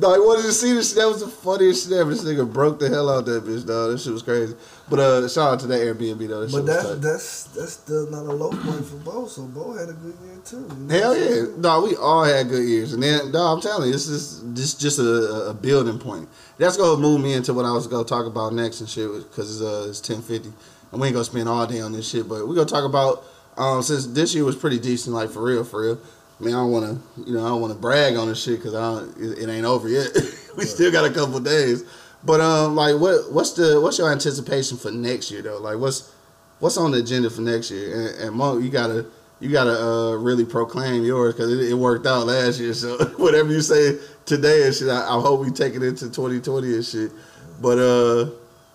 Did 0.00 0.06
you 0.06 0.12
see? 0.12 0.18
Dog, 0.18 0.26
what 0.26 0.36
did 0.36 0.44
you 0.46 0.52
see 0.52 0.72
this? 0.72 0.92
That 0.94 1.08
was 1.08 1.20
the 1.20 1.28
funniest 1.28 1.88
shit 1.88 1.98
ever. 1.98 2.10
This 2.10 2.24
nigga 2.24 2.50
broke 2.50 2.78
the 2.78 2.88
hell 2.88 3.08
out 3.08 3.26
that 3.26 3.44
bitch, 3.44 3.66
dog. 3.66 3.92
This 3.92 4.04
shit 4.04 4.12
was 4.12 4.22
crazy. 4.22 4.54
But 4.88 4.98
uh, 4.98 5.28
shout 5.28 5.54
out 5.54 5.60
to 5.60 5.66
that 5.68 5.80
Airbnb 5.80 6.28
though. 6.28 6.46
That 6.46 6.52
But 6.52 6.66
that's 6.66 6.94
that's 6.98 7.44
that's 7.44 7.72
still 7.74 8.10
not 8.10 8.26
a 8.26 8.32
low 8.32 8.50
point 8.50 8.84
for 8.84 8.96
Bo. 8.96 9.26
So 9.26 9.42
Bo 9.42 9.72
had 9.72 9.88
a 9.88 9.92
good 9.92 10.16
year 10.24 10.38
too. 10.44 10.56
you 10.56 10.86
know 10.86 10.94
Hell 10.94 11.16
yeah, 11.16 11.44
dog. 11.60 11.84
We 11.84 11.96
all 11.96 12.24
had 12.24 12.48
good 12.48 12.66
years, 12.66 12.92
and 12.92 13.02
then, 13.02 13.30
dog, 13.30 13.58
I'm 13.58 13.62
telling 13.62 13.86
you, 13.86 13.92
this 13.92 14.08
is 14.08 14.42
this 14.54 14.74
just 14.74 14.98
a, 14.98 15.50
a 15.50 15.54
building 15.54 15.98
point. 15.98 16.28
That's 16.58 16.76
gonna 16.76 17.00
move 17.00 17.20
me 17.20 17.34
into 17.34 17.54
what 17.54 17.64
I 17.64 17.72
was 17.72 17.86
gonna 17.86 18.04
talk 18.04 18.26
about 18.26 18.52
next 18.52 18.80
and 18.80 18.88
shit, 18.88 19.10
because 19.12 19.60
it's 19.60 19.62
uh 19.62 19.86
it's 19.88 20.00
10:50, 20.00 20.52
and 20.92 21.00
we 21.00 21.06
ain't 21.08 21.14
gonna 21.14 21.24
spend 21.24 21.48
all 21.48 21.66
day 21.66 21.80
on 21.80 21.92
this 21.92 22.08
shit. 22.08 22.28
But 22.28 22.48
we 22.48 22.54
gonna 22.54 22.68
talk 22.68 22.84
about 22.84 23.24
um 23.56 23.82
since 23.82 24.06
this 24.06 24.34
year 24.34 24.44
was 24.44 24.56
pretty 24.56 24.78
decent, 24.78 25.14
like 25.14 25.30
for 25.30 25.42
real, 25.42 25.62
for 25.64 25.82
real. 25.82 25.98
I 26.40 26.44
mean, 26.44 26.54
I 26.54 26.58
don't 26.58 26.70
want 26.70 26.86
to, 26.86 27.30
you 27.30 27.36
know, 27.36 27.44
I 27.44 27.48
don't 27.48 27.60
want 27.60 27.74
to 27.74 27.78
brag 27.78 28.16
on 28.16 28.28
this 28.28 28.42
shit 28.42 28.58
because 28.58 28.74
I 28.74 28.80
don't, 28.80 29.16
it, 29.18 29.40
it 29.40 29.52
ain't 29.52 29.66
over 29.66 29.88
yet. 29.88 30.08
we 30.56 30.64
still 30.64 30.90
got 30.90 31.04
a 31.04 31.12
couple 31.12 31.38
days. 31.40 31.84
But 32.24 32.40
um, 32.40 32.76
like, 32.76 32.98
what 32.98 33.32
what's 33.32 33.52
the 33.52 33.80
what's 33.80 33.98
your 33.98 34.10
anticipation 34.10 34.78
for 34.78 34.90
next 34.90 35.30
year 35.30 35.42
though? 35.42 35.58
Like, 35.58 35.78
what's 35.78 36.12
what's 36.58 36.76
on 36.76 36.92
the 36.92 36.98
agenda 36.98 37.30
for 37.30 37.42
next 37.42 37.70
year? 37.70 37.94
And, 37.94 38.20
and 38.20 38.36
Mo, 38.36 38.58
you 38.58 38.70
gotta 38.70 39.06
you 39.38 39.50
gotta 39.50 39.72
uh, 39.72 40.12
really 40.16 40.44
proclaim 40.44 41.04
yours 41.04 41.34
because 41.34 41.52
it, 41.52 41.70
it 41.70 41.74
worked 41.74 42.06
out 42.06 42.26
last 42.26 42.58
year. 42.58 42.74
So 42.74 43.04
whatever 43.16 43.50
you 43.50 43.60
say 43.60 43.98
today 44.24 44.66
and 44.66 44.74
shit, 44.74 44.88
I, 44.88 45.00
I 45.00 45.20
hope 45.20 45.40
we 45.40 45.50
take 45.50 45.74
it 45.74 45.82
into 45.82 46.06
2020 46.06 46.74
and 46.74 46.84
shit. 46.84 47.12
But 47.60 47.78
uh, 47.78 48.30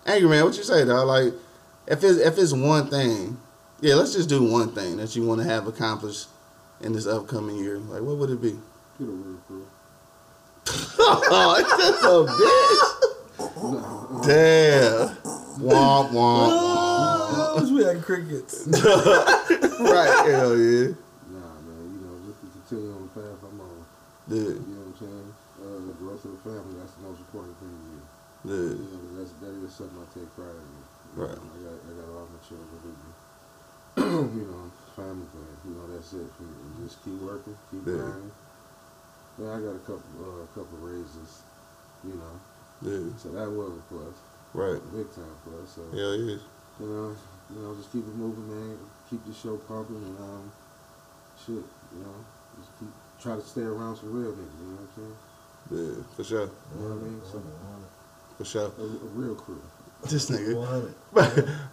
angry 0.06 0.30
man, 0.30 0.44
what 0.46 0.58
you 0.58 0.64
say 0.64 0.84
though? 0.84 1.06
Like, 1.06 1.34
if 1.88 2.04
it's 2.04 2.20
if 2.20 2.38
it's 2.38 2.54
one 2.54 2.90
thing, 2.90 3.38
yeah, 3.82 3.96
let's 3.96 4.14
just 4.14 4.30
do 4.30 4.44
one 4.44 4.72
thing 4.74 4.98
that 4.98 5.16
you 5.16 5.26
want 5.26 5.42
to 5.42 5.48
have 5.48 5.68
accomplished 5.68 6.28
in 6.82 6.94
this 6.94 7.08
upcoming 7.08 7.58
year. 7.58 7.78
Like, 7.80 8.02
what 8.02 8.18
would 8.18 8.30
it 8.30 8.42
be? 8.42 8.52
Get 9.00 9.08
a 9.08 9.12
real 9.12 9.38
crew. 9.48 9.66
oh, 11.00 11.62
just 11.78 12.04
a 12.04 12.26
bitch. 12.36 14.26
Damn. 14.26 15.10
Womp 15.62 16.12
womp 16.12 16.52
Oh, 16.52 17.56
I 17.56 17.62
wish 17.62 17.72
we 17.72 17.84
had 17.84 18.02
crickets. 18.04 18.68
right, 18.68 20.16
hell 20.28 20.56
yeah. 20.58 20.92
Nah, 21.32 21.56
man, 21.64 21.84
you 21.96 22.00
know, 22.04 22.16
just 22.28 22.40
to 22.44 22.48
continue 22.52 22.92
on 22.92 23.02
the 23.08 23.12
path 23.16 23.40
I'm 23.44 23.60
on. 23.62 23.86
Yeah, 24.28 24.52
You 24.52 24.68
know 24.76 24.84
what 24.84 24.92
I'm 24.92 25.00
saying? 25.00 25.30
Uh, 25.62 25.80
the 25.88 25.96
growth 25.96 26.24
of 26.26 26.32
the 26.36 26.42
family, 26.44 26.76
that's 26.80 26.92
the 27.00 27.04
most 27.08 27.20
important 27.24 27.56
thing 27.64 27.72
to 27.72 27.82
me. 27.88 28.00
yeah. 28.52 28.76
You 28.76 28.88
know, 28.92 29.16
that's, 29.16 29.32
that 29.40 29.54
is 29.64 29.72
something 29.76 29.96
I 29.96 30.08
take 30.12 30.28
pride 30.36 30.60
in. 30.60 30.68
You 31.16 31.24
Right. 31.24 31.32
know, 31.40 31.48
I 31.56 31.60
got, 31.64 31.76
I 31.88 31.92
got 31.96 32.08
all 32.12 32.28
my 32.28 32.42
children 32.44 32.68
with 32.76 32.84
me. 33.00 33.12
you 34.44 34.46
know, 34.52 34.65
family 34.96 35.28
thing. 35.36 35.54
You 35.68 35.74
know, 35.76 35.86
that's 35.94 36.14
it 36.14 36.28
for 36.36 36.44
me. 36.44 36.58
Just 36.84 37.04
keep 37.04 37.20
working, 37.22 37.58
keep 37.72 37.86
Yeah. 37.86 37.94
grinding. 37.94 38.32
Yeah, 39.38 39.52
I 39.52 39.60
got 39.60 39.76
a 39.76 39.84
couple, 39.84 40.16
uh, 40.24 40.46
couple 40.56 40.78
raises. 40.80 41.44
You 42.04 42.16
know, 42.16 42.36
Yeah, 42.86 43.10
so 43.18 43.30
that 43.34 43.50
was 43.50 43.74
a 43.74 43.82
plus, 43.90 44.14
right. 44.54 44.78
a 44.78 44.96
big 44.96 45.10
time 45.16 45.36
plus. 45.44 45.70
So 45.74 45.82
Yeah, 45.92 46.14
yeah. 46.14 46.38
you 46.80 46.86
know, 46.86 47.16
you 47.50 47.60
know, 47.62 47.74
just 47.76 47.92
keep 47.92 48.06
it 48.06 48.16
moving, 48.16 48.46
man. 48.48 48.78
Keep 49.10 49.26
the 49.26 49.34
show 49.34 49.58
pumping, 49.58 49.96
and 49.98 50.18
um, 50.20 50.52
shit, 51.38 51.66
you 51.66 52.00
know, 52.04 52.14
just 52.60 52.70
keep 52.80 52.90
try 53.20 53.36
to 53.36 53.42
stay 53.42 53.62
around 53.62 53.96
some 53.98 54.14
real 54.14 54.34
niggas. 54.34 54.60
You 54.62 54.68
know 54.70 54.78
what 54.78 54.86
I'm 54.86 54.96
saying? 54.96 55.18
Yeah, 55.98 56.04
for 56.16 56.24
sure. 56.24 56.50
You 56.76 56.78
know 56.78 56.90
what 56.94 57.02
I 57.02 57.10
mean? 57.10 57.22
So, 57.26 57.42
For 58.38 58.46
sure. 58.46 58.72
a, 58.78 58.84
a 58.84 59.10
real 59.18 59.36
crew. 59.36 59.62
This 60.10 60.30
nigga. 60.30 60.56
100. 60.56 60.94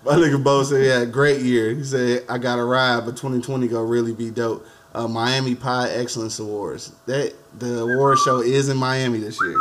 My 0.05 0.13
nigga 0.13 0.43
Bo 0.43 0.63
said 0.63 0.83
he 0.83 0.89
had 0.89 1.03
a 1.03 1.07
great 1.07 1.41
year. 1.41 1.75
He 1.75 1.85
said, 1.85 2.25
I 2.29 2.39
got 2.39 2.59
a 2.59 2.65
ride, 2.65 3.05
but 3.05 3.17
2020 3.17 3.69
gonna 3.69 3.85
really 3.85 4.13
be 4.13 4.31
dope. 4.31 4.65
Uh, 4.95 5.09
Miami 5.09 5.55
Pie 5.55 5.91
Excellence 5.91 6.39
Awards. 6.39 6.93
That 7.07 7.35
the 7.59 7.81
award 7.81 8.19
show 8.19 8.41
is 8.41 8.69
in 8.69 8.77
Miami 8.77 9.19
this 9.19 9.39
year. 9.43 9.59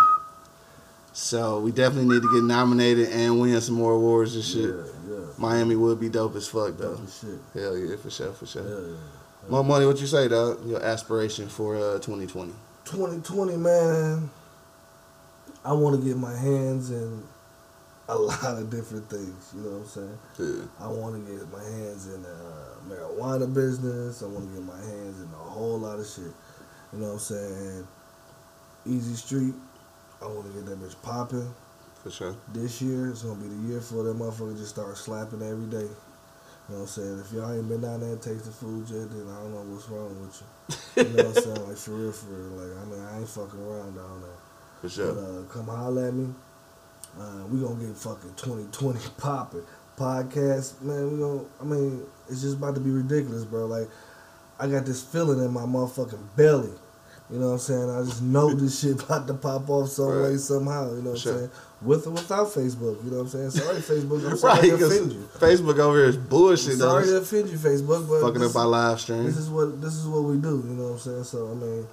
So 1.13 1.59
we 1.59 1.71
definitely 1.71 2.13
need 2.13 2.21
to 2.21 2.33
get 2.33 2.43
nominated 2.43 3.09
and 3.09 3.39
win 3.39 3.59
some 3.59 3.75
more 3.75 3.93
awards 3.93 4.35
and 4.35 4.43
shit. 4.43 4.73
Yeah, 4.73 4.83
yeah. 5.09 5.25
Miami 5.37 5.75
would 5.75 5.99
be 5.99 6.09
dope 6.09 6.35
as 6.35 6.47
fuck 6.47 6.77
though. 6.77 6.99
Shit. 7.19 7.39
Hell 7.53 7.77
yeah, 7.77 7.95
for 7.97 8.09
sure, 8.09 8.31
for 8.33 8.45
sure. 8.45 8.63
Yeah, 8.63 8.91
yeah. 8.91 9.49
Monk 9.49 9.67
Money, 9.67 9.85
what 9.85 9.99
you 9.99 10.07
say, 10.07 10.27
dog? 10.27 10.65
Your 10.65 10.81
aspiration 10.83 11.49
for 11.49 11.75
uh, 11.75 11.93
2020. 11.99 12.53
2020, 12.85 13.57
man. 13.57 14.29
I 15.65 15.73
want 15.73 15.99
to 15.99 16.07
get 16.07 16.17
my 16.17 16.35
hands 16.35 16.91
in 16.91 17.23
a 18.11 18.17
lot 18.17 18.57
of 18.57 18.69
different 18.69 19.09
things. 19.09 19.53
You 19.55 19.61
know 19.61 19.69
what 19.69 19.81
I'm 19.81 19.87
saying? 19.87 20.19
Yeah. 20.39 20.85
I 20.85 20.87
want 20.87 21.15
to 21.15 21.31
get 21.31 21.51
my 21.51 21.63
hands 21.63 22.07
in 22.13 22.21
the 22.23 22.29
uh, 22.29 22.75
marijuana 22.87 23.51
business. 23.53 24.21
I 24.21 24.25
want 24.27 24.49
to 24.49 24.53
get 24.53 24.63
my 24.63 24.77
hands 24.77 25.21
in 25.21 25.29
a 25.33 25.49
whole 25.49 25.79
lot 25.79 25.99
of 25.99 26.07
shit. 26.07 26.33
You 26.93 26.99
know 26.99 27.07
what 27.07 27.13
I'm 27.13 27.19
saying? 27.19 27.87
Easy 28.85 29.15
Street. 29.15 29.53
I 30.21 30.25
want 30.25 30.45
to 30.45 30.51
get 30.53 30.65
that 30.65 30.79
bitch 30.79 31.01
popping. 31.01 31.53
For 32.03 32.11
sure. 32.11 32.35
This 32.51 32.81
year, 32.81 33.09
it's 33.09 33.21
gonna 33.23 33.39
be 33.39 33.47
the 33.47 33.67
year 33.69 33.79
for 33.79 34.03
that 34.03 34.17
motherfucker 34.17 34.57
just 34.57 34.71
start 34.71 34.97
slapping 34.97 35.41
every 35.41 35.67
day. 35.67 35.87
You 35.87 36.77
know 36.77 36.81
what 36.81 36.81
I'm 36.81 36.87
saying? 36.87 37.19
If 37.19 37.31
y'all 37.31 37.53
ain't 37.53 37.69
been 37.69 37.81
down 37.81 37.99
there 38.01 38.11
and 38.11 38.21
taste 38.21 38.45
the 38.45 38.51
food 38.51 38.89
yet, 38.89 39.09
then 39.09 39.27
I 39.29 39.41
don't 39.41 39.53
know 39.53 39.63
what's 39.71 39.87
wrong 39.89 40.09
with 40.19 40.41
you. 40.41 41.03
You 41.03 41.09
know 41.17 41.29
what 41.29 41.37
I'm 41.37 41.43
saying? 41.43 41.61
Like 41.67 41.77
for 41.77 41.91
real, 41.91 42.11
for 42.11 42.25
real. 42.27 42.57
Like 42.57 42.73
I 42.75 42.85
mean, 42.89 43.01
I 43.01 43.19
ain't 43.19 43.29
fucking 43.29 43.59
around 43.59 43.95
down 43.95 44.21
there. 44.21 44.39
For 44.81 44.89
sure. 44.89 45.13
But 45.13 45.21
uh, 45.21 45.43
come 45.53 45.67
holler 45.67 46.07
at 46.07 46.13
me. 46.13 46.33
Uh, 47.19 47.45
we 47.49 47.59
gonna 47.59 47.75
get 47.75 47.95
fucking 47.97 48.33
2020 48.35 48.99
popping. 49.17 49.63
Podcast, 49.97 50.81
man. 50.81 51.11
We 51.13 51.19
gonna. 51.19 51.41
I 51.59 51.63
mean, 51.63 52.01
it's 52.29 52.41
just 52.41 52.57
about 52.57 52.75
to 52.75 52.81
be 52.81 52.89
ridiculous, 52.89 53.43
bro. 53.43 53.65
Like, 53.67 53.87
I 54.59 54.67
got 54.67 54.85
this 54.85 55.03
feeling 55.03 55.39
in 55.43 55.51
my 55.51 55.61
motherfucking 55.63 56.35
belly. 56.35 56.71
You 57.29 57.39
know 57.39 57.47
what 57.47 57.51
I'm 57.53 57.59
saying? 57.59 57.89
I 57.89 58.01
just 58.03 58.21
know 58.21 58.53
this 58.55 58.79
shit 58.81 59.01
about 59.03 59.27
to 59.27 59.33
pop 59.35 59.69
off 59.69 59.89
some 59.89 60.07
Right. 60.07 60.31
way 60.31 60.37
somehow. 60.37 60.93
You 60.95 61.01
know 61.01 61.11
what 61.11 61.19
Sure. 61.19 61.33
I'm 61.33 61.39
saying? 61.39 61.51
With 61.81 62.07
or 62.07 62.11
without 62.11 62.47
Facebook. 62.47 63.03
You 63.03 63.11
know 63.11 63.17
what 63.23 63.33
I'm 63.33 63.49
saying? 63.49 63.51
Sorry, 63.51 63.77
Facebook. 64.01 64.29
I'm 64.29 64.37
sorry 64.37 64.69
right, 64.71 64.79
to 64.79 64.85
offend 64.85 65.11
you. 65.13 65.29
Facebook 65.39 65.79
over 65.79 65.97
here 65.97 66.05
is 66.07 66.15
I'm 66.15 66.27
bullshit. 66.27 66.77
sorry 66.77 67.05
though. 67.05 67.11
to 67.11 67.17
offend 67.17 67.49
you, 67.49 67.57
Facebook, 67.57 68.07
but 68.09 68.21
Fucking 68.21 68.41
this, 68.41 68.55
up 68.55 68.61
our 68.61 68.67
live 68.67 68.99
stream. 68.99 69.23
this 69.25 69.37
is 69.37 69.49
what 69.49 69.81
this 69.81 69.95
is 69.95 70.07
what 70.07 70.23
we 70.23 70.37
do. 70.37 70.63
You 70.67 70.73
know 70.75 70.83
what 70.87 70.91
I'm 70.93 70.99
saying? 70.99 71.23
So 71.25 71.51
I 71.51 71.53
mean, 71.53 71.87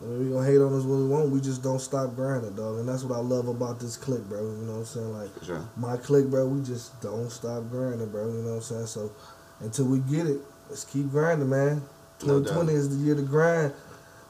we 0.00 0.30
gonna 0.30 0.46
hate 0.46 0.58
on 0.58 0.72
us 0.72 0.84
when 0.84 1.02
we 1.02 1.08
want. 1.08 1.30
We 1.30 1.40
just 1.40 1.62
don't 1.62 1.78
stop 1.78 2.14
grinding, 2.16 2.54
dog. 2.54 2.78
And 2.78 2.88
that's 2.88 3.04
what 3.04 3.16
I 3.16 3.20
love 3.20 3.48
about 3.48 3.78
this 3.80 3.96
click, 3.96 4.22
bro. 4.28 4.40
You 4.40 4.64
know 4.64 4.72
what 4.72 4.78
I'm 4.78 4.84
saying? 4.86 5.12
Like 5.12 5.30
sure. 5.44 5.68
my 5.76 5.96
click, 5.98 6.26
bro. 6.26 6.46
We 6.46 6.62
just 6.62 6.98
don't 7.02 7.30
stop 7.30 7.68
grinding, 7.70 8.08
bro. 8.08 8.26
You 8.28 8.42
know 8.42 8.50
what 8.50 8.56
I'm 8.56 8.62
saying? 8.62 8.86
So 8.86 9.12
until 9.60 9.86
we 9.86 9.98
get 10.00 10.26
it, 10.26 10.40
let's 10.68 10.84
keep 10.84 11.10
grinding, 11.10 11.50
man. 11.50 11.82
No 12.22 12.38
2020 12.40 12.72
is 12.72 12.98
the 12.98 13.04
year 13.04 13.14
to 13.14 13.22
grind. 13.22 13.72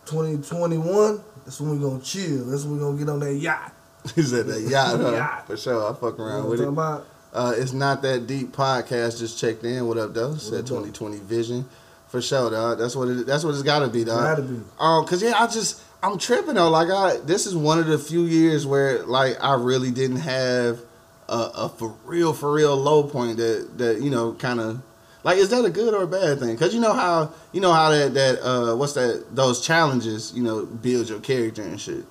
2021, 0.06 1.22
that's 1.44 1.61
when 1.61 1.70
we 1.70 1.78
gonna 1.78 2.02
chill. 2.02 2.44
That's 2.46 2.64
when 2.64 2.74
we 2.74 2.80
gonna 2.80 2.98
get 2.98 3.09
on 3.09 3.20
that 3.20 3.35
yacht. 3.35 3.72
He 4.14 4.22
said 4.22 4.46
that 4.46 4.62
yacht, 4.62 4.98
huh? 4.98 5.12
Yacht. 5.12 5.46
For 5.46 5.56
sure. 5.56 5.90
I 5.90 5.94
fuck 5.94 6.18
You 6.18 6.24
know 6.24 6.30
around 6.30 6.42
what 6.44 6.50
with 6.50 6.61
it. 6.62 6.68
about? 6.68 7.06
Uh, 7.33 7.54
it's 7.56 7.72
not 7.72 8.02
that 8.02 8.26
deep 8.26 8.50
podcast. 8.50 9.18
Just 9.18 9.38
checked 9.38 9.62
in. 9.62 9.87
What 9.87 9.98
up, 9.98 10.14
though? 10.14 10.35
Said 10.35 10.61
up, 10.61 10.66
though? 10.66 10.83
2020 10.83 11.18
vision. 11.18 11.68
For 12.11 12.20
sure, 12.20 12.51
dog. 12.51 12.79
That's 12.79 12.96
what 12.96 13.09
it. 13.09 13.27
That's 13.27 13.44
what 13.44 13.51
it's 13.55 13.62
got 13.62 13.81
to 13.81 13.88
be, 13.88 14.03
dog. 14.05 14.37
Gotta 14.37 14.42
be. 14.42 14.61
Um, 14.81 15.07
cause 15.07 15.23
yeah, 15.23 15.35
I 15.37 15.46
just 15.46 15.81
I'm 16.03 16.18
tripping 16.18 16.55
though. 16.55 16.68
Like 16.68 16.90
I, 16.90 17.18
this 17.18 17.46
is 17.46 17.55
one 17.55 17.79
of 17.79 17.87
the 17.87 17.99
few 17.99 18.25
years 18.25 18.66
where 18.66 19.05
like 19.05 19.37
I 19.40 19.55
really 19.55 19.92
didn't 19.92 20.16
have 20.16 20.81
a, 21.29 21.51
a 21.55 21.68
for 21.68 21.94
real, 22.05 22.33
for 22.33 22.53
real 22.53 22.77
low 22.77 23.05
point 23.05 23.37
that 23.37 23.79
that 23.79 24.01
you 24.01 24.11
know 24.11 24.33
kind 24.33 24.59
of 24.59 24.83
like 25.23 25.38
is 25.38 25.51
that 25.51 25.64
a 25.64 25.70
good 25.70 25.94
or 25.94 26.03
a 26.03 26.07
bad 26.09 26.40
thing? 26.40 26.57
Cause 26.57 26.75
you 26.75 26.81
know 26.81 26.94
how 26.94 27.33
you 27.53 27.61
know 27.61 27.73
how 27.73 27.90
that 27.90 28.14
that 28.14 28.42
uh 28.44 28.75
what's 28.75 28.94
that 28.94 29.25
those 29.31 29.64
challenges 29.64 30.33
you 30.35 30.42
know 30.42 30.66
build 30.66 31.09
your 31.09 31.20
character 31.20 31.62
and 31.62 31.81
shit. 31.81 32.05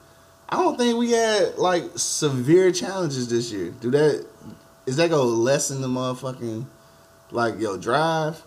I 0.47 0.55
don't 0.55 0.77
think 0.77 0.97
we 0.97 1.11
had 1.11 1.57
like 1.57 1.83
severe 1.95 2.71
challenges 2.71 3.27
this 3.27 3.51
year. 3.51 3.71
Do 3.81 3.91
that? 3.91 4.25
Is 4.85 4.95
that 4.95 5.09
gonna 5.09 5.23
lessen 5.23 5.81
the 5.81 5.89
motherfucking 5.89 6.65
like 7.31 7.59
your 7.59 7.77
drive? 7.77 8.41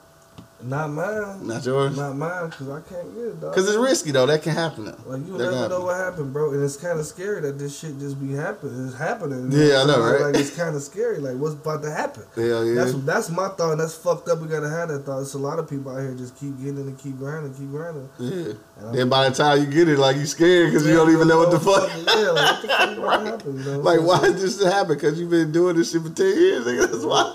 Not 0.64 0.90
mine. 0.90 1.46
Not 1.46 1.64
yours. 1.64 1.96
Not 1.96 2.16
mine, 2.16 2.51
cause 2.51 2.68
I 2.68 2.81
can't 2.81 3.14
get 3.14 3.25
it, 3.25 3.40
dog. 3.40 3.55
Cause 3.55 3.68
it's 3.68 3.77
risky 3.77 4.11
though. 4.12 4.27
That 4.27 4.42
can 4.42 4.55
happen 4.55 4.85
though. 4.85 4.96
Like 5.07 5.27
you 5.27 5.37
That 5.38 5.51
never 5.51 5.68
know 5.68 5.81
what 5.85 5.96
happened, 5.96 6.33
bro, 6.33 6.53
and 6.53 6.62
it's 6.62 6.77
kind 6.77 6.98
of 6.98 7.07
scary 7.07 7.40
that 7.42 7.59
this 7.59 7.79
shit 7.79 7.98
just 7.98 8.20
be 8.20 8.35
happening. 8.35 8.87
It's 8.87 8.96
happening. 8.96 9.51
Yeah, 9.51 9.83
I 9.83 9.87
know, 9.87 10.01
right? 10.01 10.20
Like 10.20 10.37
it's 10.37 10.55
kind 10.57 10.77
of 10.77 10.83
scary. 10.83 11.18
Like 11.18 11.37
what's 11.37 11.55
about 11.55 11.83
to 11.83 11.90
happen? 11.90 12.25
Hell 12.35 12.64
yeah. 12.64 12.75
That's 12.75 12.92
that's 13.05 13.31
my 13.31 13.48
thought. 13.48 13.72
And 13.72 13.81
that's 13.81 13.94
fucked 13.94 14.29
up. 14.29 14.40
We 14.40 14.48
gotta 14.48 14.68
have 14.70 14.88
that 14.88 15.01
thought. 15.01 15.20
It's 15.22 15.35
a 15.35 15.38
lot 15.38 15.59
of 15.59 15.68
people 15.68 15.90
out 15.94 16.01
here 16.01 16.14
just 16.14 16.37
keep 16.38 16.57
getting 16.59 16.79
it 16.79 16.87
and 16.87 16.98
keep 16.98 17.18
grinding, 17.18 17.55
keep 17.55 17.70
grinding. 17.70 18.09
Yeah. 18.18 18.53
And 18.79 18.94
Then 18.94 19.09
by 19.09 19.29
the 19.29 19.35
time 19.35 19.61
you 19.61 19.66
get 19.66 19.88
it, 19.88 19.98
like 19.98 20.16
you 20.16 20.27
scared 20.27 20.70
because 20.70 20.87
you 20.87 20.94
don't 20.94 21.11
even 21.12 21.29
know 21.29 21.38
what 21.38 21.51
the 21.51 21.61
fuck. 21.61 21.90
Yeah, 22.07 22.31
like 22.31 22.62
what 22.62 22.62
the 22.62 22.96
fuck? 22.98 23.44
You 23.53 23.53
know 23.64 23.79
like 23.81 24.01
why 24.01 24.20
did 24.20 24.37
this 24.37 24.62
happen? 24.62 24.94
Because 24.94 25.18
you've 25.18 25.31
been 25.31 25.53
doing 25.53 25.77
this 25.77 25.92
shit 25.92 26.03
for 26.03 26.11
ten 26.11 26.27
years, 26.27 26.64
nigga. 26.64 26.90
That's 26.90 27.05
why. 27.05 27.35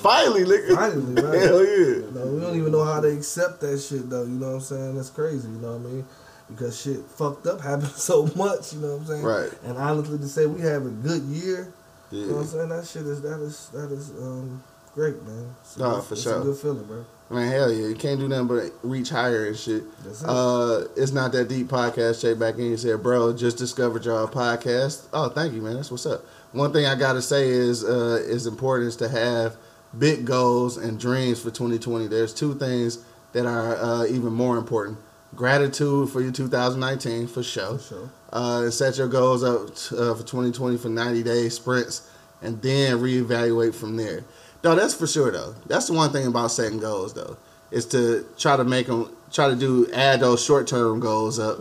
Finally, 0.00 0.44
nigga. 0.44 0.74
Finally, 0.74 1.22
right? 1.22 1.40
Hell 1.42 1.64
yeah. 1.64 1.76
You 1.76 2.10
know, 2.14 2.26
we 2.26 2.40
don't 2.40 2.56
even 2.56 2.72
know 2.72 2.84
how 2.84 3.00
to 3.00 3.08
accept 3.08 3.60
that 3.60 3.78
shit 3.80 4.08
though. 4.10 4.22
You 4.22 4.28
know 4.30 4.48
what 4.48 4.54
I'm 4.54 4.60
saying? 4.60 4.94
That's 4.96 5.10
crazy. 5.10 5.48
You 5.48 5.56
know 5.58 5.76
what 5.76 5.88
I 5.90 5.92
mean? 5.92 6.04
Because 6.48 6.80
shit 6.80 7.00
fucked 7.04 7.46
up 7.46 7.60
happened 7.62 7.88
so 7.88 8.26
much. 8.36 8.72
You 8.72 8.80
know 8.80 8.92
what 8.96 9.00
I'm 9.02 9.06
saying? 9.06 9.22
Right. 9.22 9.50
And 9.64 9.76
honestly, 9.78 10.18
to 10.18 10.28
say 10.28 10.46
we 10.46 10.60
have 10.62 10.84
a 10.86 10.90
good 10.90 11.22
year. 11.22 11.72
You 12.12 12.26
know 12.26 12.32
what 12.34 12.40
I'm 12.40 12.46
saying? 12.46 12.68
That 12.70 12.86
shit 12.86 13.02
is 13.06 13.22
that 13.22 13.40
is 13.40 13.68
that 13.72 13.92
is 13.92 14.10
um 14.10 14.62
great, 14.94 15.22
man. 15.22 15.54
It's 15.60 15.76
Nah, 15.78 15.94
good- 15.96 16.04
for 16.04 16.14
it's 16.14 16.22
sure. 16.24 16.40
a 16.40 16.44
good 16.44 16.56
feeling, 16.56 16.84
bro. 16.84 17.04
Man, 17.32 17.48
hell 17.48 17.70
yeah. 17.72 17.86
You 17.86 17.94
can't 17.94 18.18
do 18.18 18.26
nothing 18.26 18.48
but 18.48 18.72
reach 18.82 19.10
higher 19.10 19.46
and 19.46 19.56
shit. 19.56 19.84
That's 20.02 20.22
it. 20.22 20.28
Uh, 20.28 20.86
it's 20.96 21.12
not 21.12 21.30
that 21.30 21.48
deep 21.48 21.68
podcast. 21.68 22.20
Check 22.22 22.40
back 22.40 22.56
in 22.56 22.62
and 22.62 22.80
said, 22.80 23.00
bro, 23.00 23.32
just 23.32 23.56
discovered 23.56 24.04
y'all 24.04 24.26
podcast. 24.26 25.04
Oh, 25.12 25.28
thank 25.28 25.54
you, 25.54 25.62
man. 25.62 25.76
That's 25.76 25.92
what's 25.92 26.06
up. 26.06 26.24
One 26.50 26.72
thing 26.72 26.86
I 26.86 26.96
gotta 26.96 27.22
say 27.22 27.48
is, 27.48 27.84
uh, 27.84 28.20
is 28.26 28.48
important 28.48 28.88
is 28.88 28.96
to 28.96 29.08
have 29.08 29.54
big 29.98 30.24
goals 30.24 30.76
and 30.76 30.98
dreams 30.98 31.38
for 31.40 31.50
2020. 31.50 32.06
There's 32.06 32.34
two 32.34 32.54
things 32.54 33.04
that 33.32 33.46
are 33.46 33.76
uh, 33.76 34.06
even 34.06 34.32
more 34.32 34.56
important. 34.56 34.98
Gratitude 35.34 36.10
for 36.10 36.20
your 36.20 36.32
2019 36.32 37.26
for 37.28 37.42
sure. 37.42 37.78
For 37.78 37.84
sure. 37.84 38.10
Uh, 38.32 38.70
set 38.70 38.98
your 38.98 39.08
goals 39.08 39.44
up 39.44 39.70
uh, 39.98 40.14
for 40.14 40.22
2020 40.22 40.76
for 40.76 40.88
90 40.88 41.22
day 41.22 41.48
sprints, 41.48 42.08
and 42.42 42.60
then 42.62 42.98
reevaluate 42.98 43.74
from 43.74 43.96
there. 43.96 44.24
No, 44.62 44.74
that's 44.74 44.94
for 44.94 45.06
sure 45.06 45.30
though. 45.30 45.54
That's 45.66 45.86
the 45.86 45.94
one 45.94 46.10
thing 46.10 46.26
about 46.26 46.50
setting 46.50 46.78
goals 46.80 47.14
though, 47.14 47.36
is 47.70 47.86
to 47.86 48.26
try 48.38 48.56
to 48.56 48.64
make 48.64 48.86
them 48.86 49.14
try 49.32 49.48
to 49.48 49.56
do 49.56 49.88
add 49.92 50.20
those 50.20 50.44
short 50.44 50.66
term 50.66 51.00
goals 51.00 51.38
up 51.38 51.58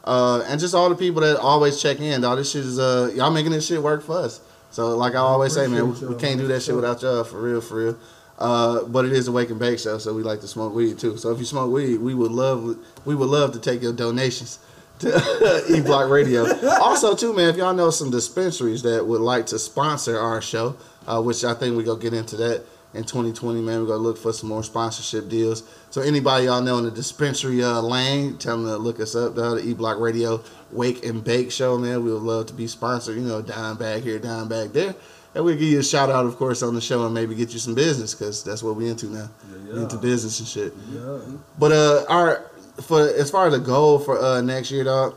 Uh, 0.05 0.45
and 0.47 0.59
just 0.59 0.75
all 0.75 0.87
the 0.87 0.95
people 0.95 1.21
that 1.21 1.37
always 1.37 1.81
check 1.81 1.99
in, 1.99 2.21
dog. 2.21 2.37
This 2.37 2.51
shit 2.51 2.63
is, 2.63 2.79
uh, 2.79 3.11
y'all 3.15 3.31
making 3.31 3.51
this 3.51 3.65
shit 3.67 3.81
work 3.81 4.03
for 4.03 4.17
us. 4.19 4.39
So, 4.69 4.95
like 4.95 5.13
I 5.13 5.19
always 5.19 5.53
say, 5.53 5.67
man, 5.67 5.93
we, 5.93 6.07
we 6.07 6.15
can't 6.15 6.39
do 6.39 6.47
that 6.47 6.61
shit 6.61 6.75
without 6.75 7.01
y'all, 7.01 7.23
for 7.23 7.41
real, 7.41 7.61
for 7.61 7.75
real. 7.75 7.97
Uh, 8.37 8.83
but 8.83 9.05
it 9.05 9.13
is 9.13 9.27
a 9.27 9.31
wake 9.31 9.49
and 9.49 9.59
bake 9.59 9.79
show, 9.79 9.97
so 9.97 10.13
we 10.13 10.21
like 10.21 10.41
to 10.41 10.47
smoke 10.47 10.75
weed 10.75 10.99
too. 10.99 11.17
So 11.17 11.31
if 11.31 11.39
you 11.39 11.45
smoke 11.45 11.71
weed, 11.71 11.97
we 11.97 12.13
would 12.13 12.31
love, 12.31 12.77
we 13.05 13.15
would 13.15 13.29
love 13.29 13.53
to 13.53 13.59
take 13.59 13.81
your 13.81 13.93
donations 13.93 14.59
to 14.99 15.63
E 15.69 15.81
Block 15.81 16.09
Radio. 16.09 16.45
also, 16.81 17.15
too, 17.15 17.33
man, 17.33 17.49
if 17.49 17.55
y'all 17.55 17.73
know 17.73 17.89
some 17.89 18.11
dispensaries 18.11 18.83
that 18.83 19.05
would 19.07 19.21
like 19.21 19.45
to 19.47 19.59
sponsor 19.59 20.19
our 20.19 20.41
show, 20.41 20.75
uh, 21.07 21.21
which 21.21 21.43
I 21.43 21.53
think 21.53 21.77
we 21.77 21.83
go 21.83 21.95
get 21.95 22.13
into 22.13 22.35
that 22.37 22.63
in 22.95 23.03
2020, 23.03 23.61
man, 23.61 23.81
we're 23.81 23.87
gonna 23.87 23.97
look 23.97 24.17
for 24.17 24.33
some 24.33 24.49
more 24.49 24.63
sponsorship 24.63 25.29
deals. 25.29 25.63
So 25.89 26.01
anybody 26.01 26.45
y'all 26.45 26.61
know 26.61 26.77
in 26.77 26.85
the 26.85 26.91
dispensary 26.91 27.63
uh, 27.63 27.81
lane, 27.81 28.37
tell 28.37 28.57
them 28.57 28.65
to 28.65 28.77
look 28.77 28.99
us 28.99 29.15
up, 29.15 29.35
though, 29.35 29.55
the 29.55 29.67
E 29.67 29.73
Block 29.73 29.99
Radio 29.99 30.43
Wake 30.71 31.05
and 31.05 31.23
Bake 31.23 31.51
Show, 31.51 31.77
man. 31.77 32.03
We 32.03 32.11
would 32.11 32.21
love 32.21 32.47
to 32.47 32.53
be 32.53 32.67
sponsored, 32.67 33.15
you 33.15 33.23
know, 33.23 33.41
down 33.41 33.77
bag 33.77 34.03
here, 34.03 34.19
down 34.19 34.47
bag 34.47 34.73
there. 34.73 34.95
And 35.33 35.43
we'll 35.43 35.55
give 35.55 35.63
you 35.63 35.79
a 35.79 35.83
shout 35.83 36.09
out, 36.09 36.25
of 36.25 36.37
course, 36.37 36.63
on 36.63 36.75
the 36.75 36.81
show 36.81 37.05
and 37.05 37.13
maybe 37.13 37.35
get 37.35 37.51
you 37.51 37.59
some 37.59 37.75
business 37.75 38.15
because 38.15 38.41
that's 38.43 38.63
what 38.63 38.77
we're 38.77 38.89
into 38.89 39.07
now. 39.07 39.29
Yeah, 39.67 39.73
We 39.73 39.83
into 39.83 39.97
business 39.97 40.39
and 40.39 40.47
shit. 40.47 40.73
Yeah. 40.89 41.19
But 41.59 41.73
uh, 41.73 42.05
our 42.07 42.49
for 42.81 43.01
as 43.01 43.31
far 43.31 43.47
as 43.47 43.53
the 43.53 43.59
goal 43.59 43.99
for 43.99 44.17
uh 44.17 44.41
next 44.41 44.71
year, 44.71 44.85
dog. 44.85 45.15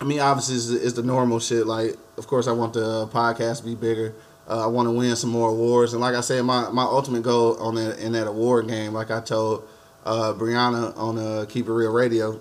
I 0.00 0.04
mean, 0.04 0.20
obviously, 0.20 0.56
it's, 0.56 0.68
it's 0.84 0.92
the 0.94 1.02
normal 1.02 1.38
shit. 1.40 1.66
Like, 1.66 1.96
of 2.18 2.26
course, 2.26 2.48
I 2.48 2.52
want 2.52 2.74
the 2.74 2.84
uh, 2.84 3.06
podcast 3.06 3.58
to 3.58 3.64
be 3.64 3.74
bigger. 3.74 4.14
Uh, 4.48 4.64
I 4.64 4.66
want 4.66 4.86
to 4.86 4.92
win 4.92 5.16
some 5.16 5.30
more 5.30 5.50
awards, 5.50 5.92
and 5.92 6.00
like 6.00 6.14
I 6.14 6.20
said, 6.20 6.44
my, 6.44 6.70
my 6.70 6.84
ultimate 6.84 7.22
goal 7.22 7.56
on 7.60 7.74
that 7.74 7.98
in 7.98 8.12
that 8.12 8.28
award 8.28 8.68
game, 8.68 8.92
like 8.92 9.10
I 9.10 9.20
told 9.20 9.68
uh, 10.04 10.34
Brianna 10.34 10.96
on 10.96 11.18
uh, 11.18 11.46
Keep 11.48 11.66
It 11.66 11.72
Real 11.72 11.92
Radio 11.92 12.40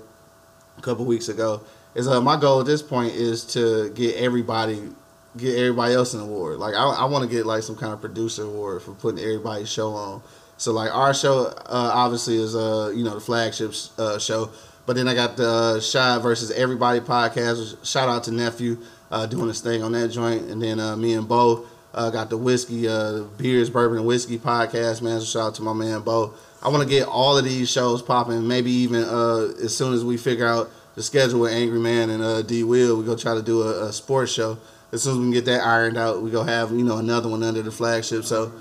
a 0.78 0.82
couple 0.82 1.06
weeks 1.06 1.30
ago, 1.30 1.62
is 1.96 2.08
uh, 2.08 2.22
my 2.22 2.40
goal 2.40 2.60
at 2.60 2.68
this 2.68 2.84
point 2.84 3.14
is 3.16 3.44
to 3.54 3.90
get 3.90 4.16
everybody 4.18 4.90
get 5.38 5.58
everybody 5.58 5.94
else 5.94 6.14
an 6.14 6.22
award. 6.22 6.60
Like 6.60 6.76
I, 6.76 6.84
I 6.84 7.06
want 7.06 7.30
to 7.30 7.36
get 7.36 7.46
like 7.46 7.64
some 7.64 7.76
kind 7.76 7.94
of 7.94 8.02
producer 8.02 8.44
award 8.44 8.84
for 8.84 8.94
putting 8.94 9.24
everybody's 9.24 9.72
show 9.72 9.90
on. 9.90 10.22
So 10.58 10.72
like 10.72 10.94
our 10.94 11.14
show, 11.14 11.48
uh, 11.48 11.92
obviously 11.94 12.38
is 12.38 12.56
uh 12.56 12.92
you 12.96 13.04
know 13.04 13.16
the 13.16 13.20
flagship 13.20 13.74
uh, 13.98 14.20
show, 14.20 14.52
but 14.86 14.96
then 14.96 15.08
I 15.08 15.16
got 15.16 15.38
the 15.38 15.50
uh, 15.50 15.80
Shy 15.80 16.18
versus 16.20 16.52
Everybody 16.52 17.00
podcast. 17.00 17.86
Shout 17.86 18.08
out 18.10 18.24
to 18.26 18.32
nephew 18.32 18.78
uh, 19.12 19.26
doing 19.26 19.48
his 19.48 19.62
thing 19.62 19.84
on 19.84 19.92
that 19.94 20.10
joint, 20.10 20.44
and 20.50 20.62
then 20.62 20.80
uh, 20.80 20.96
me 20.96 21.14
and 21.14 21.28
Bo 21.28 21.66
uh, 21.96 22.10
got 22.10 22.30
the 22.30 22.38
whiskey 22.38 22.88
uh, 22.88 23.22
beers, 23.38 23.70
bourbon, 23.70 23.98
and 23.98 24.06
whiskey 24.06 24.38
podcast. 24.38 25.02
Man, 25.02 25.20
so 25.22 25.26
shout 25.26 25.48
out 25.48 25.56
to 25.56 25.62
my 25.64 25.74
man 25.74 26.02
Bo. 26.02 26.34
I 26.62 26.70
want 26.70 26.84
to 26.84 26.90
get 26.90 27.08
all 27.08 27.38
of 27.38 27.46
these 27.46 27.72
shows 27.72 28.02
popping. 28.02 28.48
Maybe 28.48 28.72
even 28.72 29.04
uh, 29.04 29.54
as 29.64 29.76
soon 29.76 29.94
as 29.94 30.04
we 30.04 30.18
figure 30.18 30.46
out 30.46 30.70
the 30.96 31.04
schedule 31.04 31.42
with 31.42 31.54
Angry 31.54 31.80
Man 31.80 32.10
and 32.10 32.22
uh, 32.22 32.42
D 32.42 32.64
Will, 32.64 32.98
we 32.98 33.06
go 33.06 33.16
try 33.16 33.34
to 33.34 33.42
do 33.42 33.62
a, 33.62 33.86
a 33.88 33.94
sports 33.94 34.32
show. 34.32 34.58
As 34.92 35.04
soon 35.04 35.14
as 35.14 35.18
we 35.20 35.24
can 35.26 35.32
get 35.32 35.46
that 35.46 35.62
ironed 35.66 35.98
out, 35.98 36.22
we 36.22 36.32
go 36.32 36.44
have 36.44 36.72
you 36.72 36.84
know 36.84 36.98
another 36.98 37.30
one 37.30 37.44
under 37.44 37.62
the 37.62 37.72
flagship. 37.72 38.26
So 38.26 38.52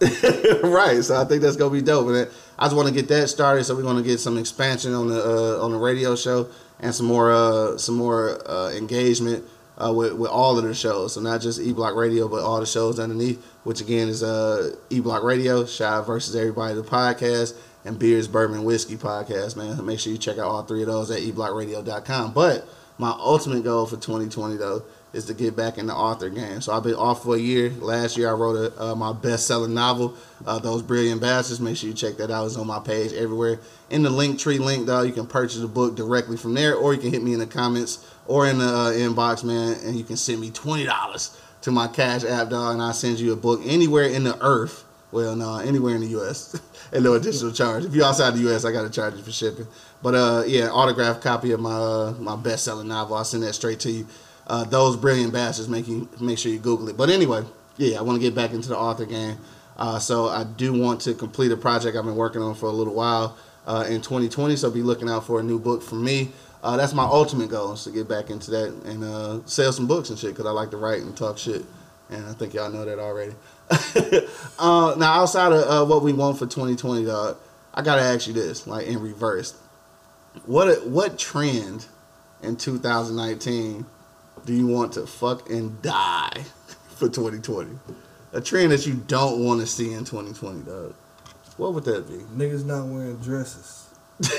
right. 0.62 1.02
So 1.02 1.20
I 1.20 1.24
think 1.24 1.42
that's 1.42 1.56
gonna 1.56 1.70
be 1.70 1.82
dope. 1.82 2.28
I 2.58 2.64
just 2.64 2.76
want 2.76 2.88
to 2.88 2.94
get 2.94 3.08
that 3.08 3.28
started. 3.28 3.64
So 3.64 3.76
we're 3.76 3.82
gonna 3.82 4.02
get 4.02 4.18
some 4.18 4.36
expansion 4.36 4.94
on 4.94 5.08
the 5.08 5.22
uh, 5.22 5.64
on 5.64 5.70
the 5.70 5.78
radio 5.78 6.16
show 6.16 6.48
and 6.80 6.94
some 6.94 7.06
more 7.06 7.30
uh, 7.30 7.76
some 7.78 7.96
more 7.96 8.40
uh, 8.50 8.70
engagement 8.70 9.44
uh, 9.84 9.92
with 9.92 10.12
with 10.14 10.30
all 10.30 10.58
of 10.58 10.64
the 10.64 10.74
shows. 10.74 11.14
So 11.14 11.20
not 11.20 11.40
just 11.40 11.60
E 11.60 11.72
Block 11.72 11.94
Radio, 11.94 12.28
but 12.28 12.42
all 12.42 12.60
the 12.60 12.66
shows 12.66 12.98
underneath. 12.98 13.42
Which 13.64 13.80
again 13.80 14.08
is 14.08 14.22
uh, 14.22 14.74
E 14.90 15.00
Block 15.00 15.22
Radio, 15.22 15.64
Shy 15.64 16.00
versus 16.02 16.34
Everybody 16.36 16.74
the 16.74 16.82
podcast, 16.82 17.54
and 17.84 17.98
Beers 17.98 18.28
Bourbon 18.28 18.64
Whiskey 18.64 18.96
podcast. 18.96 19.56
Man, 19.56 19.84
make 19.84 20.00
sure 20.00 20.12
you 20.12 20.18
check 20.18 20.38
out 20.38 20.44
all 20.46 20.62
three 20.62 20.82
of 20.82 20.88
those 20.88 21.10
at 21.10 21.20
eblockradio.com. 21.20 22.32
But 22.32 22.66
my 22.98 23.10
ultimate 23.10 23.64
goal 23.64 23.86
for 23.86 23.96
2020 23.96 24.56
though 24.56 24.84
is 25.12 25.24
to 25.26 25.34
get 25.34 25.56
back 25.56 25.78
in 25.78 25.86
the 25.86 25.94
author 25.94 26.28
game. 26.28 26.60
So 26.60 26.72
I've 26.72 26.84
been 26.84 26.94
off 26.94 27.24
for 27.24 27.34
a 27.34 27.38
year. 27.38 27.70
Last 27.70 28.16
year 28.16 28.28
I 28.28 28.32
wrote 28.32 28.56
a, 28.56 28.82
uh, 28.82 28.94
my 28.94 29.12
best-selling 29.12 29.74
novel, 29.74 30.14
uh, 30.46 30.58
Those 30.58 30.82
Brilliant 30.82 31.20
Bastards. 31.20 31.60
Make 31.60 31.76
sure 31.76 31.88
you 31.88 31.94
check 31.94 32.16
that 32.18 32.30
out. 32.30 32.46
It's 32.46 32.56
on 32.56 32.66
my 32.66 32.78
page 32.78 33.12
everywhere. 33.12 33.58
In 33.90 34.02
the 34.02 34.10
link 34.10 34.38
tree 34.38 34.58
link, 34.58 34.86
though, 34.86 35.02
you 35.02 35.12
can 35.12 35.26
purchase 35.26 35.60
the 35.60 35.68
book 35.68 35.96
directly 35.96 36.36
from 36.36 36.54
there, 36.54 36.74
or 36.74 36.94
you 36.94 37.00
can 37.00 37.10
hit 37.10 37.22
me 37.22 37.32
in 37.32 37.40
the 37.40 37.46
comments 37.46 38.06
or 38.26 38.46
in 38.46 38.58
the 38.58 38.64
uh, 38.64 38.92
inbox, 38.92 39.42
man, 39.42 39.76
and 39.84 39.96
you 39.96 40.04
can 40.04 40.16
send 40.16 40.40
me 40.40 40.50
twenty 40.50 40.84
dollars 40.84 41.36
to 41.62 41.72
my 41.72 41.88
Cash 41.88 42.24
App, 42.24 42.50
dog, 42.50 42.74
and 42.74 42.82
I'll 42.82 42.92
send 42.92 43.18
you 43.18 43.32
a 43.32 43.36
book 43.36 43.60
anywhere 43.64 44.04
in 44.04 44.24
the 44.24 44.38
earth. 44.42 44.84
Well, 45.12 45.34
no, 45.34 45.58
anywhere 45.58 45.96
in 45.96 46.02
the 46.02 46.06
U.S. 46.08 46.58
and 46.92 47.02
no 47.02 47.14
additional 47.14 47.50
charge. 47.50 47.84
If 47.84 47.94
you're 47.94 48.06
outside 48.06 48.34
the 48.34 48.42
U.S., 48.42 48.64
I 48.64 48.70
got 48.70 48.82
to 48.82 48.90
charge 48.90 49.16
you 49.16 49.22
for 49.24 49.32
shipping. 49.32 49.66
But 50.02 50.14
uh, 50.14 50.44
yeah, 50.46 50.68
autographed 50.68 51.20
copy 51.20 51.50
of 51.50 51.58
my 51.58 51.74
uh, 51.74 52.14
my 52.20 52.36
best-selling 52.36 52.86
novel. 52.86 53.16
I'll 53.16 53.24
send 53.24 53.42
that 53.42 53.54
straight 53.54 53.80
to 53.80 53.90
you 53.90 54.06
uh, 54.50 54.64
those 54.64 54.96
brilliant 54.96 55.32
bastards. 55.32 55.68
Make 55.68 55.86
you 55.86 56.08
make 56.20 56.36
sure 56.36 56.50
you 56.50 56.58
Google 56.58 56.88
it. 56.88 56.96
But 56.96 57.08
anyway, 57.08 57.44
yeah, 57.76 57.98
I 57.98 58.02
want 58.02 58.16
to 58.16 58.20
get 58.20 58.34
back 58.34 58.50
into 58.50 58.68
the 58.68 58.76
author 58.76 59.06
game. 59.06 59.38
Uh, 59.76 59.98
so 59.98 60.26
I 60.26 60.44
do 60.44 60.72
want 60.72 61.00
to 61.02 61.14
complete 61.14 61.52
a 61.52 61.56
project 61.56 61.96
I've 61.96 62.04
been 62.04 62.16
working 62.16 62.42
on 62.42 62.54
for 62.56 62.66
a 62.66 62.72
little 62.72 62.92
while 62.92 63.38
uh, 63.66 63.86
in 63.88 64.02
2020. 64.02 64.56
So 64.56 64.68
be 64.70 64.82
looking 64.82 65.08
out 65.08 65.24
for 65.24 65.38
a 65.38 65.42
new 65.42 65.60
book 65.60 65.82
from 65.82 66.04
me. 66.04 66.32
Uh, 66.64 66.76
that's 66.76 66.92
my 66.92 67.04
ultimate 67.04 67.48
goal 67.48 67.72
is 67.72 67.84
to 67.84 67.90
get 67.90 68.08
back 68.08 68.28
into 68.28 68.50
that 68.50 68.68
and 68.84 69.04
uh, 69.04 69.40
sell 69.46 69.72
some 69.72 69.86
books 69.86 70.10
and 70.10 70.18
shit 70.18 70.30
because 70.30 70.46
I 70.46 70.50
like 70.50 70.72
to 70.72 70.76
write 70.76 71.00
and 71.00 71.16
talk 71.16 71.38
shit. 71.38 71.64
And 72.10 72.26
I 72.26 72.32
think 72.32 72.52
y'all 72.52 72.70
know 72.70 72.84
that 72.84 72.98
already. 72.98 73.34
Uh, 74.58 74.94
now, 74.98 75.14
outside 75.14 75.52
of 75.52 75.88
what 75.88 76.02
we 76.02 76.12
want 76.12 76.38
for 76.38 76.44
2020, 76.44 77.06
dog, 77.06 77.38
I 77.72 77.80
gotta 77.80 78.02
ask 78.02 78.26
you 78.26 78.34
this, 78.34 78.66
like 78.66 78.86
in 78.86 79.00
reverse. 79.00 79.58
What 80.44 80.86
what 80.86 81.18
trend 81.18 81.86
in 82.42 82.56
2019 82.56 83.86
do 84.44 84.52
you 84.54 84.66
want 84.66 84.92
to 84.94 85.06
fuck 85.06 85.48
and 85.50 85.80
die 85.82 86.32
for 86.96 87.08
2020? 87.08 87.70
A 88.32 88.40
trend 88.40 88.72
that 88.72 88.86
you 88.86 88.94
don't 88.94 89.44
want 89.44 89.60
to 89.60 89.66
see 89.66 89.92
in 89.92 90.04
2020, 90.04 90.62
dog. 90.62 90.94
What 91.56 91.74
would 91.74 91.84
that 91.84 92.08
be? 92.08 92.18
Niggas 92.36 92.64
not 92.64 92.86
wearing 92.86 93.16
dresses. 93.16 93.88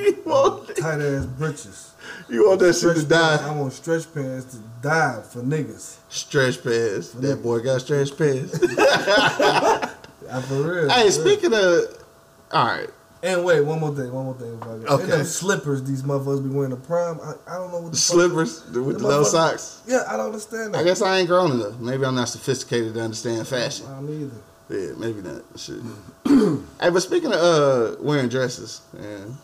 you 0.00 0.22
want, 0.24 0.68
um, 0.70 0.74
Tight 0.76 1.00
ass 1.00 1.26
britches. 1.26 1.92
you 2.28 2.46
want 2.48 2.60
that 2.60 2.74
shit 2.74 2.94
to 2.94 3.00
Stretch 3.00 3.08
pants. 3.08 3.42
die? 3.42 3.48
I 3.48 3.54
want 3.60 3.72
stretch 3.72 4.12
pants 4.14 4.54
to 4.54 4.60
die 4.82 5.22
for 5.30 5.40
niggas. 5.42 5.96
Stretch 6.08 6.62
pants. 6.62 7.10
That 7.10 7.42
boy 7.42 7.60
got 7.60 7.80
stretch 7.82 8.16
pants. 8.16 8.58
I 8.62 10.40
for 10.48 10.54
real. 10.54 10.88
hey, 10.88 11.06
for 11.06 11.12
speaking 11.12 11.52
of, 11.54 12.04
all 12.52 12.66
right. 12.66 12.90
And 13.24 13.42
wait, 13.44 13.62
one 13.62 13.80
more 13.80 13.94
thing, 13.94 14.12
one 14.12 14.26
more 14.26 14.34
thing. 14.34 14.52
If 14.60 14.62
I 14.68 14.78
get. 14.78 14.88
Okay. 14.88 15.02
And 15.04 15.12
them 15.12 15.24
slippers 15.24 15.82
these 15.82 16.02
motherfuckers 16.02 16.42
be 16.44 16.50
wearing 16.50 16.70
the 16.72 16.76
prime. 16.76 17.18
I, 17.22 17.32
I 17.50 17.54
don't 17.56 17.72
know 17.72 17.80
what 17.80 17.84
the 17.84 17.90
The 17.92 17.96
fuck- 17.96 18.14
slippers 18.14 18.64
with 18.70 18.98
the 18.98 19.02
no 19.02 19.08
motherfuckers- 19.08 19.24
socks. 19.26 19.82
Yeah, 19.86 20.02
I 20.08 20.16
don't 20.18 20.26
understand 20.26 20.74
that. 20.74 20.78
I 20.80 20.84
guess 20.84 21.00
I 21.00 21.18
ain't 21.18 21.28
grown 21.28 21.52
enough. 21.52 21.78
Maybe 21.80 22.04
I'm 22.04 22.14
not 22.14 22.28
sophisticated 22.28 22.92
to 22.94 23.00
understand 23.00 23.48
fashion. 23.48 23.86
I 23.86 23.94
don't 23.94 24.10
either. 24.10 24.30
Yeah, 24.68 24.92
maybe 24.98 25.22
not. 25.22 25.42
Shit. 25.56 25.76
hey, 26.80 26.90
but 26.90 27.00
speaking 27.00 27.32
of 27.32 27.40
uh, 27.40 27.96
wearing 28.00 28.28
dresses, 28.28 28.82
man, 28.92 29.36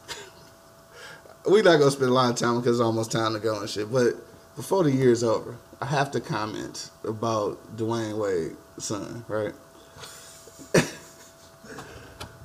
we 1.50 1.62
not 1.62 1.78
gonna 1.78 1.90
spend 1.90 2.10
a 2.10 2.14
lot 2.14 2.30
of 2.30 2.36
time 2.36 2.56
because 2.58 2.76
it's 2.78 2.84
almost 2.84 3.10
time 3.12 3.32
to 3.32 3.40
go 3.40 3.60
and 3.60 3.68
shit. 3.68 3.90
But 3.90 4.14
before 4.56 4.84
the 4.84 4.90
year's 4.90 5.22
over, 5.22 5.56
I 5.80 5.86
have 5.86 6.10
to 6.12 6.20
comment 6.20 6.90
about 7.04 7.58
Dwyane 7.76 8.18
Wade's 8.18 8.56
son, 8.84 9.24
right? 9.28 9.52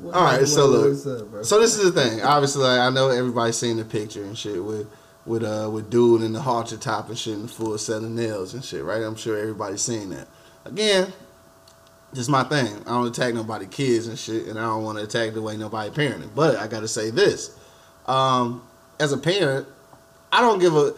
What- 0.06 0.16
All 0.16 0.24
right, 0.24 0.40
what- 0.40 0.48
so 0.50 0.68
look. 0.68 0.90
what's 0.90 1.08
up? 1.08 1.46
So 1.46 1.60
this 1.60 1.78
is 1.78 1.92
the 1.92 2.02
thing. 2.02 2.22
Obviously, 2.22 2.64
like, 2.64 2.80
I 2.80 2.90
know 2.92 3.10
everybody's 3.10 3.56
seen 3.58 3.78
the 3.78 3.86
picture 3.86 4.24
and 4.24 4.38
shit 4.38 4.64
with 4.64 4.88
with 5.26 5.44
uh 5.44 5.68
with 5.72 5.90
dude 5.90 6.22
in 6.22 6.34
the 6.34 6.42
halter 6.42 6.78
top 6.78 7.10
and 7.10 7.18
shit 7.18 7.34
and 7.34 7.46
the 7.46 7.52
full 7.52 7.76
set 7.80 8.04
of 8.04 8.10
nails 8.10 8.54
and 8.54 8.64
shit, 8.64 8.84
right? 8.84 9.02
I'm 9.02 9.16
sure 9.16 9.36
everybody's 9.38 9.82
seen 9.82 10.12
that. 10.12 10.28
Again, 10.66 11.12
just 12.14 12.30
my 12.30 12.44
thing. 12.44 12.68
I 12.86 12.90
don't 12.92 13.08
attack 13.08 13.34
nobody 13.34 13.66
kids 13.66 14.06
and 14.08 14.18
shit, 14.20 14.46
and 14.48 14.60
I 14.60 14.64
don't 14.64 14.84
want 14.84 15.00
to 15.00 15.04
attack 15.04 15.34
the 15.34 15.42
way 15.42 15.58
nobody 15.58 15.90
parenting. 15.90 16.30
But 16.36 16.58
I 16.58 16.68
gotta 16.68 16.88
say 16.88 17.10
this. 17.10 17.58
Um, 18.06 18.62
as 19.00 19.12
a 19.12 19.18
parent, 19.18 19.68
I 20.32 20.42
don't 20.42 20.60
give 20.60 20.76
a 20.76 20.94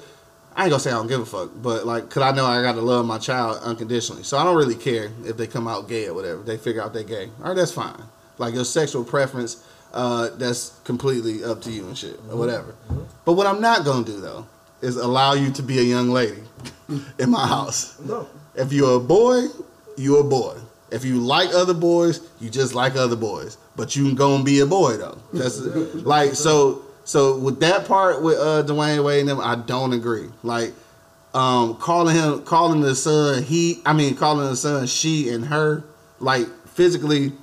I 0.57 0.63
ain't 0.63 0.71
gonna 0.71 0.79
say 0.81 0.89
I 0.89 0.95
don't 0.95 1.07
give 1.07 1.21
a 1.21 1.25
fuck, 1.25 1.51
but 1.61 1.85
like, 1.85 2.09
cause 2.09 2.23
I 2.23 2.31
know 2.31 2.45
I 2.45 2.61
gotta 2.63 2.81
love 2.81 3.05
my 3.05 3.19
child 3.19 3.59
unconditionally. 3.63 4.23
So 4.23 4.37
I 4.37 4.43
don't 4.43 4.57
really 4.57 4.75
care 4.75 5.09
if 5.23 5.37
they 5.37 5.47
come 5.47 5.67
out 5.67 5.87
gay 5.87 6.07
or 6.07 6.13
whatever. 6.15 6.41
They 6.41 6.57
figure 6.57 6.81
out 6.81 6.93
they're 6.93 7.03
gay. 7.03 7.29
All 7.41 7.49
right, 7.49 7.55
that's 7.55 7.71
fine. 7.71 7.95
Like 8.37 8.53
your 8.53 8.65
sexual 8.65 9.03
preference, 9.03 9.63
uh, 9.93 10.29
that's 10.37 10.79
completely 10.83 11.43
up 11.43 11.61
to 11.63 11.71
you 11.71 11.87
and 11.87 11.97
shit 11.97 12.19
or 12.29 12.37
whatever. 12.37 12.75
But 13.25 13.33
what 13.33 13.47
I'm 13.47 13.61
not 13.61 13.85
gonna 13.85 14.05
do 14.05 14.19
though 14.19 14.45
is 14.81 14.95
allow 14.95 15.33
you 15.33 15.51
to 15.51 15.63
be 15.63 15.79
a 15.79 15.83
young 15.83 16.09
lady 16.09 16.43
in 17.19 17.29
my 17.29 17.47
house. 17.47 17.99
no. 17.99 18.27
If 18.55 18.73
you're 18.73 18.95
a 18.95 18.99
boy, 18.99 19.45
you're 19.97 20.21
a 20.21 20.23
boy. 20.23 20.57
If 20.89 21.05
you 21.05 21.19
like 21.19 21.53
other 21.53 21.73
boys, 21.73 22.21
you 22.39 22.49
just 22.49 22.73
like 22.73 22.95
other 22.95 23.15
boys. 23.15 23.57
But 23.75 23.95
you 23.95 24.03
can 24.05 24.15
go 24.15 24.35
and 24.35 24.43
be 24.43 24.59
a 24.61 24.65
boy 24.65 24.97
though. 24.97 25.17
That's 25.33 25.59
like 25.59 26.33
so. 26.33 26.83
So 27.03 27.37
with 27.37 27.59
that 27.61 27.87
part 27.87 28.21
with 28.21 28.37
uh, 28.37 28.63
Dwyane 28.63 29.03
Wade 29.03 29.21
and 29.21 29.29
them, 29.29 29.39
I 29.39 29.55
don't 29.55 29.93
agree. 29.93 30.29
Like 30.43 30.73
um, 31.33 31.75
calling 31.75 32.15
him, 32.15 32.41
calling 32.43 32.81
the 32.81 32.95
son 32.95 33.43
he, 33.43 33.81
I 33.85 33.93
mean 33.93 34.15
calling 34.15 34.49
the 34.49 34.55
son 34.55 34.87
she 34.87 35.29
and 35.29 35.45
her, 35.45 35.83
like 36.19 36.47
physically, 36.69 37.33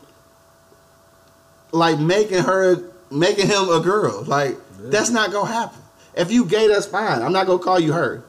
like 1.75 1.99
making 1.99 2.43
her, 2.45 2.77
making 3.11 3.47
him 3.49 3.69
a 3.69 3.81
girl. 3.81 4.23
Like 4.25 4.57
that's 4.79 5.11
not 5.11 5.33
gonna 5.33 5.53
happen. 5.53 5.81
If 6.17 6.31
you 6.31 6.45
gay, 6.47 6.69
that's 6.69 6.87
fine. 6.87 7.23
I'm 7.23 7.33
not 7.33 7.47
gonna 7.47 7.63
call 7.63 7.81
you 7.81 7.93
her. 7.93 8.25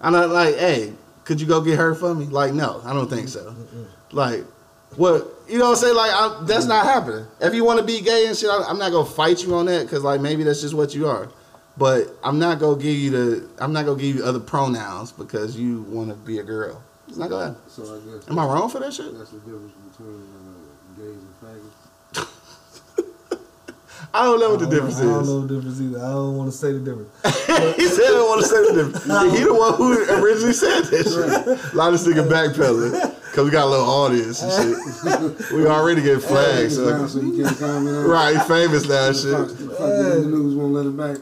I'm 0.00 0.12
not 0.12 0.30
like, 0.30 0.56
hey, 0.56 0.92
could 1.24 1.40
you 1.40 1.46
go 1.46 1.60
get 1.60 1.78
her 1.78 1.94
for 1.94 2.14
me? 2.14 2.26
Like, 2.26 2.52
no, 2.54 2.80
I 2.84 2.92
don't 2.92 3.08
think 3.08 3.28
so. 3.28 3.54
Like, 4.12 4.44
what 4.96 5.26
you 5.48 5.58
know 5.58 5.66
what 5.66 5.70
I'm 5.72 5.76
saying? 5.76 5.96
Like, 5.96 6.10
I, 6.12 6.42
that's 6.44 6.66
not 6.66 6.84
happening. 6.84 7.26
If 7.40 7.54
you 7.54 7.64
want 7.64 7.80
to 7.80 7.84
be 7.84 8.00
gay 8.00 8.26
and 8.26 8.36
shit, 8.36 8.50
I, 8.50 8.62
I'm 8.68 8.78
not 8.78 8.92
gonna 8.92 9.08
fight 9.08 9.42
you 9.42 9.54
on 9.54 9.66
that 9.66 9.82
because 9.82 10.02
like 10.04 10.20
maybe 10.20 10.42
that's 10.44 10.60
just 10.60 10.74
what 10.74 10.94
you 10.94 11.06
are. 11.08 11.28
But 11.78 12.08
I'm 12.22 12.38
not 12.38 12.58
gonna 12.58 12.76
give 12.80 12.96
you 12.96 13.10
the 13.10 13.48
I'm 13.58 13.72
not 13.72 13.86
gonna 13.86 14.00
give 14.00 14.16
you 14.16 14.24
other 14.24 14.40
pronouns 14.40 15.12
because 15.12 15.56
you 15.56 15.82
want 15.82 16.10
to 16.10 16.14
be 16.16 16.38
a 16.38 16.42
girl. 16.42 16.82
It's 17.08 17.16
not 17.16 17.30
gonna 17.30 17.46
happen. 17.54 17.62
So 17.68 17.82
I 17.82 18.16
guess 18.18 18.28
Am 18.28 18.38
I 18.38 18.44
wrong 18.44 18.68
for 18.68 18.80
that 18.80 18.92
shit? 18.92 19.16
that's 19.16 19.30
the 19.30 19.38
difference 19.38 19.72
between 19.90 20.22
uh, 20.22 21.00
gays. 21.00 21.22
I 24.12 24.24
don't 24.24 24.40
know 24.40 24.50
what 24.50 24.60
the 24.60 24.66
difference 24.66 24.98
know- 25.00 25.10
I 25.10 25.14
don't 25.14 25.26
know 25.26 25.40
the 25.46 25.54
difference 25.54 25.80
either. 25.80 25.98
I 25.98 26.10
don't 26.10 26.36
want 26.36 26.50
to 26.50 26.56
say 26.56 26.72
the 26.72 26.80
difference. 26.80 27.10
he 27.76 27.86
said 27.86 28.04
I 28.06 28.10
don't 28.10 28.28
want 28.28 28.40
to 28.42 28.46
say 28.48 28.56
the 28.66 28.72
difference. 28.74 29.04
He 29.38 29.44
the 29.44 29.54
one 29.54 29.74
who 29.74 29.92
originally 30.22 30.52
said 30.52 30.82
shit. 30.86 31.06
A 31.06 31.76
lot 31.76 31.92
of 31.94 32.02
this 32.02 32.06
nigga 32.06 32.28
backpedaling 32.28 32.92
because 33.30 33.44
we 33.44 33.50
got 33.50 33.66
a 33.66 33.70
little 33.70 33.88
audience 33.88 34.42
and 34.42 34.50
shit. 34.50 35.50
We 35.54 35.66
already 35.66 36.02
get 36.02 36.22
flagged. 36.22 36.76
Now, 36.78 37.06
So. 37.06 37.06
so 37.06 37.20
he 37.20 37.40
can't 37.42 37.56
comment 37.58 37.96
on. 37.96 38.04
Right, 38.08 38.36
he 38.36 38.42
famous 38.48 38.88
now 38.88 39.06
and 39.08 39.16
Fox, 39.16 39.22
shit. 39.22 39.68
Fox 39.68 39.78
the 39.78 40.24
news 40.26 40.54
won't 40.56 40.72
let 40.72 40.86
him 40.86 40.96
back. 40.96 41.16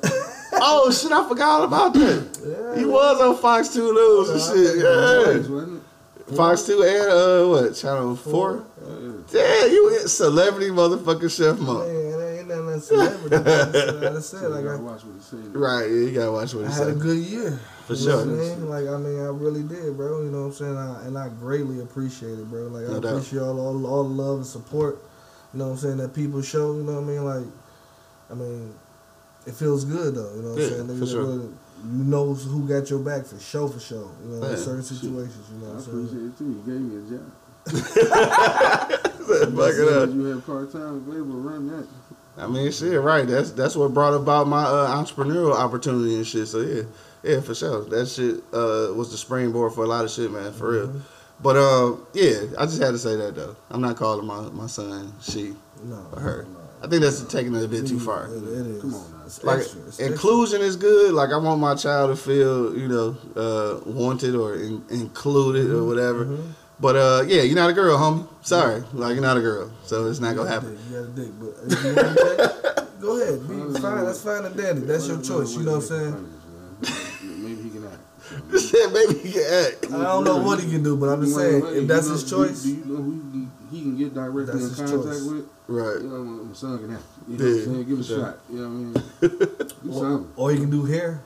Oh 0.61 0.91
shit, 0.91 1.13
I 1.13 1.29
forgot 1.29 1.65
about 1.65 1.93
that. 1.95 2.75
He 2.79 2.85
was 2.87 3.21
on 3.21 3.37
Fox 3.37 3.69
Two 3.69 3.93
News 3.93 4.31
and 4.31 4.41
shit. 4.41 4.79
Yeah, 4.83 6.35
Fox 6.37 6.63
Two 6.65 6.83
and 6.83 7.11
uh 7.13 7.47
what 7.49 7.75
Channel 7.75 8.17
Four? 8.17 8.65
it? 8.81 9.35
Yeah, 9.35 9.67
you 9.67 9.99
celebrity 10.09 10.71
motherfucking 10.71 11.31
chef 11.37 11.59
mom. 11.59 11.83
Man, 12.49 12.67
that 12.67 12.67
ain't 12.67 12.67
nothing 12.67 12.67
that 12.67 12.81
celebrity. 12.83 13.29
That's 13.29 14.01
what 14.01 14.17
I 14.17 14.21
said. 14.21 14.43
Yeah. 14.43 14.49
Like 14.49 14.67
I 14.67 14.73
I, 14.73 14.77
watch 14.77 15.05
what 15.05 15.15
he 15.15 15.21
said. 15.21 15.55
Right, 15.55 15.85
yeah, 15.91 15.97
you 15.97 16.13
gotta 16.13 16.33
watch 16.33 16.55
what 16.55 16.67
he 16.67 16.73
said. 16.73 16.83
I 16.83 16.87
had 16.89 16.97
a 16.97 16.99
good 16.99 17.19
year. 17.19 17.61
For 17.87 17.95
You 17.95 18.07
know 18.09 18.13
sure. 18.13 18.27
what 18.27 18.35
I 18.35 18.57
mean? 18.57 18.69
Like 18.69 18.87
I 18.89 18.97
mean, 18.99 19.19
I 19.21 19.29
really 19.29 19.63
did, 19.63 19.97
bro. 19.97 20.23
You 20.23 20.31
know 20.31 20.41
what 20.43 20.47
I'm 20.49 20.53
saying? 20.55 20.77
I, 20.77 21.07
and 21.07 21.19
I 21.19 21.29
greatly 21.29 21.81
appreciate 21.81 22.39
it, 22.39 22.49
bro. 22.51 22.69
Like 22.69 22.85
I 22.89 22.95
doubt. 23.01 23.05
appreciate 23.05 23.41
all, 23.41 23.59
all 23.61 23.87
all 23.87 24.03
the 24.05 24.11
love 24.11 24.37
and 24.39 24.47
support. 24.47 24.99
You 25.53 25.59
know 25.61 25.67
what 25.67 25.73
I'm 25.73 25.79
saying? 25.79 25.97
That 25.99 26.15
people 26.15 26.43
show. 26.43 26.75
You 26.77 26.83
know 26.83 27.01
what 27.01 27.05
I 27.05 27.07
mean? 27.07 27.25
Like, 27.25 27.47
I 28.31 28.35
mean, 28.35 28.75
it 29.47 29.55
feels 29.55 29.85
good 29.85 30.15
though. 30.15 30.35
You 30.35 30.43
know 30.43 30.51
what 30.51 30.59
Yeah, 30.61 30.67
I'm 30.67 30.73
saying? 30.73 30.87
for 30.89 30.93
Niggas 30.95 31.11
sure. 31.11 31.23
really 31.25 31.49
knows 31.85 32.45
who 32.45 32.67
got 32.69 32.91
your 32.91 32.99
back 32.99 33.25
for 33.25 33.39
show 33.39 33.69
for 33.69 33.81
show. 33.81 34.11
You 34.25 34.31
know, 34.37 34.43
Yeah. 34.47 34.53
in 34.53 34.57
certain 34.59 34.83
situations. 34.83 35.49
You 35.53 35.59
know 35.61 35.67
I 35.67 35.75
what 35.75 35.79
I'm 35.79 35.83
saying? 35.85 36.05
appreciate 36.05 36.27
it 36.27 36.39
too. 36.39 36.45
You 36.45 36.63
gave 36.67 36.81
me 36.81 36.97
a 36.97 37.19
job. 37.19 37.33
Fuck 39.29 39.75
it 39.75 39.89
up. 39.89 40.09
You 40.11 40.25
had 40.25 40.45
part 40.47 40.73
time 40.73 40.97
available, 41.07 41.41
run 41.41 41.69
that. 41.69 41.87
I 42.39 42.47
mean, 42.47 42.71
shit, 42.73 43.01
right. 43.01 43.27
That's 43.27 43.51
that's 43.53 43.75
what 43.77 43.93
brought 43.93 44.15
about 44.15 44.47
my 44.47 44.63
uh, 44.65 45.03
entrepreneurial 45.03 45.55
opportunity 45.55 46.15
and 46.17 46.27
shit. 46.27 46.47
So 46.49 46.61
yeah, 46.61 46.83
yeah, 47.23 47.41
for 47.41 47.55
sure. 47.55 47.85
That 47.85 48.07
shit 48.07 48.37
uh, 48.53 48.95
was 48.95 49.11
the 49.11 49.17
springboard 49.19 49.73
for 49.75 49.85
a 49.85 49.89
lot 49.89 50.05
of 50.05 50.11
shit, 50.11 50.31
man, 50.31 50.53
for 50.53 50.71
real. 50.71 50.93
But 51.41 51.57
um, 51.57 52.07
yeah, 52.15 52.43
I 52.59 52.65
just 52.67 52.81
had 52.83 52.93
to 52.93 52.99
say 52.99 53.17
that 53.17 53.35
though. 53.35 53.57
I'm 53.71 53.81
not 53.81 53.97
calling 53.97 54.27
my, 54.27 54.43
my 54.51 54.67
son 54.67 55.13
she 55.21 55.55
No, 55.85 56.05
or 56.13 56.21
her. 56.21 56.47
no. 56.53 56.59
I 56.81 56.87
think 56.89 57.03
that's 57.03 57.23
taking 57.25 57.55
it 57.57 57.65
a 57.65 57.69
bit 57.69 57.87
too 57.89 57.99
far. 57.99 58.27
It, 58.27 58.37
it 58.37 58.67
is. 58.67 58.83
Come 58.83 58.95
on 58.95 59.11
now. 59.13 59.23
It's 59.27 59.43
Like 59.43 59.59
extra. 59.59 59.81
It's 59.81 59.89
extra. 60.01 60.07
inclusion 60.07 60.61
is 60.63 60.77
good. 60.77 61.13
Like 61.13 61.31
I 61.31 61.37
want 61.39 61.61
my 61.61 61.75
child 61.75 62.11
to 62.11 62.17
feel, 62.17 62.77
you 62.77 62.87
know, 62.89 63.17
uh, 63.37 63.81
wanted 63.85 64.37
or 64.37 64.55
in, 64.55 64.85
included 64.91 65.71
or 65.73 65.85
whatever. 65.85 66.25
Mhm. 66.27 66.53
But 66.81 66.97
uh, 66.97 67.25
yeah, 67.27 67.43
you're 67.43 67.57
not 67.57 67.71
a 67.71 67.73
girl, 67.73 67.99
homie. 67.99 68.27
Sorry, 68.43 68.83
like 68.93 69.15
you're 69.15 69.23
not 69.23 69.37
a 69.37 69.41
girl, 69.41 69.71
so 69.85 70.07
it's 70.07 70.21
not 70.21 70.31
You 70.31 70.37
gonna 70.37 70.51
happen. 70.51 70.77
dick, 70.77 70.81
You 70.91 70.97
got 70.97 71.05
a 71.05 71.13
dick, 71.13 71.31
but 71.41 71.49
if 71.67 71.85
you 71.85 71.95
want 71.95 72.19
to 72.19 72.75
take, 72.77 73.01
go 73.01 73.21
ahead. 73.21 73.49
Be 73.75 73.81
fine. 73.81 74.05
That's 74.05 74.23
fine 74.23 74.45
and 74.45 74.57
dandy. 74.57 74.87
That's 74.87 75.09
your 75.09 75.21
choice. 75.21 75.55
You 75.57 75.65
know 75.65 75.79
what 75.79 75.83
I'm 75.83 75.83
saying? 75.83 76.35
Maybe 77.43 77.63
he 77.63 77.71
can 77.71 77.85
act. 77.87 78.93
Maybe 78.93 79.19
he 79.19 79.33
can 79.33 79.43
act. 79.67 79.87
I 79.93 80.03
don't 80.05 80.25
know 80.25 80.37
what 80.39 80.61
he 80.61 80.71
can 80.71 80.83
do, 80.85 80.97
but 80.97 81.09
I'm 81.09 81.23
just 81.25 81.35
saying, 81.35 81.63
if 81.67 81.87
that's 81.89 82.07
his 82.09 82.29
choice, 82.31 82.63
Do 82.63 82.69
you 82.71 82.85
know 82.87 82.97
who 83.03 83.47
he 83.73 83.83
can, 83.83 83.97
get 83.99 84.15
directly 84.15 84.63
in 84.63 84.69
contact 84.71 84.91
choice. 84.91 85.23
with? 85.25 85.49
Right. 85.67 86.01
You 86.01 86.09
know, 86.09 86.25
my 86.25 86.55
son 86.55 86.79
can 86.79 86.95
act. 86.95 87.03
You 87.29 87.37
know 87.39 87.45
what 87.45 87.51
I'm 87.53 87.65
saying? 87.65 87.85
Give 87.89 87.99
it 87.99 88.01
a 88.01 88.05
shot. 88.05 88.39
You 88.51 88.57
know 88.57 88.69
what 88.69 88.71
I 88.71 89.27
mean? 89.27 89.59
Do 89.83 89.91
or, 89.91 90.01
something. 90.01 90.33
or 90.37 90.51
he 90.53 90.57
can 90.59 90.71
do 90.71 90.85
hair. 90.85 91.21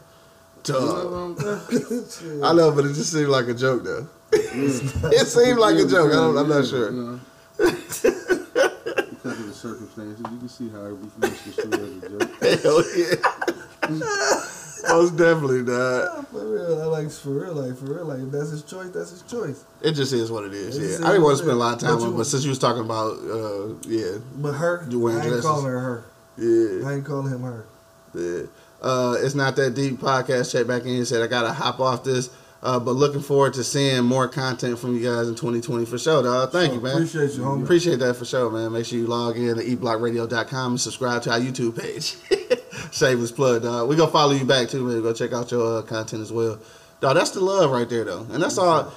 You 0.67 0.73
know 0.75 0.81
Dog. 0.81 1.37
what 1.37 1.53
I'm 1.53 2.05
saying? 2.07 2.43
I 2.45 2.53
know, 2.55 2.71
but 2.73 2.85
it 2.87 2.95
just 2.95 3.13
seemed 3.13 3.29
like 3.29 3.49
a 3.49 3.55
joke 3.55 3.85
though. 3.85 4.09
it 5.13 5.27
seemed 5.27 5.59
like 5.59 5.77
a 5.77 5.87
joke. 5.87 6.11
I 6.11 6.15
don't, 6.17 6.37
I'm 6.39 6.49
not 6.49 6.67
sure. 6.67 6.91
You 6.91 6.97
know. 7.03 7.21
because 7.59 8.05
of 9.39 9.47
the 9.47 9.53
circumstances, 9.53 10.19
you 10.31 10.39
can 10.39 10.49
see 10.49 10.69
how 10.71 10.85
we 10.89 11.09
can 11.11 11.21
misconstrue 11.21 11.73
as 11.73 12.03
a 12.03 12.09
joke. 12.09 12.31
Hell 12.63 12.83
yeah. 12.97 14.49
Most 14.89 15.17
definitely, 15.17 15.65
dog. 15.65 16.27
For 16.29 16.45
real, 16.45 16.83
I 16.83 16.87
like 16.87 17.11
for 17.11 17.29
real, 17.31 17.55
like 17.55 17.77
for 17.79 17.85
real, 17.85 18.05
like 18.05 18.19
if 18.21 18.31
that's 18.33 18.51
his 18.51 18.63
choice, 18.65 18.91
that's 18.91 19.11
his 19.11 19.23
choice. 19.23 19.65
It 19.81 19.93
just 19.93 20.13
is 20.13 20.31
what 20.31 20.45
it 20.45 20.53
is. 20.55 20.77
It 20.77 21.01
Yeah, 21.01 21.07
I 21.07 21.11
didn't 21.13 21.23
want 21.25 21.35
to 21.39 21.45
spend 21.45 21.53
a 21.53 21.59
lot 21.61 21.75
of 21.75 21.81
time 21.81 21.91
on, 21.93 21.99
But 21.99 22.05
it, 22.07 22.11
you- 22.11 22.17
but 22.19 22.27
since 22.27 22.45
you 22.45 22.51
was 22.51 22.59
talking 22.59 22.83
about, 22.85 23.13
uh, 23.19 23.75
yeah, 23.87 24.19
But 24.37 24.53
her, 24.55 24.87
You 24.91 25.09
I 25.09 25.13
ain't 25.15 25.23
dresses. 25.23 25.45
calling 25.45 25.67
her 25.67 25.79
her. 25.81 26.05
yeah. 26.37 26.89
I 26.89 26.95
ain't 26.95 27.05
calling 27.05 27.33
him 27.33 27.43
her. 27.43 27.65
Yeah. 28.15 28.43
Uh, 28.83 29.15
it's 29.21 29.37
not 29.37 29.55
that 29.57 29.75
deep 29.75 30.01
podcast. 30.01 30.51
Check 30.51 30.67
back 30.67 30.83
in 30.83 30.89
and 30.97 31.07
said 31.07 31.23
I 31.23 31.29
gotta 31.29 31.53
hop 31.53 31.79
off 31.79 32.03
this. 32.03 32.31
Uh, 32.63 32.79
but 32.79 32.93
looking 32.93 33.21
forward 33.21 33.53
to 33.55 33.65
seeing 33.65 34.05
more 34.05 34.29
content 34.29 34.79
from 34.79 34.95
you 34.97 35.03
guys 35.03 35.27
in 35.27 35.35
2020 35.35 35.85
for 35.85 35.99
sure, 35.99 36.23
dog. 36.23 36.53
Thank 36.53 36.75
you, 36.75 36.81
man. 36.81 36.93
appreciate 36.93 37.33
you, 37.33 37.43
homie. 37.43 37.65
Appreciate 37.65 37.99
that 37.99 38.15
for 38.15 38.25
sure, 38.25 38.51
man. 38.51 38.73
Make 38.73 38.87
sure 38.87 38.99
you 38.99 39.09
log 39.09 39.37
in 39.37 39.57
to 39.57 39.65
eblockradio.com 39.65 40.73
and 40.73 40.81
subscribe 40.81 41.23
to 41.23 41.33
our 41.33 41.41
YouTube 41.41 41.81
page. 41.81 42.17
Shameless 42.93 43.33
plug, 43.33 43.63
dog. 43.63 43.89
We 43.89 43.97
gonna 43.97 44.13
follow 44.13 44.33
you 44.33 44.45
back 44.45 44.69
too, 44.69 44.87
man. 44.87 45.03
Go 45.03 45.13
check 45.13 45.33
out 45.33 45.51
your 45.51 45.79
uh, 45.79 45.83
content 45.83 46.23
as 46.23 46.33
well, 46.33 46.61
dog. 47.01 47.17
That's 47.17 47.31
the 47.31 47.41
love 47.41 47.73
right 47.73 47.89
there, 47.89 48.05
though, 48.05 48.27
and 48.31 48.41
that's 48.41 48.59
all. 48.59 48.93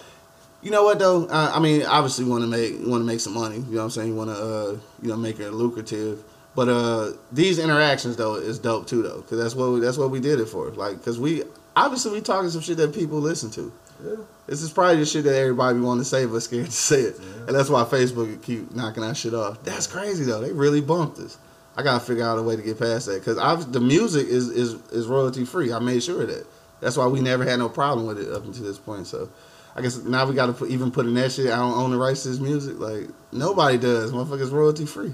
You 0.61 0.70
know 0.70 0.84
what 0.84 0.99
though? 0.99 1.26
Uh, 1.26 1.51
I 1.53 1.59
mean, 1.59 1.84
obviously, 1.86 2.26
want 2.26 2.43
to 2.43 2.47
make 2.47 2.74
want 2.86 3.01
to 3.01 3.05
make 3.05 3.20
some 3.20 3.34
money. 3.34 3.55
You 3.57 3.61
know 3.63 3.78
what 3.78 3.84
I'm 3.86 3.89
saying? 3.89 4.09
You 4.09 4.16
want 4.16 4.30
to, 4.30 4.36
uh, 4.36 4.78
you 5.01 5.09
know, 5.09 5.18
make 5.18 5.39
it 5.39 5.51
lucrative. 5.51 6.24
But 6.55 6.70
uh, 6.70 7.11
these 7.32 7.59
interactions 7.59 8.16
though 8.16 8.36
is 8.36 8.59
dope 8.59 8.88
too, 8.88 9.01
though, 9.01 9.22
because 9.22 9.39
that's 9.39 9.55
what 9.55 9.72
we, 9.72 9.80
that's 9.80 9.97
what 9.97 10.11
we 10.11 10.20
did 10.20 10.39
it 10.39 10.45
for. 10.45 10.70
Like, 10.70 10.97
because 10.97 11.20
we 11.20 11.43
obviously 11.76 12.11
we 12.11 12.21
talking 12.21 12.49
some 12.49 12.61
shit 12.61 12.78
that 12.78 12.93
people 12.93 13.19
listen 13.19 13.49
to. 13.51 13.71
Yeah. 14.03 14.15
This 14.47 14.61
is 14.61 14.71
probably 14.71 14.97
the 14.97 15.05
shit 15.05 15.23
that 15.23 15.36
everybody 15.36 15.80
want 15.80 16.01
to 16.01 16.05
say 16.05 16.26
but 16.26 16.41
scared 16.41 16.65
to 16.65 16.71
say 16.71 17.01
it, 17.01 17.19
and 17.19 17.55
that's 17.55 17.69
why 17.69 17.84
Facebook 17.84 18.41
keep 18.43 18.73
knocking 18.76 19.03
our 19.03 19.15
shit 19.15 19.34
off. 19.34 19.63
That's 19.63 19.88
crazy 19.88 20.26
though. 20.26 20.41
They 20.41 20.51
really 20.51 20.82
bumped 20.82 21.19
us. 21.19 21.38
I 21.78 21.84
gotta 21.84 22.03
figure 22.03 22.23
out 22.23 22.38
a 22.38 22.43
way 22.43 22.55
to 22.55 22.61
get 22.61 22.80
past 22.80 23.07
that 23.07 23.19
because 23.19 23.65
the 23.67 23.80
music 23.80 24.28
is 24.28 24.49
is 24.49 24.73
is 24.91 25.07
royalty 25.07 25.45
free. 25.45 25.71
I 25.71 25.80
made 25.80 26.03
sure 26.03 26.23
of 26.23 26.30
that. 26.30 26.45
That's 26.82 26.97
why 26.97 27.07
we 27.07 27.21
never 27.21 27.43
had 27.43 27.59
no 27.59 27.69
problem 27.69 28.05
with 28.05 28.19
it 28.19 28.32
up 28.32 28.45
until 28.45 28.63
this 28.63 28.78
point. 28.78 29.07
So. 29.07 29.30
I 29.78 29.82
guess 29.82 29.97
now 29.97 30.26
we 30.26 30.34
got 30.34 30.45
to 30.45 30.53
put, 30.53 30.69
even 30.69 30.89
put 30.89 31.05
in 31.05 31.15
that 31.15 31.34
shit. 31.34 31.47
I 31.51 31.57
don't 31.57 31.73
own 31.73 31.91
the 31.91 31.97
rights 31.97 32.23
to 32.23 32.30
this 32.30 32.39
music. 32.39 32.80
Like 32.80 33.09
nobody 33.34 33.78
does. 33.78 34.13
Motherfuckers 34.13 34.49
royalty 34.51 34.86
free. 34.86 35.13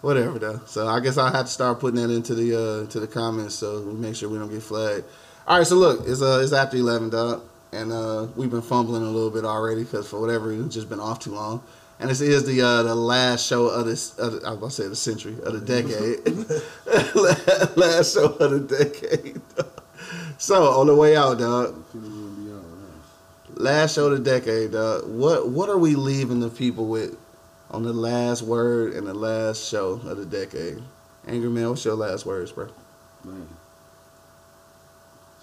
Whatever 0.00 0.38
though. 0.38 0.60
So 0.66 0.88
I 0.88 0.98
guess 0.98 1.16
I'll 1.16 1.32
have 1.32 1.46
to 1.46 1.52
start 1.52 1.78
putting 1.78 2.00
that 2.00 2.12
into 2.12 2.34
the 2.34 2.54
uh 2.54 2.90
to 2.90 2.98
the 3.00 3.06
comments 3.06 3.54
so 3.54 3.82
we 3.82 3.92
make 3.92 4.16
sure 4.16 4.28
we 4.28 4.38
don't 4.38 4.50
get 4.50 4.62
flagged. 4.62 5.04
All 5.48 5.56
right. 5.56 5.66
So 5.66 5.76
look, 5.76 6.06
it's 6.06 6.20
uh 6.20 6.40
it's 6.42 6.52
after 6.52 6.76
eleven, 6.76 7.08
dog, 7.08 7.42
and 7.72 7.90
uh 7.90 8.26
we've 8.36 8.50
been 8.50 8.60
fumbling 8.60 9.02
a 9.02 9.06
little 9.06 9.30
bit 9.30 9.46
already 9.46 9.82
because 9.82 10.06
for 10.06 10.20
whatever 10.20 10.48
reason, 10.48 10.66
it's 10.66 10.74
just 10.74 10.90
been 10.90 11.00
off 11.00 11.20
too 11.20 11.30
long. 11.30 11.62
And 11.98 12.10
this 12.10 12.20
is 12.20 12.44
the 12.44 12.60
uh, 12.60 12.82
the 12.82 12.94
last 12.94 13.46
show 13.46 13.66
of 13.66 13.86
this. 13.86 14.16
Of 14.18 14.32
the, 14.32 14.46
I 14.46 14.50
was 14.50 14.58
about 14.58 14.70
to 14.70 14.70
say 14.72 14.88
the 14.88 14.94
century 14.94 15.36
of 15.42 15.54
the 15.54 15.60
decade. 15.60 16.24
last 17.76 18.12
show 18.12 18.26
of 18.26 18.50
the 18.50 18.60
decade. 18.60 19.40
so 20.38 20.64
on 20.78 20.86
the 20.86 20.94
way 20.94 21.16
out, 21.16 21.38
dog. 21.38 21.82
Last 23.54 23.94
show 23.94 24.12
of 24.12 24.22
the 24.22 24.30
decade, 24.30 24.72
dog. 24.72 25.08
What 25.08 25.48
what 25.48 25.70
are 25.70 25.78
we 25.78 25.94
leaving 25.94 26.40
the 26.40 26.50
people 26.50 26.86
with 26.86 27.16
on 27.70 27.84
the 27.84 27.94
last 27.94 28.42
word 28.42 28.92
and 28.92 29.06
the 29.06 29.14
last 29.14 29.66
show 29.66 29.92
of 30.04 30.18
the 30.18 30.26
decade? 30.26 30.82
Angry 31.26 31.48
man, 31.48 31.70
what's 31.70 31.86
your 31.86 31.94
last 31.94 32.26
words, 32.26 32.52
bro? 32.52 32.68
Man. 33.24 33.57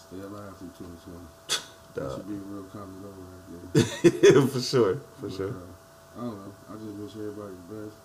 Stay 0.08 0.22
alive 0.22 0.54
through 0.58 0.74
2020. 0.78 1.66
That 1.96 2.12
should 2.12 2.28
be 2.28 2.36
a 2.36 2.46
real 2.52 2.68
common 2.70 3.00
goal 3.02 3.16
right 3.16 3.74
there. 3.74 4.42
for 4.48 4.60
sure, 4.62 4.96
for 5.20 5.28
But, 5.28 5.32
sure. 5.34 5.50
uh, 5.56 6.20
I 6.20 6.22
don't 6.28 6.38
know. 6.44 6.52
I 6.70 6.74
just 6.76 6.96
wish 7.00 7.14
everybody 7.16 7.56
the 7.56 7.68
best. 7.88 7.96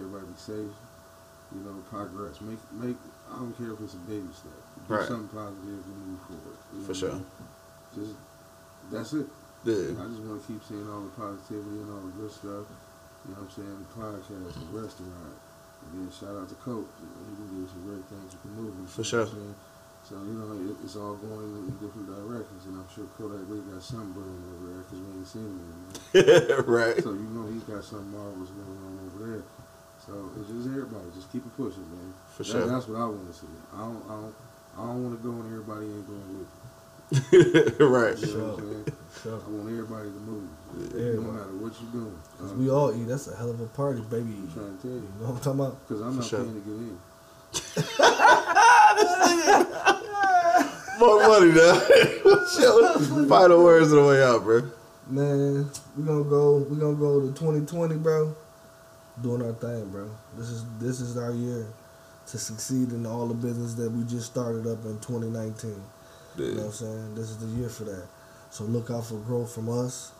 Everybody 0.00 0.26
be 0.26 0.38
safe. 0.40 0.74
You 1.52 1.60
know, 1.64 1.76
progress. 1.88 2.40
Make 2.40 2.60
make. 2.76 2.96
I 3.32 3.36
don't 3.40 3.56
care 3.56 3.72
if 3.72 3.80
it's 3.80 3.94
a 3.94 4.02
baby 4.08 4.28
step. 4.32 4.52
Do 4.88 4.94
Right. 4.94 5.08
something 5.08 5.28
positive 5.32 5.80
and 5.84 5.98
move 6.08 6.20
forward. 6.28 6.56
You 6.72 6.78
know 6.80 6.84
For 6.84 6.92
what 6.92 6.96
I 6.96 7.00
sure. 7.00 7.12
mean? 7.16 7.26
Just 7.96 8.14
that's 8.92 9.12
it. 9.16 9.26
Yeah, 9.64 9.96
I 10.00 10.04
just 10.08 10.22
want 10.24 10.40
to 10.40 10.44
keep 10.48 10.62
seeing 10.64 10.88
all 10.88 11.02
the 11.08 11.12
positivity 11.16 11.80
and 11.84 11.88
all 11.92 12.04
the 12.08 12.14
good 12.20 12.32
stuff. 12.32 12.64
You 13.28 13.32
know 13.36 13.44
what 13.44 13.48
I'm 13.48 13.52
saying? 13.52 13.76
The 13.80 13.88
podcast, 13.96 14.54
the 14.56 14.72
restaurant. 14.76 15.36
And 15.84 15.90
then 15.94 16.08
shout 16.12 16.36
out 16.36 16.48
to 16.48 16.56
Coach. 16.64 16.88
You 17.00 17.08
know, 17.12 17.22
he 17.28 17.32
can 17.36 17.48
do 17.48 17.64
some 17.68 17.82
great 17.84 18.04
things 18.12 18.28
with 18.32 18.42
the 18.44 18.52
movement. 18.56 18.88
For 18.88 19.04
sure. 19.04 19.28
What 20.10 20.20
I'm 20.20 20.24
saying? 20.24 20.24
So, 20.24 20.24
you 20.24 20.32
know, 20.40 20.48
it, 20.72 20.76
it's 20.84 20.96
all 20.96 21.14
going 21.20 21.52
in 21.58 21.68
different 21.80 22.08
directions. 22.08 22.64
And 22.66 22.80
I'm 22.80 22.88
sure 22.88 23.04
Kodak 23.18 23.44
Lee 23.48 23.60
got 23.68 23.82
something 23.82 24.12
brewing 24.12 24.40
over 24.56 24.66
there 24.72 24.82
because 24.88 25.00
we 25.04 25.08
ain't 25.20 25.28
seen 25.28 25.48
him. 25.52 25.60
You 25.60 26.22
know? 26.24 26.64
right. 26.72 26.96
So 27.02 27.12
you 27.12 27.28
know 27.36 27.44
he's 27.52 27.64
got 27.68 27.84
something 27.84 28.12
marvelous 28.12 28.50
going 28.50 28.78
on 28.88 28.94
over 29.04 29.20
there. 29.28 29.42
So 30.04 30.30
it's 30.40 30.48
just 30.48 30.68
everybody, 30.68 31.04
just 31.14 31.28
keep 31.32 31.44
it 31.44 31.52
pushing, 31.56 31.84
man. 31.92 32.14
For 32.32 32.42
That- 32.42 32.52
sure. 32.52 32.66
That's 32.66 32.88
what 32.88 32.96
I 33.00 33.04
want 33.04 33.28
to 33.28 33.34
see. 33.36 33.46
I 33.76 33.80
don't, 33.84 34.02
I 34.08 34.14
don't, 34.16 34.34
I 34.78 34.80
don't 34.88 35.02
want 35.04 35.14
to 35.20 35.22
go 35.26 35.32
and 35.36 35.46
everybody 35.52 35.84
ain't 35.92 36.06
going 36.08 36.32
with 36.38 36.48
you. 36.48 36.56
right. 37.88 38.16
You 38.18 38.26
know 38.36 38.52
I'm 38.52 38.56
Sure. 38.56 38.56
saying? 38.58 38.86
Sure. 39.22 39.40
I 39.40 39.48
want 39.50 39.68
everybody 39.72 40.08
to 40.12 40.20
move, 40.24 40.48
Yeah, 40.94 41.12
no 41.20 41.32
matter 41.32 41.52
what 41.56 41.72
you're 41.80 41.90
doing. 41.92 42.16
Cause 42.38 42.52
I'm 42.52 42.58
we 42.58 42.70
all 42.70 42.92
eat. 42.94 43.08
That's 43.08 43.26
a 43.28 43.34
hell 43.36 43.50
of 43.50 43.60
a 43.60 43.66
party, 43.66 44.00
baby. 44.02 44.30
You 44.30 44.48
trying 44.52 44.76
to 44.76 44.82
tell 44.82 44.90
you, 44.92 45.08
know 45.20 45.26
what 45.32 45.36
I'm 45.36 45.40
talking 45.40 45.60
about? 45.60 45.74
because 45.88 46.00
I'm 46.02 46.12
For 46.12 46.20
not 46.20 46.28
sure. 46.28 46.44
paying 46.44 46.54
to 46.54 46.60
get 46.64 46.76
in. 46.84 46.98
Monk 50.98 51.22
Money, 51.22 51.52
your 51.52 53.26
final 53.28 53.62
words 53.62 53.92
of 53.92 54.02
the 54.02 54.04
way 54.08 54.22
out, 54.22 54.42
bro? 54.42 54.62
Man, 55.08 55.70
we 55.96 56.04
gonna 56.04 56.24
go. 56.24 56.58
We 56.68 56.76
gonna 56.76 56.96
go 56.96 57.20
to 57.20 57.28
2020, 57.28 57.96
bro. 57.96 58.34
Doing 59.22 59.42
our 59.42 59.52
thing, 59.52 59.88
bro. 59.90 60.10
This 60.36 60.48
is 60.48 60.64
this 60.80 61.00
is 61.00 61.16
our 61.16 61.32
year 61.32 61.66
to 62.26 62.38
succeed 62.38 62.92
in 62.92 63.06
all 63.06 63.26
the 63.26 63.34
business 63.34 63.74
that 63.74 63.90
we 63.90 64.04
just 64.04 64.26
started 64.26 64.66
up 64.66 64.84
in 64.84 64.98
2019. 64.98 65.70
You 66.36 66.44
know 66.44 66.56
what 66.56 66.66
I'm 66.66 66.72
saying? 66.72 67.14
This 67.14 67.30
is 67.30 67.38
the 67.38 67.46
year 67.58 67.68
for 67.68 67.84
that. 67.84 68.06
So 68.50 68.64
look 68.64 68.90
out 68.90 69.06
for 69.06 69.16
growth 69.18 69.54
from 69.54 69.68
us. 69.68 70.12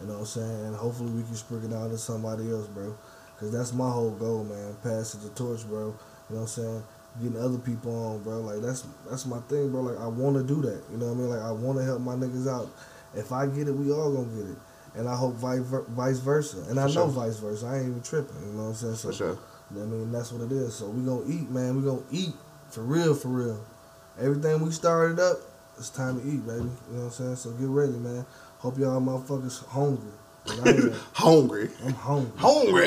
You 0.00 0.08
know 0.08 0.14
what 0.14 0.20
I'm 0.20 0.26
saying? 0.26 0.66
And 0.66 0.76
hopefully 0.76 1.10
we 1.12 1.22
can 1.22 1.34
sprinkle 1.34 1.72
it 1.72 1.76
out 1.76 1.90
to 1.90 1.98
somebody 1.98 2.50
else, 2.50 2.66
bro. 2.66 2.94
Cause 3.38 3.50
that's 3.52 3.72
my 3.72 3.90
whole 3.90 4.10
goal, 4.12 4.44
man. 4.44 4.76
Passing 4.82 5.22
the 5.22 5.30
torch, 5.30 5.66
bro. 5.66 5.86
You 6.28 6.36
know 6.36 6.36
what 6.36 6.40
I'm 6.42 6.46
saying? 6.46 6.82
Getting 7.22 7.38
other 7.38 7.58
people 7.58 7.94
on, 7.94 8.22
bro. 8.24 8.40
Like 8.40 8.60
that's 8.60 8.84
that's 9.08 9.24
my 9.26 9.38
thing, 9.48 9.70
bro. 9.70 9.82
Like 9.82 10.00
I 10.00 10.06
want 10.08 10.36
to 10.36 10.42
do 10.42 10.60
that. 10.62 10.82
You 10.90 10.98
know 10.98 11.06
what 11.06 11.12
I 11.12 11.16
mean? 11.16 11.30
Like 11.30 11.42
I 11.42 11.52
want 11.52 11.78
to 11.78 11.84
help 11.84 12.00
my 12.00 12.14
niggas 12.14 12.48
out. 12.48 12.68
If 13.14 13.30
I 13.30 13.46
get 13.46 13.68
it, 13.68 13.72
we 13.72 13.92
all 13.92 14.12
gonna 14.12 14.34
get 14.34 14.50
it. 14.50 14.58
And 14.96 15.08
I 15.08 15.14
hope 15.16 15.34
vice, 15.34 16.18
versa. 16.18 16.58
And 16.68 16.78
I 16.80 16.88
For 16.88 16.94
know 16.94 17.06
vice 17.06 17.38
versa. 17.38 17.66
I 17.66 17.76
ain't 17.78 17.88
even 17.88 18.02
tripping. 18.02 18.34
You 18.46 18.52
know 18.54 18.62
what 18.64 18.68
I'm 18.70 18.74
saying? 18.74 18.94
So 18.96 19.08
For 19.10 19.14
sure. 19.14 19.38
I 19.70 19.74
mean, 19.74 20.10
that's 20.12 20.32
what 20.32 20.42
it 20.42 20.52
is. 20.52 20.74
So 20.74 20.88
we 20.88 21.04
gonna 21.04 21.24
eat, 21.28 21.48
man. 21.50 21.76
We 21.76 21.82
gonna 21.82 22.02
eat 22.10 22.32
for 22.70 22.82
real, 22.82 23.14
for 23.14 23.28
real. 23.28 23.60
Everything 24.20 24.60
we 24.64 24.70
started 24.72 25.18
up, 25.20 25.38
it's 25.78 25.90
time 25.90 26.20
to 26.20 26.26
eat, 26.26 26.44
baby. 26.46 26.62
You 26.90 26.96
know 26.96 26.98
what 26.98 27.04
I'm 27.06 27.10
saying? 27.10 27.36
So 27.36 27.50
get 27.52 27.68
ready, 27.68 27.92
man. 27.92 28.26
Hope 28.58 28.78
y'all 28.78 29.00
motherfuckers 29.00 29.64
hungry. 29.66 30.10
'Cause 30.46 30.60
I 30.60 30.68
am. 30.68 30.92
Hungry. 31.14 31.70
I'm 31.84 31.92
hungry. 31.94 32.32
Hungry. 32.40 32.86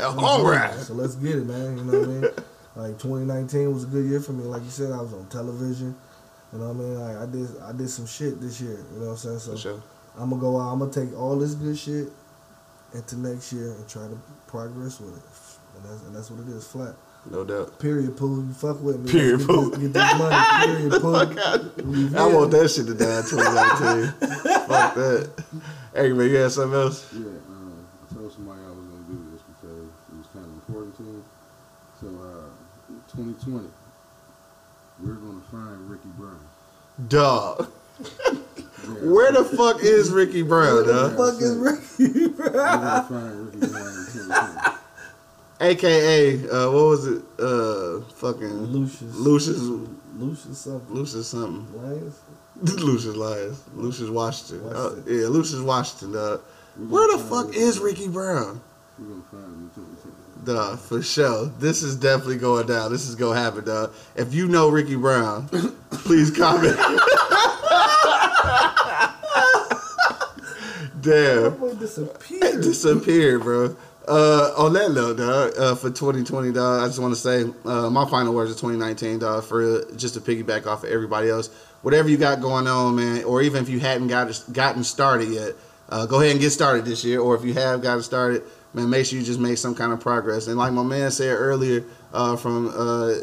Hungry. 0.00 0.84
So 0.84 0.94
let's 0.94 1.14
get 1.16 1.36
it, 1.36 1.46
man. 1.46 1.78
You 1.78 1.84
know 1.84 1.98
what 2.00 2.08
I 2.08 2.12
mean? 2.12 2.30
Like 2.78 2.92
2019 2.92 3.74
was 3.74 3.82
a 3.82 3.86
good 3.88 4.06
year 4.06 4.20
for 4.20 4.32
me. 4.32 4.44
Like 4.44 4.62
you 4.62 4.70
said, 4.70 4.92
I 4.92 5.00
was 5.02 5.12
on 5.12 5.26
television. 5.26 5.96
You 6.52 6.60
know 6.60 6.68
what 6.72 6.76
I 6.76 6.78
mean? 6.78 6.94
Like 6.94 7.16
I 7.16 7.26
did, 7.26 7.48
I 7.60 7.72
did 7.72 7.90
some 7.90 8.06
shit 8.06 8.40
this 8.40 8.60
year. 8.60 8.78
You 8.94 9.00
know 9.00 9.06
what 9.06 9.10
I'm 9.10 9.16
saying? 9.16 9.38
So 9.40 9.52
For 9.52 9.58
sure. 9.58 9.82
I'm 10.16 10.30
gonna 10.30 10.40
go 10.40 10.60
out. 10.60 10.72
I'm 10.72 10.78
gonna 10.78 10.92
take 10.92 11.12
all 11.18 11.36
this 11.36 11.54
good 11.54 11.76
shit 11.76 12.06
into 12.94 13.18
next 13.18 13.52
year 13.52 13.72
and 13.72 13.88
try 13.88 14.06
to 14.06 14.16
progress 14.46 15.00
with 15.00 15.16
it. 15.16 15.22
And 15.74 15.84
that's, 15.90 16.02
and 16.04 16.14
that's 16.14 16.30
what 16.30 16.46
it 16.46 16.54
is, 16.54 16.68
flat. 16.68 16.94
No 17.28 17.44
doubt. 17.44 17.80
Period, 17.80 18.16
Pooh. 18.16 18.46
You 18.46 18.54
fuck 18.54 18.80
with 18.80 19.00
me. 19.00 19.10
Period, 19.10 19.40
Let's 19.40 19.70
Get 19.70 19.70
this, 19.70 19.78
get 19.80 19.92
this 19.92 20.18
money. 20.18 20.66
Period, 20.66 21.02
Pooh. 21.82 21.96
You 21.96 22.16
I 22.16 22.32
want 22.32 22.50
that 22.52 22.70
shit 22.70 22.86
to 22.86 22.94
die 22.94 23.18
in 23.18 23.24
2019. 23.26 24.30
Fuck 24.68 24.94
that. 24.94 25.44
Hey, 25.94 26.12
man, 26.12 26.30
you 26.30 26.36
had 26.36 26.52
something 26.52 26.78
else? 26.78 27.12
Yeah, 27.12 27.26
uh, 27.26 28.06
I 28.08 28.14
told 28.14 28.32
somebody 28.32 28.62
I 28.62 28.70
was 28.70 28.86
gonna 28.86 29.02
do 29.10 29.18
this 29.32 29.42
because 29.42 29.82
it 29.82 30.16
was 30.16 30.26
kind 30.32 30.46
of 30.46 30.52
important 30.52 30.96
to 30.96 31.02
me. 31.02 31.22
So, 32.00 32.06
uh, 32.06 32.48
2020, 33.18 33.68
we're 35.02 35.14
gonna 35.14 35.40
find 35.50 35.90
Ricky 35.90 36.08
Brown. 36.16 36.38
Dog. 37.08 37.68
Yeah, 38.80 39.10
Where 39.10 39.32
the 39.32 39.42
fuck 39.44 39.82
is 39.82 40.10
Ricky 40.12 40.42
Brown, 40.42 40.68
Who 40.68 40.84
the 40.84 40.92
dog? 40.92 41.16
fuck 41.16 41.42
is 41.42 41.56
Ricky? 41.56 42.28
we're 42.28 42.52
gonna 42.52 43.02
find 43.08 43.46
Ricky 43.46 43.58
Brown 43.72 43.86
in 43.88 44.06
2020. 44.06 44.76
AKA, 45.60 46.48
uh, 46.48 46.70
what 46.70 46.84
was 46.86 47.06
it? 47.08 47.22
Uh, 47.40 48.00
fucking 48.14 48.46
Lucius. 48.48 49.14
Lucius, 49.16 49.58
Lucius 50.16 50.58
something. 50.58 50.94
Lucius 50.94 51.26
something. 51.28 51.82
Lions? 51.82 52.20
Lucius 52.80 53.16
Lyons. 53.16 53.62
Lucius 53.74 54.10
Washington. 54.10 54.60
Uh, 54.68 54.72
Washington. 54.90 55.04
yeah, 55.20 55.26
Lucius 55.26 55.60
Washington, 55.60 56.12
dog. 56.12 56.40
We're 56.78 56.86
Where 56.86 57.08
gonna 57.08 57.22
the 57.24 57.28
find 57.28 57.46
fuck 57.48 57.56
is 57.56 57.80
Ricky 57.80 58.06
Brown? 58.06 58.60
We're 58.96 59.06
gonna 59.06 59.22
find 59.32 59.44
him 59.44 59.70
in 59.76 59.82
2020. 59.82 60.16
Dog, 60.44 60.78
for 60.78 61.02
sure. 61.02 61.46
This 61.58 61.82
is 61.82 61.96
definitely 61.96 62.38
going 62.38 62.66
down. 62.66 62.90
This 62.92 63.08
is 63.08 63.14
gonna 63.14 63.38
happen, 63.38 63.64
dog. 63.64 63.92
If 64.16 64.32
you 64.32 64.48
know 64.48 64.68
Ricky 64.68 64.96
Brown, 64.96 65.48
please 65.90 66.30
comment. 66.30 66.76
Damn. 71.00 71.60
That 71.60 71.76
disappeared. 71.78 72.60
disappeared, 72.62 73.42
bro. 73.42 73.76
Uh, 74.06 74.52
on 74.56 74.72
that 74.72 74.90
note, 74.90 75.18
dog, 75.18 75.52
uh, 75.58 75.74
for 75.74 75.90
2020, 75.90 76.52
dog, 76.52 76.82
I 76.82 76.86
just 76.86 76.98
want 76.98 77.14
to 77.14 77.20
say 77.20 77.44
uh, 77.66 77.90
my 77.90 78.08
final 78.08 78.34
words 78.34 78.50
of 78.50 78.56
2019, 78.56 79.18
dog, 79.18 79.44
for 79.44 79.84
just 79.96 80.14
to 80.14 80.20
piggyback 80.20 80.66
off 80.66 80.82
of 80.82 80.90
everybody 80.90 81.28
else. 81.28 81.48
Whatever 81.82 82.08
you 82.08 82.16
got 82.16 82.40
going 82.40 82.66
on, 82.66 82.96
man, 82.96 83.24
or 83.24 83.42
even 83.42 83.62
if 83.62 83.68
you 83.68 83.80
hadn't 83.80 84.08
got 84.08 84.32
gotten 84.50 84.82
started 84.82 85.28
yet, 85.28 85.52
uh, 85.90 86.06
go 86.06 86.20
ahead 86.20 86.32
and 86.32 86.40
get 86.40 86.50
started 86.50 86.84
this 86.84 87.04
year. 87.04 87.20
Or 87.20 87.34
if 87.36 87.44
you 87.44 87.54
have 87.54 87.82
gotten 87.82 88.02
started, 88.02 88.42
man, 88.78 88.90
make 88.90 89.06
sure 89.06 89.18
you 89.18 89.24
just 89.24 89.40
make 89.40 89.58
some 89.58 89.74
kind 89.74 89.92
of 89.92 90.00
progress. 90.00 90.46
And 90.46 90.56
like 90.56 90.72
my 90.72 90.82
man 90.82 91.10
said 91.10 91.32
earlier, 91.32 91.84
uh, 92.12 92.36
from 92.36 92.68
uh, 92.68 93.14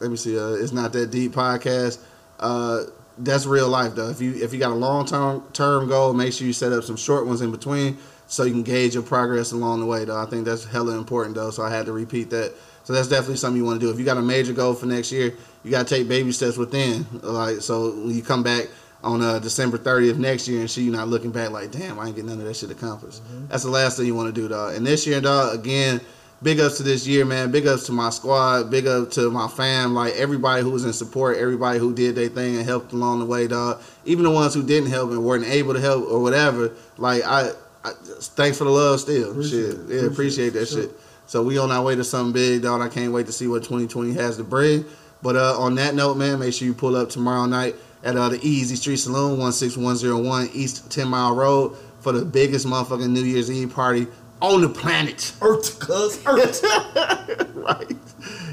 let 0.00 0.10
me 0.10 0.16
see, 0.16 0.38
uh, 0.38 0.54
it's 0.54 0.72
not 0.72 0.92
that 0.92 1.10
deep 1.10 1.32
podcast. 1.32 1.98
Uh, 2.38 2.84
that's 3.18 3.44
real 3.44 3.68
life 3.68 3.94
though. 3.94 4.08
If 4.08 4.20
you 4.20 4.34
if 4.34 4.52
you 4.52 4.58
got 4.58 4.70
a 4.70 4.74
long 4.74 5.06
term 5.06 5.44
term 5.52 5.88
goal, 5.88 6.12
make 6.12 6.32
sure 6.32 6.46
you 6.46 6.52
set 6.52 6.72
up 6.72 6.84
some 6.84 6.96
short 6.96 7.26
ones 7.26 7.42
in 7.42 7.50
between 7.50 7.98
so 8.26 8.44
you 8.44 8.52
can 8.52 8.62
gauge 8.62 8.94
your 8.94 9.02
progress 9.02 9.52
along 9.52 9.80
the 9.80 9.86
way 9.86 10.04
though. 10.04 10.16
I 10.16 10.26
think 10.26 10.44
that's 10.44 10.64
hella 10.64 10.96
important 10.96 11.34
though. 11.34 11.50
So 11.50 11.62
I 11.62 11.70
had 11.70 11.86
to 11.86 11.92
repeat 11.92 12.30
that. 12.30 12.54
So 12.84 12.92
that's 12.94 13.08
definitely 13.08 13.36
something 13.36 13.58
you 13.58 13.64
want 13.64 13.80
to 13.80 13.86
do. 13.86 13.92
If 13.92 13.98
you 13.98 14.04
got 14.04 14.16
a 14.16 14.22
major 14.22 14.52
goal 14.52 14.74
for 14.74 14.86
next 14.86 15.12
year, 15.12 15.34
you 15.62 15.70
got 15.70 15.86
to 15.86 15.94
take 15.94 16.08
baby 16.08 16.32
steps 16.32 16.56
within. 16.56 17.06
Like 17.22 17.60
so, 17.60 17.90
when 17.90 18.14
you 18.14 18.22
come 18.22 18.42
back 18.42 18.68
on 19.02 19.22
uh, 19.22 19.38
December 19.38 19.78
30th 19.78 20.18
next 20.18 20.46
year 20.46 20.60
and 20.60 20.70
see 20.70 20.82
you 20.82 20.90
not 20.90 21.08
looking 21.08 21.30
back 21.30 21.50
like, 21.50 21.70
damn, 21.70 21.98
I 21.98 22.06
ain't 22.06 22.16
get 22.16 22.24
none 22.24 22.38
of 22.38 22.44
that 22.44 22.54
shit 22.54 22.70
accomplished. 22.70 23.22
That's 23.48 23.62
the 23.62 23.70
last 23.70 23.96
thing 23.96 24.06
you 24.06 24.14
want 24.14 24.34
to 24.34 24.40
do, 24.40 24.48
dog. 24.48 24.74
And 24.74 24.86
this 24.86 25.06
year, 25.06 25.20
dog, 25.20 25.58
again, 25.58 26.00
big 26.42 26.60
ups 26.60 26.76
to 26.78 26.82
this 26.82 27.06
year, 27.06 27.24
man. 27.24 27.50
Big 27.50 27.66
ups 27.66 27.86
to 27.86 27.92
my 27.92 28.10
squad. 28.10 28.70
Big 28.70 28.86
up 28.86 29.10
to 29.12 29.30
my 29.30 29.48
fam. 29.48 29.94
Like 29.94 30.14
everybody 30.14 30.62
who 30.62 30.70
was 30.70 30.84
in 30.84 30.92
support, 30.92 31.38
everybody 31.38 31.78
who 31.78 31.94
did 31.94 32.14
their 32.14 32.28
thing 32.28 32.56
and 32.56 32.64
helped 32.64 32.92
along 32.92 33.20
the 33.20 33.26
way, 33.26 33.46
dog. 33.46 33.80
Even 34.04 34.24
the 34.24 34.30
ones 34.30 34.54
who 34.54 34.62
didn't 34.62 34.90
help 34.90 35.10
and 35.10 35.24
weren't 35.24 35.46
able 35.46 35.72
to 35.74 35.80
help 35.80 36.06
or 36.10 36.20
whatever. 36.20 36.72
Like 36.98 37.22
I, 37.24 37.50
I 37.84 37.92
thanks 37.92 38.58
for 38.58 38.64
the 38.64 38.70
love 38.70 39.00
still. 39.00 39.30
Appreciate 39.30 39.70
shit, 39.72 39.74
it. 39.74 39.88
yeah, 39.88 40.06
appreciate, 40.06 40.06
Appreciate 40.06 40.50
that. 40.50 40.68
Sure. 40.68 40.82
shit. 40.82 40.90
So 41.26 41.42
we 41.44 41.58
on 41.58 41.70
our 41.70 41.82
way 41.82 41.94
to 41.94 42.04
something 42.04 42.32
big, 42.32 42.62
dog. 42.62 42.82
I 42.82 42.88
can't 42.88 43.12
wait 43.12 43.26
to 43.26 43.32
see 43.32 43.46
what 43.46 43.62
2020 43.62 44.12
has 44.14 44.36
to 44.38 44.44
bring. 44.44 44.84
But 45.22 45.36
uh, 45.36 45.58
on 45.58 45.74
that 45.76 45.94
note, 45.94 46.16
man, 46.16 46.40
make 46.40 46.52
sure 46.54 46.66
you 46.66 46.74
pull 46.74 46.96
up 46.96 47.10
tomorrow 47.10 47.46
night 47.46 47.76
at 48.02 48.16
uh, 48.16 48.30
the 48.30 48.38
Easy 48.46 48.76
Street 48.76 48.96
Saloon, 48.96 49.38
16101 49.52 50.50
East 50.52 50.90
10 50.90 51.08
Mile 51.08 51.34
Road 51.34 51.76
for 52.00 52.12
the 52.12 52.24
biggest 52.24 52.66
motherfucking 52.66 53.10
New 53.10 53.22
Year's 53.22 53.50
Eve 53.50 53.72
party 53.72 54.06
on 54.40 54.62
the 54.62 54.68
planet. 54.68 55.32
Earth, 55.42 55.78
cuz. 55.78 56.24
Earth. 56.26 56.62
right. 57.54 57.96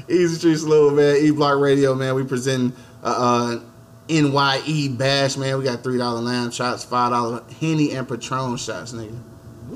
Easy 0.08 0.34
Street 0.34 0.58
Saloon, 0.58 0.96
man. 0.96 1.16
E 1.16 1.30
Block 1.30 1.58
Radio, 1.58 1.94
man. 1.94 2.14
We 2.14 2.24
present 2.24 2.74
uh, 3.02 3.58
uh, 3.58 3.60
NYE 4.08 4.88
Bash, 4.96 5.36
man. 5.36 5.58
We 5.58 5.64
got 5.64 5.82
$3 5.82 6.22
lamb 6.22 6.50
shots, 6.50 6.84
$5 6.84 7.52
Henny 7.54 7.92
and 7.92 8.08
Patron 8.08 8.56
shots, 8.56 8.92
nigga. 8.92 9.18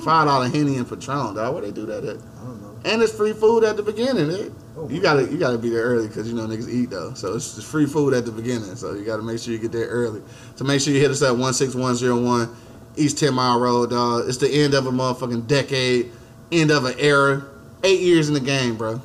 $5 0.00 0.52
Henny 0.52 0.76
and 0.76 0.88
Patron, 0.88 1.34
dog. 1.34 1.54
Where 1.54 1.62
they 1.62 1.70
do 1.70 1.86
that 1.86 2.04
at? 2.04 2.16
I 2.16 2.44
don't 2.44 2.62
know. 2.62 2.76
And 2.84 3.02
it's 3.02 3.12
free 3.12 3.32
food 3.32 3.64
at 3.64 3.76
the 3.76 3.82
beginning. 3.82 4.30
Eh? 4.30 4.48
Oh, 4.76 4.88
You 4.88 5.00
gotta 5.00 5.30
you 5.30 5.38
gotta 5.38 5.58
be 5.58 5.68
there 5.70 5.82
early 5.82 6.08
because 6.08 6.28
you 6.28 6.34
know 6.34 6.46
niggas 6.46 6.68
eat 6.68 6.90
though. 6.90 7.12
So 7.14 7.34
it's 7.34 7.54
just 7.54 7.66
free 7.68 7.86
food 7.86 8.14
at 8.14 8.24
the 8.24 8.32
beginning. 8.32 8.74
So 8.76 8.94
you 8.94 9.04
gotta 9.04 9.22
make 9.22 9.38
sure 9.38 9.52
you 9.52 9.58
get 9.60 9.70
there 9.72 9.86
early. 9.86 10.22
So 10.56 10.64
make 10.64 10.80
sure 10.80 10.92
you 10.94 11.00
hit 11.00 11.10
us 11.10 11.22
at 11.22 11.36
one 11.36 11.52
six 11.52 11.74
one 11.74 11.94
zero 11.94 12.20
one 12.20 12.48
East 12.96 13.18
Ten 13.18 13.34
Mile 13.34 13.60
Road, 13.60 13.90
dog. 13.90 14.28
It's 14.28 14.38
the 14.38 14.48
end 14.50 14.74
of 14.74 14.86
a 14.86 14.90
motherfucking 14.90 15.46
decade, 15.46 16.10
end 16.50 16.70
of 16.70 16.84
an 16.84 16.94
era. 16.98 17.44
Eight 17.84 18.00
years 18.00 18.28
in 18.28 18.34
the 18.34 18.40
game, 18.40 18.76
bro. 18.76 18.96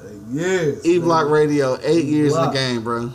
Hey, 0.00 0.18
yes. 0.30 0.84
E 0.86 0.98
Block. 0.98 1.28
Radio, 1.30 1.78
eight 1.82 2.04
years 2.04 2.34
in 2.34 2.42
the 2.42 2.50
game, 2.50 2.82
bro. 2.84 3.10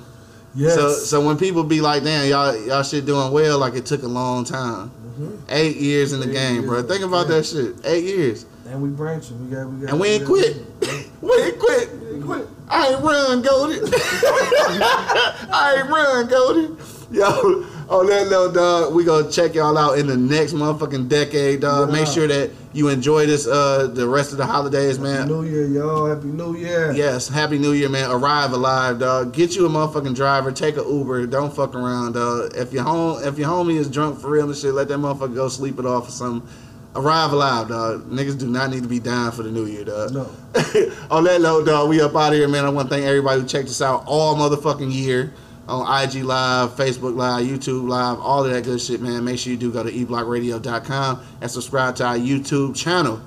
Yes. 0.58 0.76
So 0.76 0.90
so 0.94 1.26
when 1.26 1.38
people 1.38 1.64
be 1.64 1.80
like, 1.82 2.04
damn, 2.04 2.28
y'all 2.28 2.56
y'all 2.66 2.82
shit 2.84 3.06
doing 3.06 3.32
well, 3.32 3.60
like 3.60 3.76
it 3.76 3.86
took 3.86 4.02
a 4.04 4.08
long 4.08 4.44
time. 4.44 4.92
Mhm. 5.20 5.38
Eight 5.50 5.78
years 5.78 6.14
in 6.14 6.20
the 6.20 6.30
Eight 6.30 6.34
game, 6.34 6.66
bro. 6.66 6.82
Think 6.84 7.04
about 7.04 7.28
game. 7.28 7.38
that 7.38 7.46
shit. 7.46 7.76
Eight 7.86 8.04
years. 8.04 8.46
And 8.68 8.82
we 8.82 8.90
branching. 8.90 9.40
We 9.50 9.56
got. 9.56 9.68
We 9.68 9.82
got. 9.82 9.92
And 9.92 10.00
we 10.00 10.08
ain't 10.10 10.26
quit. 10.26 10.58
We 11.20 11.34
ain't 11.42 11.58
quit. 11.58 11.90
quit. 12.24 12.48
I 12.70 12.90
ain't 12.90 13.02
run, 13.04 13.42
Goldie. 13.42 13.80
I 13.92 15.78
ain't 15.80 15.90
run, 15.90 16.28
Goldie. 16.28 16.76
Yo, 17.12 17.66
on 17.90 18.08
that 18.08 18.30
note, 18.30 18.54
dog, 18.54 18.94
we 18.94 19.04
gonna 19.04 19.32
check 19.32 19.56
y'all 19.56 19.78
out 19.78 19.98
in 19.98 20.08
the 20.08 20.18
next 20.18 20.54
motherfucking 20.54 21.08
decade, 21.08 21.62
dog. 21.62 21.92
Make 21.92 22.08
sure 22.08 22.28
that 22.28 22.52
you 22.74 22.90
enjoy 22.90 23.26
this 23.26 23.48
uh 23.48 23.88
the 23.88 24.08
rest 24.08 24.32
of 24.32 24.38
the 24.38 24.46
holidays, 24.46 24.98
Happy 24.98 25.10
man. 25.10 25.28
New 25.28 25.44
Year, 25.44 25.66
y'all. 25.66 26.08
Happy 26.08 26.28
New 26.28 26.56
Year. 26.56 26.92
Yes, 26.92 27.30
happy 27.30 27.58
new 27.58 27.72
year, 27.72 27.90
man. 27.90 28.12
Arrive 28.12 28.52
alive, 28.52 29.00
dog. 29.00 29.34
Get 29.34 29.56
you 29.56 29.66
a 29.66 29.70
motherfucking 29.70 30.16
driver, 30.16 30.52
take 30.52 30.78
a 30.78 30.84
Uber, 30.84 31.28
don't 31.28 31.54
fuck 31.54 31.76
around, 31.76 32.14
dog. 32.14 32.56
If 32.56 32.74
your 32.74 32.84
home 32.84 33.24
if 33.24 33.38
your 33.38 33.48
homie 33.48 33.78
is 33.78 33.90
drunk 33.90 34.20
for 34.20 34.30
real 34.30 34.48
and 34.48 34.58
shit, 34.58 34.74
let 34.74 34.90
that 34.90 34.98
motherfucker 34.98 35.36
go 35.36 35.48
sleep 35.48 35.80
it 35.80 35.86
off 35.86 36.10
or 36.10 36.12
something. 36.12 36.50
Arrive 36.96 37.32
alive, 37.32 37.68
dog. 37.70 38.10
Niggas 38.10 38.40
do 38.40 38.48
not 38.48 38.72
need 38.72 38.82
to 38.82 38.90
be 38.90 39.00
dying 39.00 39.32
for 39.32 39.44
the 39.44 39.52
new 39.52 39.66
year, 39.66 39.86
dog. 39.86 40.14
No. 40.14 40.22
on 41.12 41.24
that 41.26 41.40
note, 41.42 41.66
dog, 41.68 41.90
we 41.90 42.02
up 42.02 42.16
out 42.16 42.34
of 42.34 42.40
here, 42.40 42.48
man. 42.48 42.66
I 42.66 42.70
want 42.70 42.90
to 42.90 42.96
thank 42.96 43.06
everybody 43.06 43.42
who 43.42 43.48
checked 43.48 43.70
us 43.70 43.82
out 43.82 44.04
all 44.08 44.36
motherfucking 44.36 44.92
year 44.92 45.32
on 45.68 46.04
IG 46.04 46.24
Live, 46.24 46.72
Facebook 46.72 47.16
Live, 47.16 47.46
YouTube 47.46 47.88
Live, 47.88 48.20
all 48.20 48.46
of 48.46 48.52
that 48.52 48.64
good 48.64 48.80
shit, 48.82 49.02
man. 49.02 49.24
Make 49.24 49.40
sure 49.40 49.52
you 49.52 49.58
do 49.58 49.72
go 49.72 49.84
to 49.84 49.92
eblockradio.com 49.92 51.22
and 51.42 51.52
subscribe 51.52 51.96
to 51.98 52.06
our 52.06 52.18
YouTube 52.18 52.76
channel. 52.76 53.22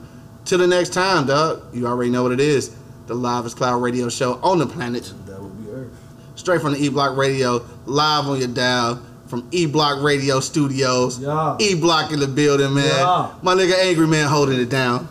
Till 0.45 0.59
the 0.59 0.67
next 0.67 0.93
time, 0.95 1.27
dog, 1.27 1.75
you 1.75 1.87
already 1.87 2.11
know 2.11 2.23
what 2.23 2.33
it 2.33 2.41
is. 2.41 2.75
The 3.07 3.15
Livest 3.15 3.57
Cloud 3.57 3.83
Radio 3.83 4.09
Show 4.09 4.35
on 4.43 4.59
the 4.59 4.67
planet. 4.67 5.13
That 5.27 5.41
would 5.41 5.65
be 5.65 5.71
Earth. 5.71 5.93
Straight 6.37 6.61
from 6.63 6.73
the 6.73 6.79
E 6.79 6.89
Block 6.89 7.17
Radio, 7.17 7.65
live 7.85 8.27
on 8.27 8.39
your 8.39 8.49
dial 8.49 9.03
from 9.27 9.47
E 9.51 9.67
Block 9.67 10.03
Radio 10.03 10.41
Studios. 10.41 11.19
Yeah. 11.19 11.57
E 11.61 11.75
Block 11.75 12.13
in 12.13 12.21
the 12.21 12.27
building, 12.27 12.73
man. 12.75 12.85
Yeah. 12.87 13.35
My 13.43 13.55
nigga 13.55 13.75
Angry 13.83 14.07
Man 14.07 14.29
holding 14.29 14.59
it 14.61 14.71
down. 14.71 15.09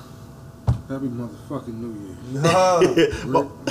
Happy 0.88 1.08
motherfucking 1.08 1.68
New 1.68 1.94
Year. 1.94 2.06
Nah. 2.30 2.80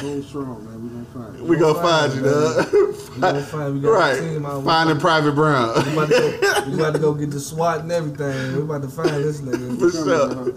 We're 0.03 0.23
strong, 0.23 0.65
man. 0.65 0.98
Find. 1.15 1.41
We 1.41 1.57
gonna 1.57 1.81
find 1.83 2.15
you, 2.15 2.23
dog. 2.23 2.73
We 2.73 3.21
gonna 3.21 3.43
find. 3.43 3.75
We 3.75 3.81
got 3.81 4.13
a 4.15 4.21
team 4.21 4.45
right. 4.45 4.53
out. 4.53 4.65
Finding 4.65 4.99
Private 5.01 5.33
Brown. 5.33 5.75
We 5.87 5.93
about, 5.93 6.09
to 6.09 6.39
go, 6.41 6.65
we 6.69 6.75
about 6.75 6.93
to 6.95 6.99
go 6.99 7.15
get 7.15 7.31
the 7.31 7.41
SWAT 7.49 7.81
and 7.81 7.93
everything. 7.93 8.57
We 8.57 8.63
about 8.63 8.83
to 8.83 8.89
find 8.89 9.09
this 9.25 9.41
nigga. 9.41 9.79
For 9.79 9.91
sure. 9.91 10.53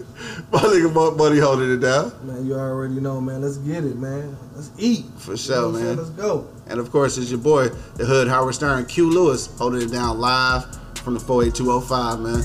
My 0.52 0.58
nigga 0.60 1.16
Buddy 1.18 1.38
holding 1.40 1.72
it 1.72 1.78
down. 1.78 2.12
Man, 2.26 2.46
you 2.46 2.54
already 2.54 3.00
know, 3.00 3.20
man. 3.20 3.42
Let's 3.42 3.56
get 3.58 3.84
it, 3.84 3.96
man. 3.96 4.36
Let's 4.54 4.70
eat. 4.78 5.06
For 5.16 5.24
You 5.24 5.30
know 5.32 5.36
sure, 5.36 5.68
I'm 5.68 5.74
saying? 5.74 5.86
man. 5.86 5.96
Let's 5.96 6.10
go. 6.10 6.46
And 6.68 6.78
of 6.78 6.90
course, 6.92 7.18
it's 7.18 7.30
your 7.30 7.40
boy, 7.40 7.68
the 7.96 8.04
Hood 8.04 8.28
Howard 8.28 8.54
Stern, 8.54 8.84
Q 8.86 9.10
Lewis, 9.10 9.46
holding 9.58 9.82
it 9.82 9.90
down 9.90 10.18
live 10.18 10.64
from 10.98 11.14
the 11.14 11.20
48205, 11.20 12.20
man. 12.20 12.42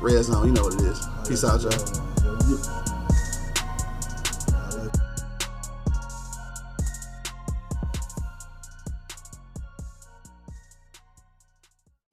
Red 0.00 0.22
Zone, 0.24 0.46
you 0.46 0.52
know 0.52 0.62
what 0.62 0.74
it 0.74 0.82
is. 0.82 1.06
Peace 1.28 1.44
out, 1.44 1.60
y'all. 1.62 2.84